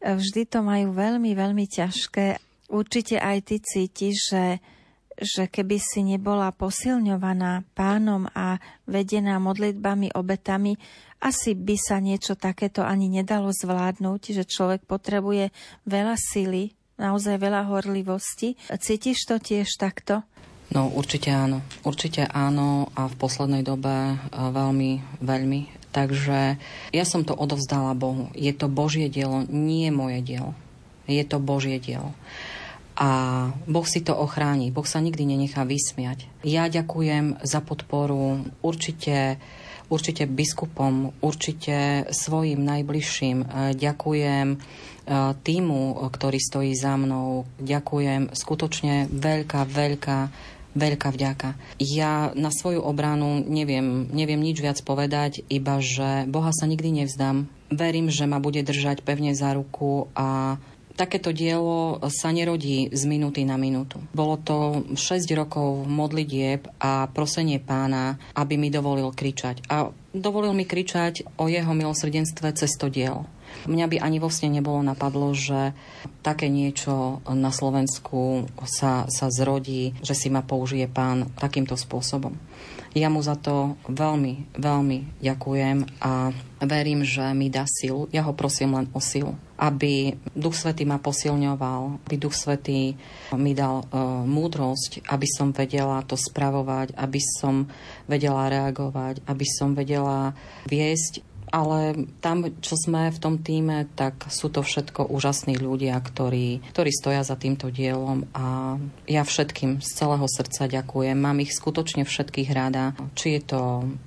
vždy 0.03 0.43
to 0.45 0.61
majú 0.61 0.93
veľmi, 0.93 1.33
veľmi 1.33 1.65
ťažké. 1.65 2.39
Určite 2.69 3.17
aj 3.21 3.39
ty 3.49 3.57
cítiš, 3.61 4.17
že, 4.33 4.47
že 5.17 5.45
keby 5.49 5.77
si 5.81 6.01
nebola 6.05 6.53
posilňovaná 6.53 7.65
pánom 7.73 8.27
a 8.33 8.57
vedená 8.89 9.37
modlitbami, 9.43 10.13
obetami, 10.13 10.77
asi 11.23 11.55
by 11.55 11.77
sa 11.79 12.03
niečo 12.03 12.35
takéto 12.35 12.83
ani 12.83 13.07
nedalo 13.07 13.55
zvládnuť, 13.55 14.35
že 14.35 14.45
človek 14.45 14.83
potrebuje 14.91 15.55
veľa 15.87 16.19
sily, 16.19 16.75
naozaj 16.99 17.39
veľa 17.39 17.71
horlivosti. 17.71 18.59
Cítiš 18.69 19.31
to 19.31 19.39
tiež 19.39 19.71
takto? 19.79 20.27
No 20.75 20.89
určite 20.91 21.31
áno. 21.31 21.63
Určite 21.87 22.27
áno 22.27 22.91
a 22.99 23.07
v 23.07 23.15
poslednej 23.21 23.63
dobe 23.63 24.19
veľmi, 24.33 25.23
veľmi. 25.23 25.61
Takže 25.93 26.57
ja 26.91 27.05
som 27.05 27.23
to 27.23 27.37
odovzdala 27.37 27.93
Bohu. 27.93 28.33
Je 28.33 28.51
to 28.57 28.73
Božie 28.73 29.13
dielo, 29.13 29.45
nie 29.47 29.93
moje 29.93 30.25
dielo. 30.25 30.57
Je 31.05 31.21
to 31.29 31.37
Božie 31.37 31.77
dielo. 31.77 32.17
A 32.97 33.53
Boh 33.69 33.85
si 33.85 34.01
to 34.01 34.17
ochráni. 34.17 34.73
Boh 34.73 34.89
sa 34.89 35.05
nikdy 35.05 35.29
nenechá 35.29 35.69
vysmiať. 35.69 36.25
Ja 36.41 36.73
ďakujem 36.73 37.45
za 37.45 37.61
podporu 37.61 38.49
určite 38.65 39.37
určite 39.93 40.25
biskupom, 40.25 41.13
určite 41.21 42.09
svojim 42.09 42.65
najbližším. 42.65 43.45
Ďakujem 43.77 44.49
týmu, 45.45 45.83
ktorý 46.09 46.39
stojí 46.41 46.73
za 46.73 46.97
mnou. 46.97 47.45
Ďakujem 47.61 48.33
skutočne 48.33 49.13
veľká, 49.13 49.69
veľká 49.69 50.19
Veľká 50.73 51.13
vďaka. 51.13 51.53
Ja 51.77 52.33
na 52.33 52.49
svoju 52.49 52.81
obranu 52.81 53.45
neviem, 53.45 54.09
neviem 54.09 54.41
nič 54.41 54.65
viac 54.65 54.81
povedať, 54.81 55.45
iba 55.53 55.85
že 55.85 56.25
Boha 56.25 56.49
sa 56.49 56.65
nikdy 56.65 57.05
nevzdám. 57.05 57.45
Verím, 57.69 58.09
že 58.09 58.25
ma 58.25 58.41
bude 58.41 58.65
držať 58.65 59.05
pevne 59.05 59.37
za 59.37 59.53
ruku 59.53 60.09
a 60.17 60.57
takéto 60.97 61.33
dielo 61.33 61.99
sa 62.13 62.31
nerodí 62.31 62.93
z 62.93 63.03
minúty 63.09 63.43
na 63.43 63.57
minútu. 63.57 64.01
Bolo 64.13 64.39
to 64.41 64.87
6 64.93 65.27
rokov 65.37 65.89
modlitieb 65.89 66.69
a 66.79 67.09
prosenie 67.11 67.59
pána, 67.59 68.21
aby 68.37 68.61
mi 68.61 68.69
dovolil 68.69 69.11
kričať. 69.13 69.67
A 69.73 69.91
dovolil 70.13 70.53
mi 70.53 70.69
kričať 70.69 71.25
o 71.41 71.49
jeho 71.49 71.73
milosrdenstve 71.73 72.53
cez 72.57 72.77
to 72.77 72.93
dielo. 72.93 73.27
Mňa 73.69 73.87
by 73.89 73.97
ani 74.01 74.17
vo 74.17 74.33
sne 74.33 74.49
nebolo 74.49 74.81
napadlo, 74.81 75.37
že 75.37 75.77
také 76.25 76.49
niečo 76.49 77.21
na 77.29 77.53
Slovensku 77.53 78.49
sa, 78.65 79.05
sa 79.13 79.27
zrodí, 79.29 79.93
že 80.01 80.17
si 80.17 80.33
ma 80.33 80.41
použije 80.41 80.89
pán 80.89 81.29
takýmto 81.37 81.77
spôsobom. 81.77 82.33
Ja 82.93 83.09
mu 83.09 83.25
za 83.25 83.41
to 83.41 83.81
veľmi, 83.89 84.53
veľmi 84.61 85.25
ďakujem 85.25 85.97
a 86.05 86.29
verím, 86.61 87.09
že 87.09 87.25
mi 87.33 87.49
dá 87.49 87.65
silu. 87.65 88.05
Ja 88.13 88.21
ho 88.29 88.37
prosím 88.37 88.77
len 88.77 88.87
o 88.93 89.01
silu. 89.01 89.33
Aby 89.57 90.21
Duch 90.37 90.53
Svetý 90.53 90.85
ma 90.85 91.01
posilňoval, 91.01 92.05
aby 92.05 92.15
Duch 92.21 92.37
Svetý 92.37 92.93
mi 93.33 93.57
dal 93.57 93.89
uh, 93.89 94.23
múdrosť, 94.29 95.09
aby 95.09 95.25
som 95.25 95.57
vedela 95.57 96.05
to 96.05 96.21
spravovať, 96.21 96.93
aby 97.01 97.21
som 97.41 97.65
vedela 98.05 98.53
reagovať, 98.53 99.25
aby 99.25 99.47
som 99.49 99.73
vedela 99.73 100.37
viesť 100.69 101.32
ale 101.53 102.09
tam, 102.25 102.49
čo 102.65 102.75
sme 102.81 103.13
v 103.13 103.19
tom 103.21 103.37
týme, 103.37 103.85
tak 103.93 104.33
sú 104.33 104.49
to 104.49 104.65
všetko 104.65 105.13
úžasní 105.13 105.61
ľudia, 105.61 106.01
ktorí, 106.01 106.65
ktorí 106.73 106.91
stoja 106.91 107.21
za 107.21 107.37
týmto 107.37 107.69
dielom 107.69 108.25
a 108.33 108.81
ja 109.05 109.23
všetkým 109.23 109.85
z 109.85 109.89
celého 109.93 110.25
srdca 110.25 110.65
ďakujem. 110.65 111.13
Mám 111.13 111.45
ich 111.45 111.53
skutočne 111.53 112.09
všetkých 112.09 112.51
rada. 112.57 112.97
Či 113.13 113.37
je 113.37 113.43
to 113.45 113.61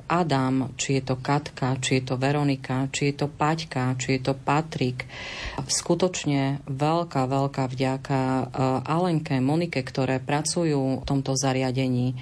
Adam, 0.09 0.73
či 0.73 0.97
je 0.97 1.03
to 1.05 1.15
Katka, 1.21 1.77
či 1.77 2.01
je 2.01 2.03
to 2.09 2.15
Veronika, 2.17 2.89
či 2.89 3.13
je 3.13 3.23
to 3.23 3.27
Paťka, 3.29 3.93
či 4.01 4.17
je 4.17 4.21
to 4.25 4.33
Patrik. 4.33 5.05
Skutočne 5.69 6.65
veľká, 6.65 7.29
veľká 7.29 7.69
vďaka 7.69 8.19
eh, 8.19 8.45
Alenke, 8.89 9.37
Monike, 9.37 9.85
ktoré 9.85 10.17
pracujú 10.17 11.01
v 11.01 11.05
tomto 11.05 11.37
zariadení. 11.37 12.17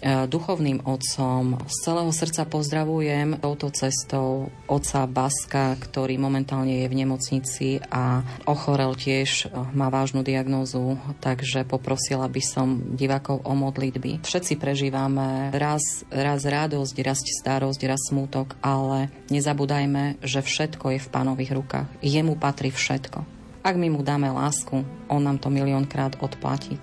E, 0.00 0.24
duchovným 0.24 0.88
otcom. 0.88 1.60
Z 1.68 1.76
celého 1.84 2.08
srdca 2.08 2.48
pozdravujem 2.48 3.36
touto 3.36 3.68
cestou 3.68 4.48
otca 4.64 5.04
Baska, 5.04 5.76
ktorý 5.76 6.16
momentálne 6.16 6.80
je 6.84 6.88
v 6.88 6.98
nemocnici 7.04 7.68
a 7.92 8.24
ochorel 8.48 8.96
tiež, 8.96 9.52
e, 9.52 9.60
má 9.76 9.92
vážnu 9.92 10.24
diagnózu, 10.24 10.96
takže 11.20 11.68
poprosila 11.68 12.32
by 12.32 12.40
som 12.40 12.96
divákov 12.96 13.44
o 13.44 13.52
modlitby. 13.52 14.24
Všetci 14.24 14.56
prežívame 14.56 15.52
raz, 15.52 16.08
raz 16.08 16.48
radosť, 16.48 16.96
raz 17.04 17.20
starosť, 17.20 17.80
raz 17.84 18.00
smútok, 18.08 18.56
ale 18.64 19.12
nezabúdajme, 19.28 20.24
že 20.24 20.40
všetko 20.40 20.96
je 20.96 20.98
v 21.04 21.12
pánových 21.12 21.52
rukách. 21.52 21.88
Jemu 22.00 22.40
patrí 22.40 22.72
všetko. 22.72 23.20
Ak 23.60 23.76
my 23.76 23.92
mu 23.92 24.00
dáme 24.00 24.32
lásku, 24.32 24.80
on 25.12 25.20
nám 25.20 25.36
to 25.36 25.52
miliónkrát 25.52 26.16
odplatí. 26.24 26.80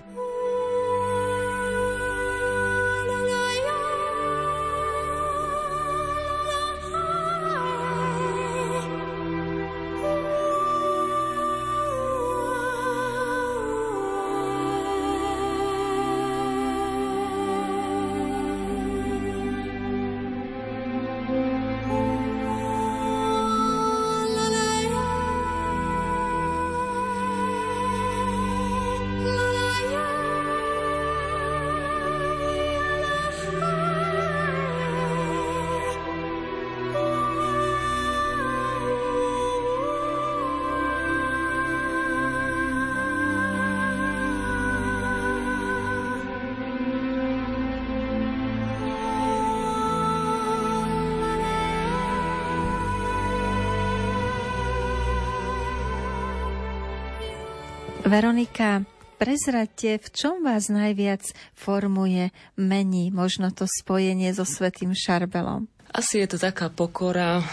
Veronika, 58.08 58.88
prezrate, 59.20 60.00
v 60.00 60.08
čom 60.16 60.40
vás 60.40 60.72
najviac 60.72 61.28
formuje, 61.52 62.32
mení 62.56 63.12
možno 63.12 63.52
to 63.52 63.68
spojenie 63.68 64.32
so 64.32 64.48
Svetým 64.48 64.96
Šarbelom? 64.96 65.68
Asi 65.92 66.24
je 66.24 66.32
to 66.32 66.40
taká 66.40 66.72
pokora 66.72 67.44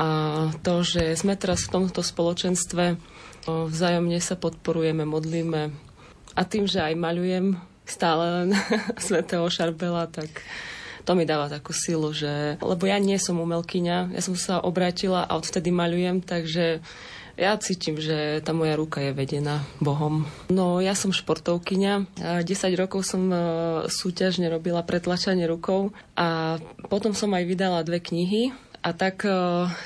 a 0.00 0.08
to, 0.64 0.80
že 0.80 1.12
sme 1.12 1.36
teraz 1.36 1.68
v 1.68 1.76
tomto 1.76 2.00
spoločenstve, 2.00 2.96
vzájomne 3.44 4.16
sa 4.24 4.40
podporujeme, 4.40 5.04
modlíme 5.04 5.76
a 6.32 6.40
tým, 6.40 6.64
že 6.64 6.80
aj 6.80 6.96
maľujem 6.96 7.60
stále 7.84 8.24
len 8.32 8.48
Svetého 8.96 9.44
Šarbela, 9.52 10.08
tak 10.08 10.40
to 11.04 11.12
mi 11.20 11.28
dáva 11.28 11.52
takú 11.52 11.76
silu, 11.76 12.16
že... 12.16 12.56
Lebo 12.64 12.88
ja 12.88 12.96
nie 12.96 13.20
som 13.20 13.44
umelkyňa, 13.44 14.16
ja 14.16 14.22
som 14.24 14.32
sa 14.40 14.64
obratila 14.64 15.28
a 15.28 15.36
odvtedy 15.36 15.68
maľujem, 15.68 16.24
takže 16.24 16.80
ja 17.38 17.54
cítim, 17.62 17.94
že 18.02 18.42
tá 18.42 18.50
moja 18.50 18.74
ruka 18.74 18.98
je 18.98 19.14
vedená 19.14 19.62
Bohom. 19.78 20.26
No, 20.50 20.82
ja 20.82 20.98
som 20.98 21.14
športovkyňa. 21.14 22.18
10 22.42 22.44
rokov 22.74 23.06
som 23.06 23.30
e, 23.30 23.38
súťažne 23.86 24.50
robila 24.50 24.82
pretlačanie 24.82 25.46
rukou 25.46 25.94
a 26.18 26.58
potom 26.90 27.14
som 27.14 27.30
aj 27.30 27.46
vydala 27.46 27.86
dve 27.86 28.02
knihy 28.02 28.50
A 28.82 28.90
tak 28.90 29.22
e, 29.22 29.30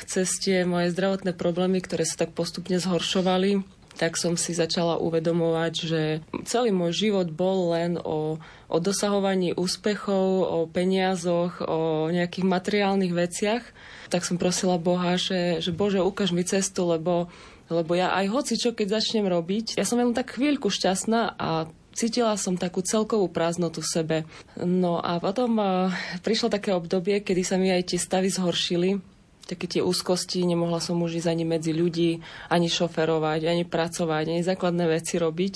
cez 0.09 0.33
tie 0.41 0.65
moje 0.65 0.97
zdravotné 0.97 1.37
problémy, 1.37 1.85
ktoré 1.85 2.09
sa 2.09 2.25
tak 2.25 2.33
postupne 2.33 2.81
zhoršovali, 2.81 3.61
tak 3.97 4.17
som 4.17 4.41
si 4.41 4.57
začala 4.57 4.97
uvedomovať, 4.97 5.73
že 5.77 6.03
celý 6.49 6.73
môj 6.73 7.09
život 7.09 7.29
bol 7.29 7.77
len 7.77 8.01
o, 8.01 8.41
o 8.69 8.77
dosahovaní 8.81 9.53
úspechov, 9.53 10.27
o 10.49 10.59
peniazoch, 10.69 11.61
o 11.61 12.09
nejakých 12.09 12.47
materiálnych 12.49 13.13
veciach. 13.13 13.65
Tak 14.13 14.29
som 14.29 14.37
prosila 14.37 14.77
Boha, 14.77 15.17
že, 15.17 15.65
že 15.65 15.73
Bože, 15.73 16.05
ukáž 16.05 16.37
mi 16.37 16.45
cestu, 16.45 16.85
lebo, 16.85 17.33
lebo 17.73 17.97
ja 17.97 18.13
aj 18.13 18.29
hoci 18.29 18.61
čo, 18.61 18.77
keď 18.77 19.01
začnem 19.01 19.25
robiť, 19.25 19.81
ja 19.81 19.89
som 19.89 19.97
len 19.97 20.13
tak 20.13 20.37
chvíľku 20.37 20.69
šťastná 20.69 21.33
a 21.41 21.65
cítila 21.97 22.37
som 22.37 22.61
takú 22.61 22.85
celkovú 22.85 23.33
prázdnotu 23.33 23.81
v 23.81 23.89
sebe. 23.89 24.17
No 24.61 25.01
a 25.01 25.17
potom 25.17 25.57
uh, 25.57 25.89
prišlo 26.21 26.53
také 26.53 26.77
obdobie, 26.77 27.25
kedy 27.25 27.41
sa 27.41 27.57
mi 27.57 27.73
aj 27.73 27.97
tie 27.97 27.99
stavy 28.01 28.29
zhoršili, 28.29 29.01
také 29.49 29.65
tie 29.65 29.81
úzkosti, 29.81 30.45
nemohla 30.45 30.81
som 30.85 31.01
už 31.01 31.25
ísť 31.25 31.33
ani 31.33 31.45
medzi 31.49 31.73
ľudí, 31.73 32.21
ani 32.53 32.69
šoferovať, 32.69 33.49
ani 33.49 33.65
pracovať, 33.65 34.25
ani 34.29 34.43
základné 34.45 34.85
veci 34.93 35.17
robiť 35.17 35.55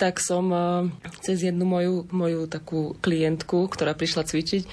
tak 0.00 0.16
som 0.16 0.48
uh, 0.48 0.88
cez 1.20 1.44
jednu 1.44 1.68
moju, 1.68 2.08
moju 2.08 2.48
takú 2.48 2.96
klientku, 3.04 3.68
ktorá 3.68 3.92
prišla 3.92 4.24
cvičiť, 4.24 4.64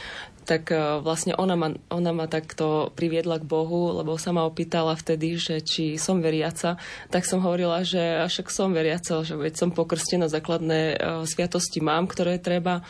tak 0.48 0.72
uh, 0.72 1.04
vlastne 1.04 1.36
ona 1.36 1.60
ma, 1.60 1.76
ona 1.92 2.16
ma 2.16 2.32
takto 2.32 2.96
priviedla 2.96 3.44
k 3.44 3.46
Bohu, 3.46 3.92
lebo 3.92 4.16
sa 4.16 4.32
ma 4.32 4.48
opýtala 4.48 4.96
vtedy, 4.96 5.36
že 5.36 5.60
či 5.60 6.00
som 6.00 6.24
veriaca, 6.24 6.80
tak 7.12 7.28
som 7.28 7.44
hovorila, 7.44 7.84
že 7.84 8.24
však 8.32 8.48
som 8.48 8.72
veriaca, 8.72 9.28
že 9.28 9.36
veď 9.36 9.54
som 9.60 9.70
pokrstená, 9.76 10.32
základné 10.32 10.80
uh, 10.96 11.28
sviatosti 11.28 11.84
mám, 11.84 12.08
ktoré 12.08 12.40
treba. 12.40 12.88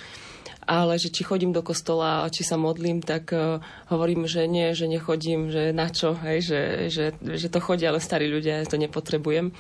Ale 0.68 1.00
že 1.00 1.08
či 1.08 1.24
chodím 1.24 1.56
do 1.56 1.64
kostola 1.64 2.28
a 2.28 2.32
či 2.32 2.44
sa 2.44 2.60
modlím, 2.60 3.02
tak 3.02 3.34
uh, 3.34 3.58
hovorím, 3.90 4.30
že 4.30 4.46
nie, 4.46 4.78
že 4.78 4.86
nechodím, 4.86 5.50
že 5.50 5.74
na 5.74 5.90
čo, 5.90 6.14
hej, 6.14 6.46
že, 6.46 6.62
že, 6.94 7.06
že 7.18 7.48
to 7.50 7.58
chodia 7.58 7.90
len 7.90 8.04
starí 8.04 8.30
ľudia, 8.30 8.62
ja 8.62 8.70
to 8.70 8.78
nepotrebujem 8.78 9.56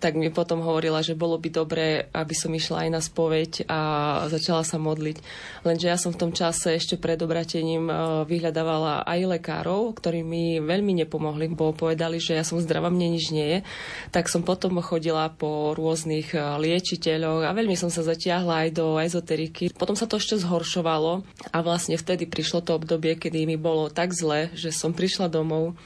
tak 0.00 0.16
mi 0.16 0.32
potom 0.32 0.64
hovorila, 0.64 1.04
že 1.04 1.12
bolo 1.12 1.36
by 1.36 1.48
dobré, 1.52 2.08
aby 2.16 2.32
som 2.32 2.48
išla 2.48 2.88
aj 2.88 2.90
na 2.90 3.00
spoveď 3.04 3.68
a 3.68 3.80
začala 4.32 4.64
sa 4.64 4.80
modliť. 4.80 5.20
Lenže 5.68 5.86
ja 5.92 6.00
som 6.00 6.16
v 6.16 6.20
tom 6.24 6.32
čase 6.32 6.72
ešte 6.72 6.96
pred 6.96 7.20
obratením 7.20 7.92
e, 7.92 7.94
vyhľadávala 8.24 9.04
aj 9.04 9.20
lekárov, 9.36 9.92
ktorí 10.00 10.24
mi 10.24 10.56
veľmi 10.58 11.04
nepomohli, 11.04 11.52
bo 11.52 11.76
povedali, 11.76 12.16
že 12.16 12.40
ja 12.40 12.44
som 12.48 12.56
zdravá, 12.56 12.88
mne 12.88 13.20
nič 13.20 13.28
nie 13.28 13.46
je. 13.46 13.58
Tak 14.08 14.32
som 14.32 14.40
potom 14.40 14.80
chodila 14.80 15.28
po 15.28 15.76
rôznych 15.76 16.32
e, 16.32 16.40
liečiteľoch 16.40 17.44
a 17.44 17.52
veľmi 17.52 17.76
som 17.76 17.92
sa 17.92 18.00
zatiahla 18.00 18.66
aj 18.66 18.68
do 18.72 18.96
ezoteriky. 18.96 19.76
Potom 19.76 19.94
sa 19.94 20.08
to 20.08 20.16
ešte 20.16 20.40
zhoršovalo 20.40 21.20
a 21.52 21.58
vlastne 21.60 22.00
vtedy 22.00 22.24
prišlo 22.24 22.64
to 22.64 22.72
obdobie, 22.72 23.20
kedy 23.20 23.44
mi 23.44 23.60
bolo 23.60 23.92
tak 23.92 24.16
zle, 24.16 24.48
že 24.56 24.72
som 24.72 24.96
prišla 24.96 25.28
domov, 25.28 25.76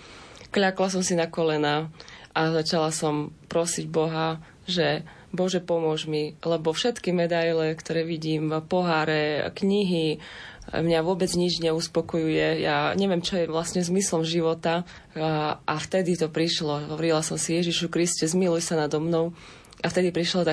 kľakla 0.54 0.86
som 0.86 1.02
si 1.02 1.18
na 1.18 1.26
kolena, 1.26 1.90
a 2.34 2.50
začala 2.50 2.90
som 2.90 3.30
prosiť 3.46 3.86
Boha, 3.86 4.42
že 4.66 5.06
Bože, 5.34 5.58
pomôž 5.58 6.06
mi, 6.06 6.38
lebo 6.46 6.70
všetky 6.70 7.10
medaile, 7.10 7.74
ktoré 7.74 8.06
vidím, 8.06 8.54
poháre, 8.70 9.50
knihy, 9.58 10.22
mňa 10.70 11.00
vôbec 11.02 11.26
nič 11.34 11.58
neuspokojuje. 11.58 12.62
Ja 12.62 12.94
neviem, 12.94 13.18
čo 13.18 13.42
je 13.42 13.50
vlastne 13.50 13.82
zmyslom 13.82 14.22
života. 14.22 14.86
A, 15.18 15.74
vtedy 15.82 16.14
to 16.14 16.30
prišlo. 16.30 16.86
Hovorila 16.94 17.20
som 17.20 17.34
si, 17.34 17.58
Ježišu 17.58 17.90
Kriste, 17.90 18.30
zmiluj 18.30 18.62
sa 18.62 18.78
nado 18.78 19.02
mnou. 19.02 19.34
A 19.82 19.90
vtedy 19.90 20.14
prišla 20.14 20.48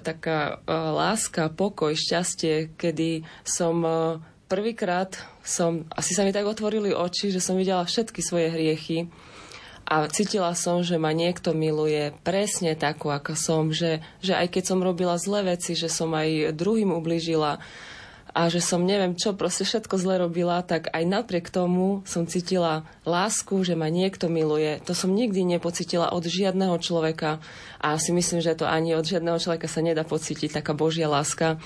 taká 0.00 0.62
uh, 0.62 0.94
láska, 0.94 1.52
pokoj, 1.52 1.92
šťastie, 1.92 2.72
kedy 2.80 3.26
som 3.44 3.76
uh, 3.84 4.16
prvýkrát 4.48 5.20
som, 5.44 5.84
asi 5.92 6.16
sa 6.16 6.24
mi 6.24 6.32
tak 6.32 6.48
otvorili 6.48 6.96
oči, 6.96 7.28
že 7.28 7.44
som 7.44 7.60
videla 7.60 7.84
všetky 7.84 8.24
svoje 8.24 8.48
hriechy 8.48 9.10
a 9.90 10.06
cítila 10.06 10.54
som, 10.54 10.86
že 10.86 11.02
ma 11.02 11.10
niekto 11.10 11.50
miluje 11.50 12.14
presne 12.22 12.78
takú, 12.78 13.10
ako 13.10 13.34
som, 13.34 13.74
že, 13.74 13.98
že 14.22 14.38
aj 14.38 14.54
keď 14.54 14.62
som 14.70 14.86
robila 14.86 15.18
zlé 15.18 15.58
veci, 15.58 15.74
že 15.74 15.90
som 15.90 16.14
aj 16.14 16.54
druhým 16.54 16.94
ubližila 16.94 17.58
a 18.30 18.46
že 18.46 18.62
som 18.62 18.86
neviem 18.86 19.18
čo, 19.18 19.34
proste 19.34 19.66
všetko 19.66 19.98
zle 19.98 20.22
robila, 20.22 20.62
tak 20.62 20.86
aj 20.94 21.02
napriek 21.02 21.50
tomu 21.50 22.06
som 22.06 22.22
cítila 22.30 22.86
lásku, 23.02 23.66
že 23.66 23.74
ma 23.74 23.90
niekto 23.90 24.30
miluje. 24.30 24.78
To 24.86 24.94
som 24.94 25.10
nikdy 25.10 25.42
nepocítila 25.42 26.14
od 26.14 26.22
žiadneho 26.22 26.78
človeka 26.78 27.42
a 27.82 27.98
si 27.98 28.14
myslím, 28.14 28.38
že 28.38 28.54
to 28.54 28.70
ani 28.70 28.94
od 28.94 29.02
žiadneho 29.02 29.42
človeka 29.42 29.66
sa 29.66 29.82
nedá 29.82 30.06
pocítiť, 30.06 30.62
taká 30.62 30.70
Božia 30.70 31.10
láska. 31.10 31.58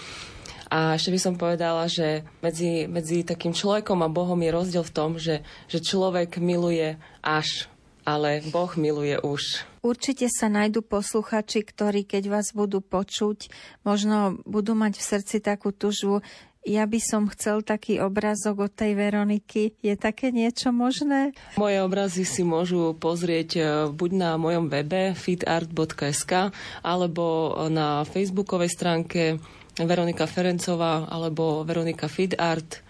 A 0.73 0.97
ešte 0.97 1.13
by 1.13 1.21
som 1.21 1.35
povedala, 1.37 1.85
že 1.93 2.25
medzi, 2.41 2.89
medzi 2.89 3.21
takým 3.21 3.53
človekom 3.53 4.01
a 4.01 4.09
Bohom 4.09 4.41
je 4.41 4.51
rozdiel 4.51 4.85
v 4.89 4.95
tom, 4.97 5.21
že, 5.21 5.45
že 5.69 5.85
človek 5.85 6.41
miluje 6.41 6.97
až 7.21 7.69
ale 8.05 8.45
Boh 8.53 8.71
miluje 8.77 9.17
už. 9.21 9.65
Určite 9.85 10.29
sa 10.33 10.49
nájdú 10.49 10.81
posluchači, 10.81 11.65
ktorí 11.65 12.09
keď 12.09 12.29
vás 12.33 12.53
budú 12.57 12.81
počuť, 12.81 13.53
možno 13.85 14.41
budú 14.49 14.73
mať 14.73 14.97
v 14.97 15.05
srdci 15.05 15.37
takú 15.45 15.73
tužbu, 15.73 16.25
ja 16.65 16.89
by 16.89 16.97
som 16.97 17.29
chcel 17.29 17.61
taký 17.61 18.01
obrázok 18.01 18.69
od 18.69 18.73
tej 18.73 18.97
Veroniky. 18.97 19.77
Je 19.85 20.01
také 20.01 20.33
niečo 20.33 20.73
možné? 20.73 21.37
Moje 21.61 21.85
obrazy 21.85 22.25
si 22.25 22.41
môžu 22.41 22.97
pozrieť 22.97 23.51
e, 23.53 23.63
buď 23.93 24.11
na 24.17 24.31
mojom 24.41 24.73
webe 24.73 25.13
fitart.sk 25.13 26.57
alebo 26.81 27.53
na 27.69 28.09
facebookovej 28.09 28.73
stránke 28.73 29.37
Veronika 29.77 30.25
Ferencová 30.25 31.05
alebo 31.05 31.69
Veronika 31.69 32.09
Fitart 32.09 32.84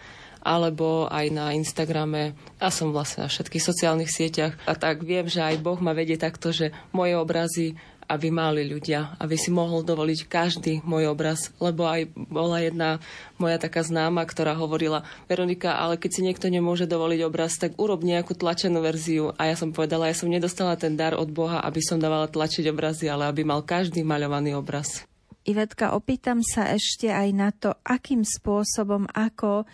alebo 0.44 1.08
aj 1.08 1.26
na 1.32 1.56
Instagrame. 1.56 2.36
Ja 2.60 2.68
som 2.68 2.92
vlastne 2.92 3.24
na 3.24 3.32
všetkých 3.32 3.64
sociálnych 3.64 4.12
sieťach 4.12 4.60
a 4.68 4.76
tak 4.76 5.02
viem, 5.02 5.24
že 5.26 5.40
aj 5.40 5.64
Boh 5.64 5.80
ma 5.80 5.96
vedie 5.96 6.20
takto, 6.20 6.52
že 6.52 6.70
moje 6.92 7.16
obrazy 7.16 7.74
aby 8.08 8.28
mali 8.28 8.68
ľudia, 8.68 9.16
aby 9.16 9.36
si 9.36 9.48
mohol 9.48 9.80
dovoliť 9.80 10.28
každý 10.28 10.72
môj 10.84 11.08
obraz. 11.08 11.52
Lebo 11.56 11.88
aj 11.88 12.12
bola 12.12 12.60
jedna 12.60 13.00
moja 13.40 13.56
taká 13.56 13.80
známa, 13.80 14.24
ktorá 14.28 14.52
hovorila, 14.56 15.08
Veronika, 15.24 15.76
ale 15.80 15.96
keď 15.96 16.10
si 16.12 16.20
niekto 16.24 16.46
nemôže 16.52 16.84
dovoliť 16.84 17.20
obraz, 17.24 17.56
tak 17.56 17.76
urob 17.80 18.04
nejakú 18.04 18.36
tlačenú 18.36 18.84
verziu. 18.84 19.32
A 19.40 19.48
ja 19.48 19.56
som 19.56 19.72
povedala, 19.72 20.12
ja 20.12 20.16
som 20.16 20.28
nedostala 20.28 20.76
ten 20.76 20.94
dar 20.94 21.16
od 21.16 21.32
Boha, 21.32 21.64
aby 21.64 21.80
som 21.80 22.00
dávala 22.00 22.28
tlačiť 22.28 22.68
obrazy, 22.68 23.08
ale 23.08 23.28
aby 23.28 23.42
mal 23.42 23.64
každý 23.64 24.04
maľovaný 24.04 24.56
obraz. 24.56 25.08
Ivetka, 25.44 25.92
opýtam 25.92 26.40
sa 26.40 26.72
ešte 26.72 27.12
aj 27.12 27.28
na 27.36 27.52
to, 27.52 27.76
akým 27.84 28.24
spôsobom, 28.24 29.04
ako 29.12 29.68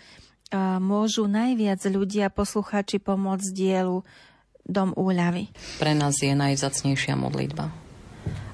môžu 0.79 1.25
najviac 1.31 1.81
ľudia, 1.87 2.27
poslucháči 2.31 2.99
pomôcť 2.99 3.47
dielu 3.55 4.03
Dom 4.67 4.93
úľavy? 4.93 5.49
Pre 5.81 5.93
nás 5.97 6.19
je 6.21 6.31
najvzacnejšia 6.31 7.17
modlitba. 7.17 7.71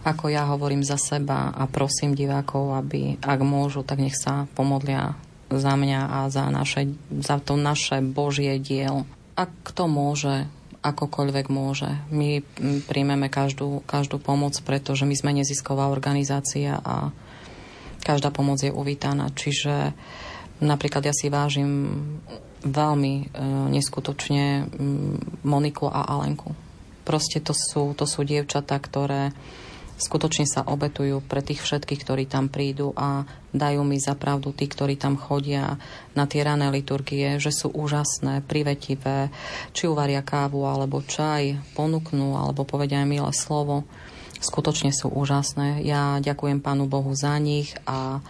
Ako 0.08 0.32
ja 0.32 0.48
hovorím 0.48 0.88
za 0.88 0.96
seba 0.96 1.52
a 1.52 1.68
prosím 1.68 2.16
divákov, 2.16 2.80
aby 2.80 3.20
ak 3.20 3.40
môžu, 3.44 3.84
tak 3.84 4.00
nech 4.00 4.16
sa 4.16 4.48
pomodlia 4.56 5.20
za 5.52 5.76
mňa 5.76 6.02
a 6.08 6.20
za, 6.32 6.48
naše, 6.48 6.96
za 7.12 7.44
to 7.44 7.60
naše 7.60 8.00
Božie 8.00 8.56
diel. 8.60 9.04
Ak 9.36 9.52
kto 9.68 9.92
môže, 9.92 10.48
akokoľvek 10.88 11.46
môže. 11.52 11.92
My 12.08 12.40
príjmeme 12.88 13.28
každú, 13.28 13.84
každú 13.84 14.22
pomoc, 14.22 14.56
pretože 14.64 15.04
my 15.04 15.16
sme 15.18 15.36
nezisková 15.36 15.92
organizácia 15.92 16.80
a 16.80 17.12
každá 18.08 18.32
pomoc 18.32 18.64
je 18.64 18.72
uvítaná. 18.72 19.28
Čiže 19.36 19.92
Napríklad 20.58 21.06
ja 21.06 21.14
si 21.14 21.30
vážim 21.30 21.98
veľmi 22.66 23.14
e, 23.22 23.24
neskutočne 23.78 24.66
Moniku 25.46 25.86
a 25.88 26.10
Alenku. 26.18 26.58
Proste 27.06 27.40
to 27.40 27.54
sú, 27.54 27.94
to 27.94 28.10
sú 28.10 28.26
dievčatá, 28.26 28.76
ktoré 28.82 29.32
skutočne 29.98 30.46
sa 30.46 30.62
obetujú 30.62 31.26
pre 31.26 31.42
tých 31.42 31.62
všetkých, 31.66 32.02
ktorí 32.06 32.24
tam 32.30 32.54
prídu 32.54 32.94
a 32.94 33.26
dajú 33.50 33.82
mi 33.82 33.98
za 33.98 34.14
pravdu 34.14 34.54
tí, 34.54 34.70
ktorí 34.70 34.94
tam 34.94 35.18
chodia 35.18 35.82
na 36.14 36.30
tie 36.30 36.46
rané 36.46 36.70
liturgie, 36.70 37.42
že 37.42 37.50
sú 37.50 37.74
úžasné, 37.74 38.46
privetivé, 38.46 39.34
či 39.74 39.90
uvaria 39.90 40.22
kávu 40.22 40.70
alebo 40.70 41.02
čaj, 41.02 41.74
ponúknú 41.74 42.38
alebo 42.38 42.62
povedia 42.62 43.02
milé 43.10 43.34
slovo. 43.34 43.90
Skutočne 44.38 44.94
sú 44.94 45.10
úžasné. 45.10 45.82
Ja 45.82 46.22
ďakujem 46.22 46.62
Pánu 46.62 46.86
Bohu 46.86 47.10
za 47.18 47.34
nich 47.42 47.74
a 47.90 48.22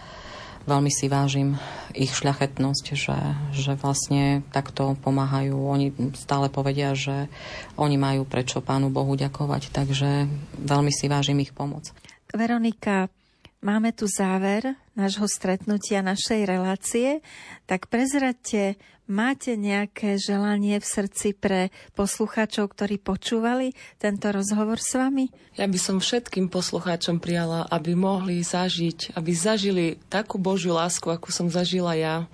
veľmi 0.66 0.90
si 0.90 1.06
vážim 1.06 1.60
ich 1.94 2.10
šľachetnosť, 2.16 2.86
že, 2.96 3.18
že 3.54 3.72
vlastne 3.78 4.42
takto 4.50 4.96
pomáhajú. 5.04 5.54
Oni 5.54 5.92
stále 6.18 6.48
povedia, 6.50 6.96
že 6.96 7.30
oni 7.78 8.00
majú 8.00 8.24
prečo 8.26 8.64
Pánu 8.64 8.88
Bohu 8.90 9.14
ďakovať, 9.14 9.70
takže 9.70 10.26
veľmi 10.58 10.90
si 10.90 11.06
vážim 11.06 11.38
ich 11.44 11.52
pomoc. 11.54 11.92
Veronika, 12.34 13.08
máme 13.62 13.94
tu 13.94 14.10
záver 14.10 14.76
nášho 14.98 15.30
stretnutia, 15.30 16.02
našej 16.02 16.42
relácie, 16.44 17.22
tak 17.70 17.86
prezradte 17.86 18.74
Máte 19.08 19.56
nejaké 19.56 20.20
želanie 20.20 20.76
v 20.76 20.84
srdci 20.84 21.32
pre 21.32 21.72
poslucháčov, 21.96 22.76
ktorí 22.76 23.00
počúvali 23.00 23.72
tento 23.96 24.28
rozhovor 24.28 24.76
s 24.76 25.00
vami? 25.00 25.32
Ja 25.56 25.64
by 25.64 25.80
som 25.80 25.96
všetkým 25.96 26.52
poslucháčom 26.52 27.16
prijala, 27.16 27.64
aby 27.72 27.96
mohli 27.96 28.44
zažiť, 28.44 29.16
aby 29.16 29.32
zažili 29.32 29.96
takú 30.12 30.36
Božiu 30.36 30.76
lásku, 30.76 31.08
akú 31.08 31.32
som 31.32 31.48
zažila 31.48 31.96
ja, 31.96 32.28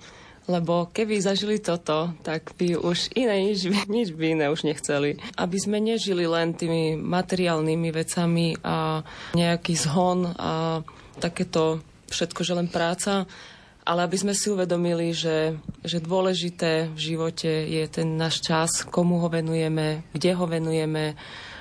lebo 0.51 0.91
keby 0.91 1.23
zažili 1.23 1.63
toto, 1.63 2.11
tak 2.27 2.51
by 2.59 2.75
už 2.75 3.07
iné, 3.15 3.47
nič, 3.47 3.71
nič 3.95 4.11
by 4.11 4.35
iné 4.35 4.51
už 4.51 4.67
nechceli. 4.67 5.15
Aby 5.39 5.55
sme 5.55 5.79
nežili 5.79 6.27
len 6.27 6.59
tými 6.59 6.99
materiálnymi 6.99 7.89
vecami 7.95 8.59
a 8.67 8.99
nejaký 9.31 9.79
zhon 9.79 10.27
a 10.35 10.83
takéto 11.23 11.79
všetko, 12.11 12.41
že 12.43 12.53
len 12.59 12.67
práca, 12.67 13.23
ale 13.85 14.09
aby 14.09 14.17
sme 14.17 14.33
si 14.33 14.49
uvedomili, 14.49 15.13
že, 15.13 15.61
že 15.85 16.01
dôležité 16.01 16.89
v 16.89 16.99
živote 16.99 17.47
je 17.47 17.85
ten 17.85 18.17
náš 18.17 18.41
čas, 18.41 18.81
komu 18.81 19.21
ho 19.21 19.29
venujeme, 19.29 20.01
kde 20.09 20.33
ho 20.33 20.45
venujeme 20.49 21.13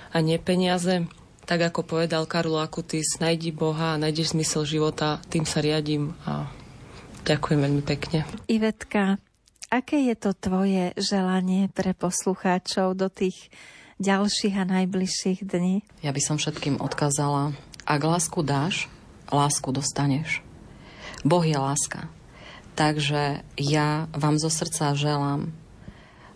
a 0.09 0.17
nie 0.25 0.41
peniaze. 0.41 1.05
Tak 1.45 1.61
ako 1.61 1.85
povedal 1.85 2.25
Karlo 2.25 2.57
Akutis, 2.57 3.21
najdi 3.21 3.53
Boha 3.53 3.95
a 3.95 4.01
nájdeš 4.01 4.33
zmysel 4.33 4.65
života, 4.65 5.21
tým 5.29 5.45
sa 5.45 5.61
riadím 5.61 6.17
a 6.25 6.49
ďakujem 7.29 7.61
veľmi 7.61 7.85
pekne. 7.85 8.25
Ivetka, 8.49 9.21
aké 9.69 10.09
je 10.09 10.17
to 10.17 10.33
tvoje 10.33 10.97
želanie 10.97 11.69
pre 11.69 11.93
poslucháčov 11.93 12.97
do 12.97 13.13
tých 13.13 13.53
ďalších 14.01 14.57
a 14.57 14.65
najbližších 14.65 15.45
dní? 15.45 15.85
Ja 16.01 16.17
by 16.17 16.21
som 16.25 16.37
všetkým 16.41 16.81
odkázala, 16.81 17.53
ak 17.85 18.01
lásku 18.01 18.41
dáš, 18.41 18.89
lásku 19.29 19.69
dostaneš. 19.69 20.44
Boh 21.25 21.43
je 21.43 21.57
láska. 21.57 22.13
Takže 22.77 23.41
ja 23.57 24.07
vám 24.13 24.37
zo 24.37 24.53
srdca 24.53 24.93
želám 24.93 25.57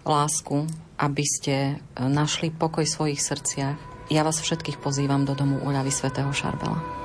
lásku, 0.08 0.64
aby 0.96 1.24
ste 1.28 1.78
našli 2.00 2.48
pokoj 2.48 2.88
v 2.88 2.94
svojich 2.96 3.20
srdciach, 3.20 3.76
ja 4.08 4.24
vás 4.24 4.40
všetkých 4.40 4.80
pozývam 4.80 5.28
do 5.28 5.36
domu 5.36 5.60
úľavy 5.60 5.92
svätého 5.92 6.32
Šarbela. 6.32 6.97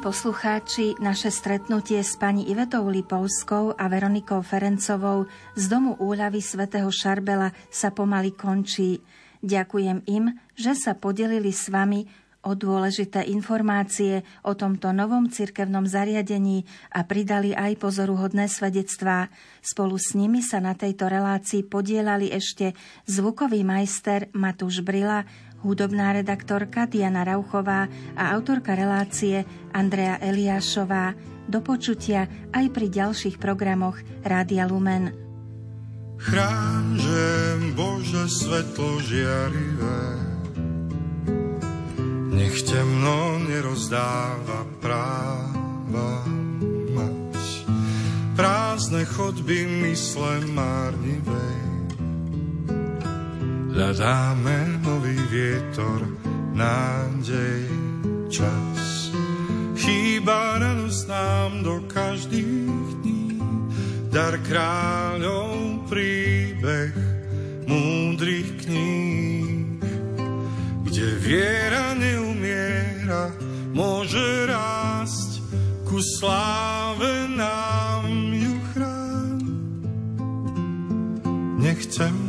Poslucháči, 0.00 0.96
naše 0.96 1.28
stretnutie 1.28 2.00
s 2.00 2.16
pani 2.16 2.48
Ivetou 2.48 2.88
Lipovskou 2.88 3.76
a 3.76 3.84
Veronikou 3.84 4.40
Ferencovou 4.40 5.28
z 5.52 5.68
Domu 5.68 5.92
úľavy 6.00 6.40
svätého 6.40 6.88
Šarbela 6.88 7.52
sa 7.68 7.92
pomaly 7.92 8.32
končí. 8.32 9.04
Ďakujem 9.44 10.08
im, 10.08 10.40
že 10.56 10.72
sa 10.72 10.96
podelili 10.96 11.52
s 11.52 11.68
vami 11.68 12.08
o 12.40 12.56
dôležité 12.56 13.28
informácie 13.28 14.24
o 14.40 14.56
tomto 14.56 14.88
novom 14.96 15.28
cirkevnom 15.28 15.84
zariadení 15.84 16.64
a 16.96 17.04
pridali 17.04 17.52
aj 17.52 17.76
pozoruhodné 17.76 18.48
svedectvá. 18.48 19.28
Spolu 19.60 20.00
s 20.00 20.16
nimi 20.16 20.40
sa 20.40 20.64
na 20.64 20.72
tejto 20.72 21.12
relácii 21.12 21.68
podielali 21.68 22.32
ešte 22.32 22.72
zvukový 23.04 23.60
majster 23.68 24.32
Matúš 24.32 24.80
Brila, 24.80 25.28
hudobná 25.64 26.12
redaktorka 26.16 26.88
Diana 26.88 27.24
Rauchová 27.24 27.88
a 28.16 28.24
autorka 28.32 28.72
relácie 28.76 29.44
Andrea 29.72 30.20
Eliášová. 30.20 31.14
Do 31.50 31.60
počutia 31.66 32.30
aj 32.54 32.70
pri 32.70 32.86
ďalších 32.86 33.42
programoch 33.42 33.98
Rádia 34.22 34.70
Lumen. 34.70 35.10
Chránže 36.20 37.56
Bože 37.72 38.28
svetlo 38.28 39.00
žiarivé, 39.00 40.02
nech 42.36 42.60
temno 42.68 43.40
nerozdáva 43.40 44.68
práva 44.84 46.28
mať. 46.92 47.40
Prázdne 48.36 49.08
chodby 49.08 49.64
mysle 49.88 50.44
márnivej, 50.52 51.79
Hľadáme 53.70 54.82
nový 54.82 55.14
vietor, 55.30 56.02
nádej, 56.58 57.70
čas. 58.26 59.14
Chýba 59.78 60.58
radosť 60.58 61.02
nám 61.06 61.50
do 61.62 61.78
každých 61.86 62.86
dní, 63.06 63.38
dar 64.10 64.34
kráľov 64.42 65.86
príbeh 65.86 66.98
múdrych 67.70 68.66
kníh, 68.66 69.78
kde 70.90 71.06
viera 71.22 71.94
neumiera, 71.94 73.30
môže 73.70 74.50
rásť 74.50 75.46
ku 75.86 76.02
sláve 76.18 77.30
nám 77.38 78.34
ju 78.34 78.50
nechcem, 81.70 82.12
no 82.12 82.19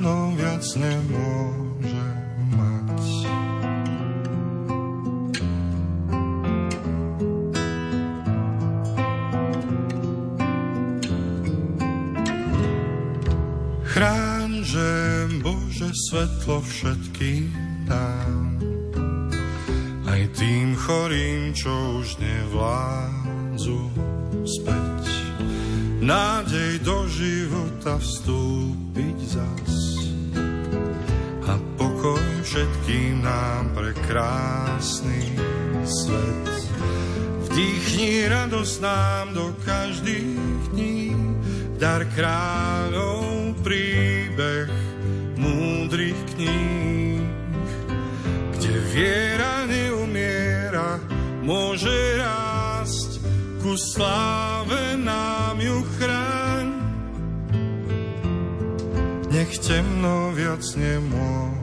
viac 0.61 0.77
nemôže 0.77 2.05
mať. 2.53 3.01
Chráň, 13.89 14.51
že 14.61 14.89
Bože 15.41 15.89
svetlo 16.07 16.61
všetkým 16.61 17.49
dám, 17.89 18.61
aj 20.05 20.21
tým 20.37 20.77
chorým, 20.77 21.57
čo 21.57 21.73
už 22.05 22.21
nevládzu 22.21 23.81
späť. 24.45 25.09
Nádej 26.05 26.85
do 26.85 27.09
života 27.09 27.97
vstúp 27.97 28.77
byť 28.93 29.17
zas. 29.25 29.80
Všetkým 32.51 33.23
nám 33.23 33.71
pre 33.71 33.95
krásny 34.11 35.39
svet. 35.87 36.47
Vdýchni 37.47 38.27
radosť 38.27 38.75
nám 38.83 39.25
do 39.31 39.55
každých 39.63 40.75
dní, 40.75 41.15
dar 41.79 42.03
kráľov 42.11 43.55
príbeh 43.63 44.67
múdrych 45.39 46.19
kníh, 46.35 47.23
kde 48.59 48.73
viera 48.99 49.63
neumiera, 49.71 50.99
môže 51.47 52.19
rásť. 52.19 53.23
Ku 53.63 53.79
sláve 53.79 54.99
nám 54.99 55.55
ju 55.55 55.79
chráň. 55.95 56.67
Nech 59.31 59.55
temno 59.63 60.35
viac 60.35 60.67
nemôže 60.75 61.60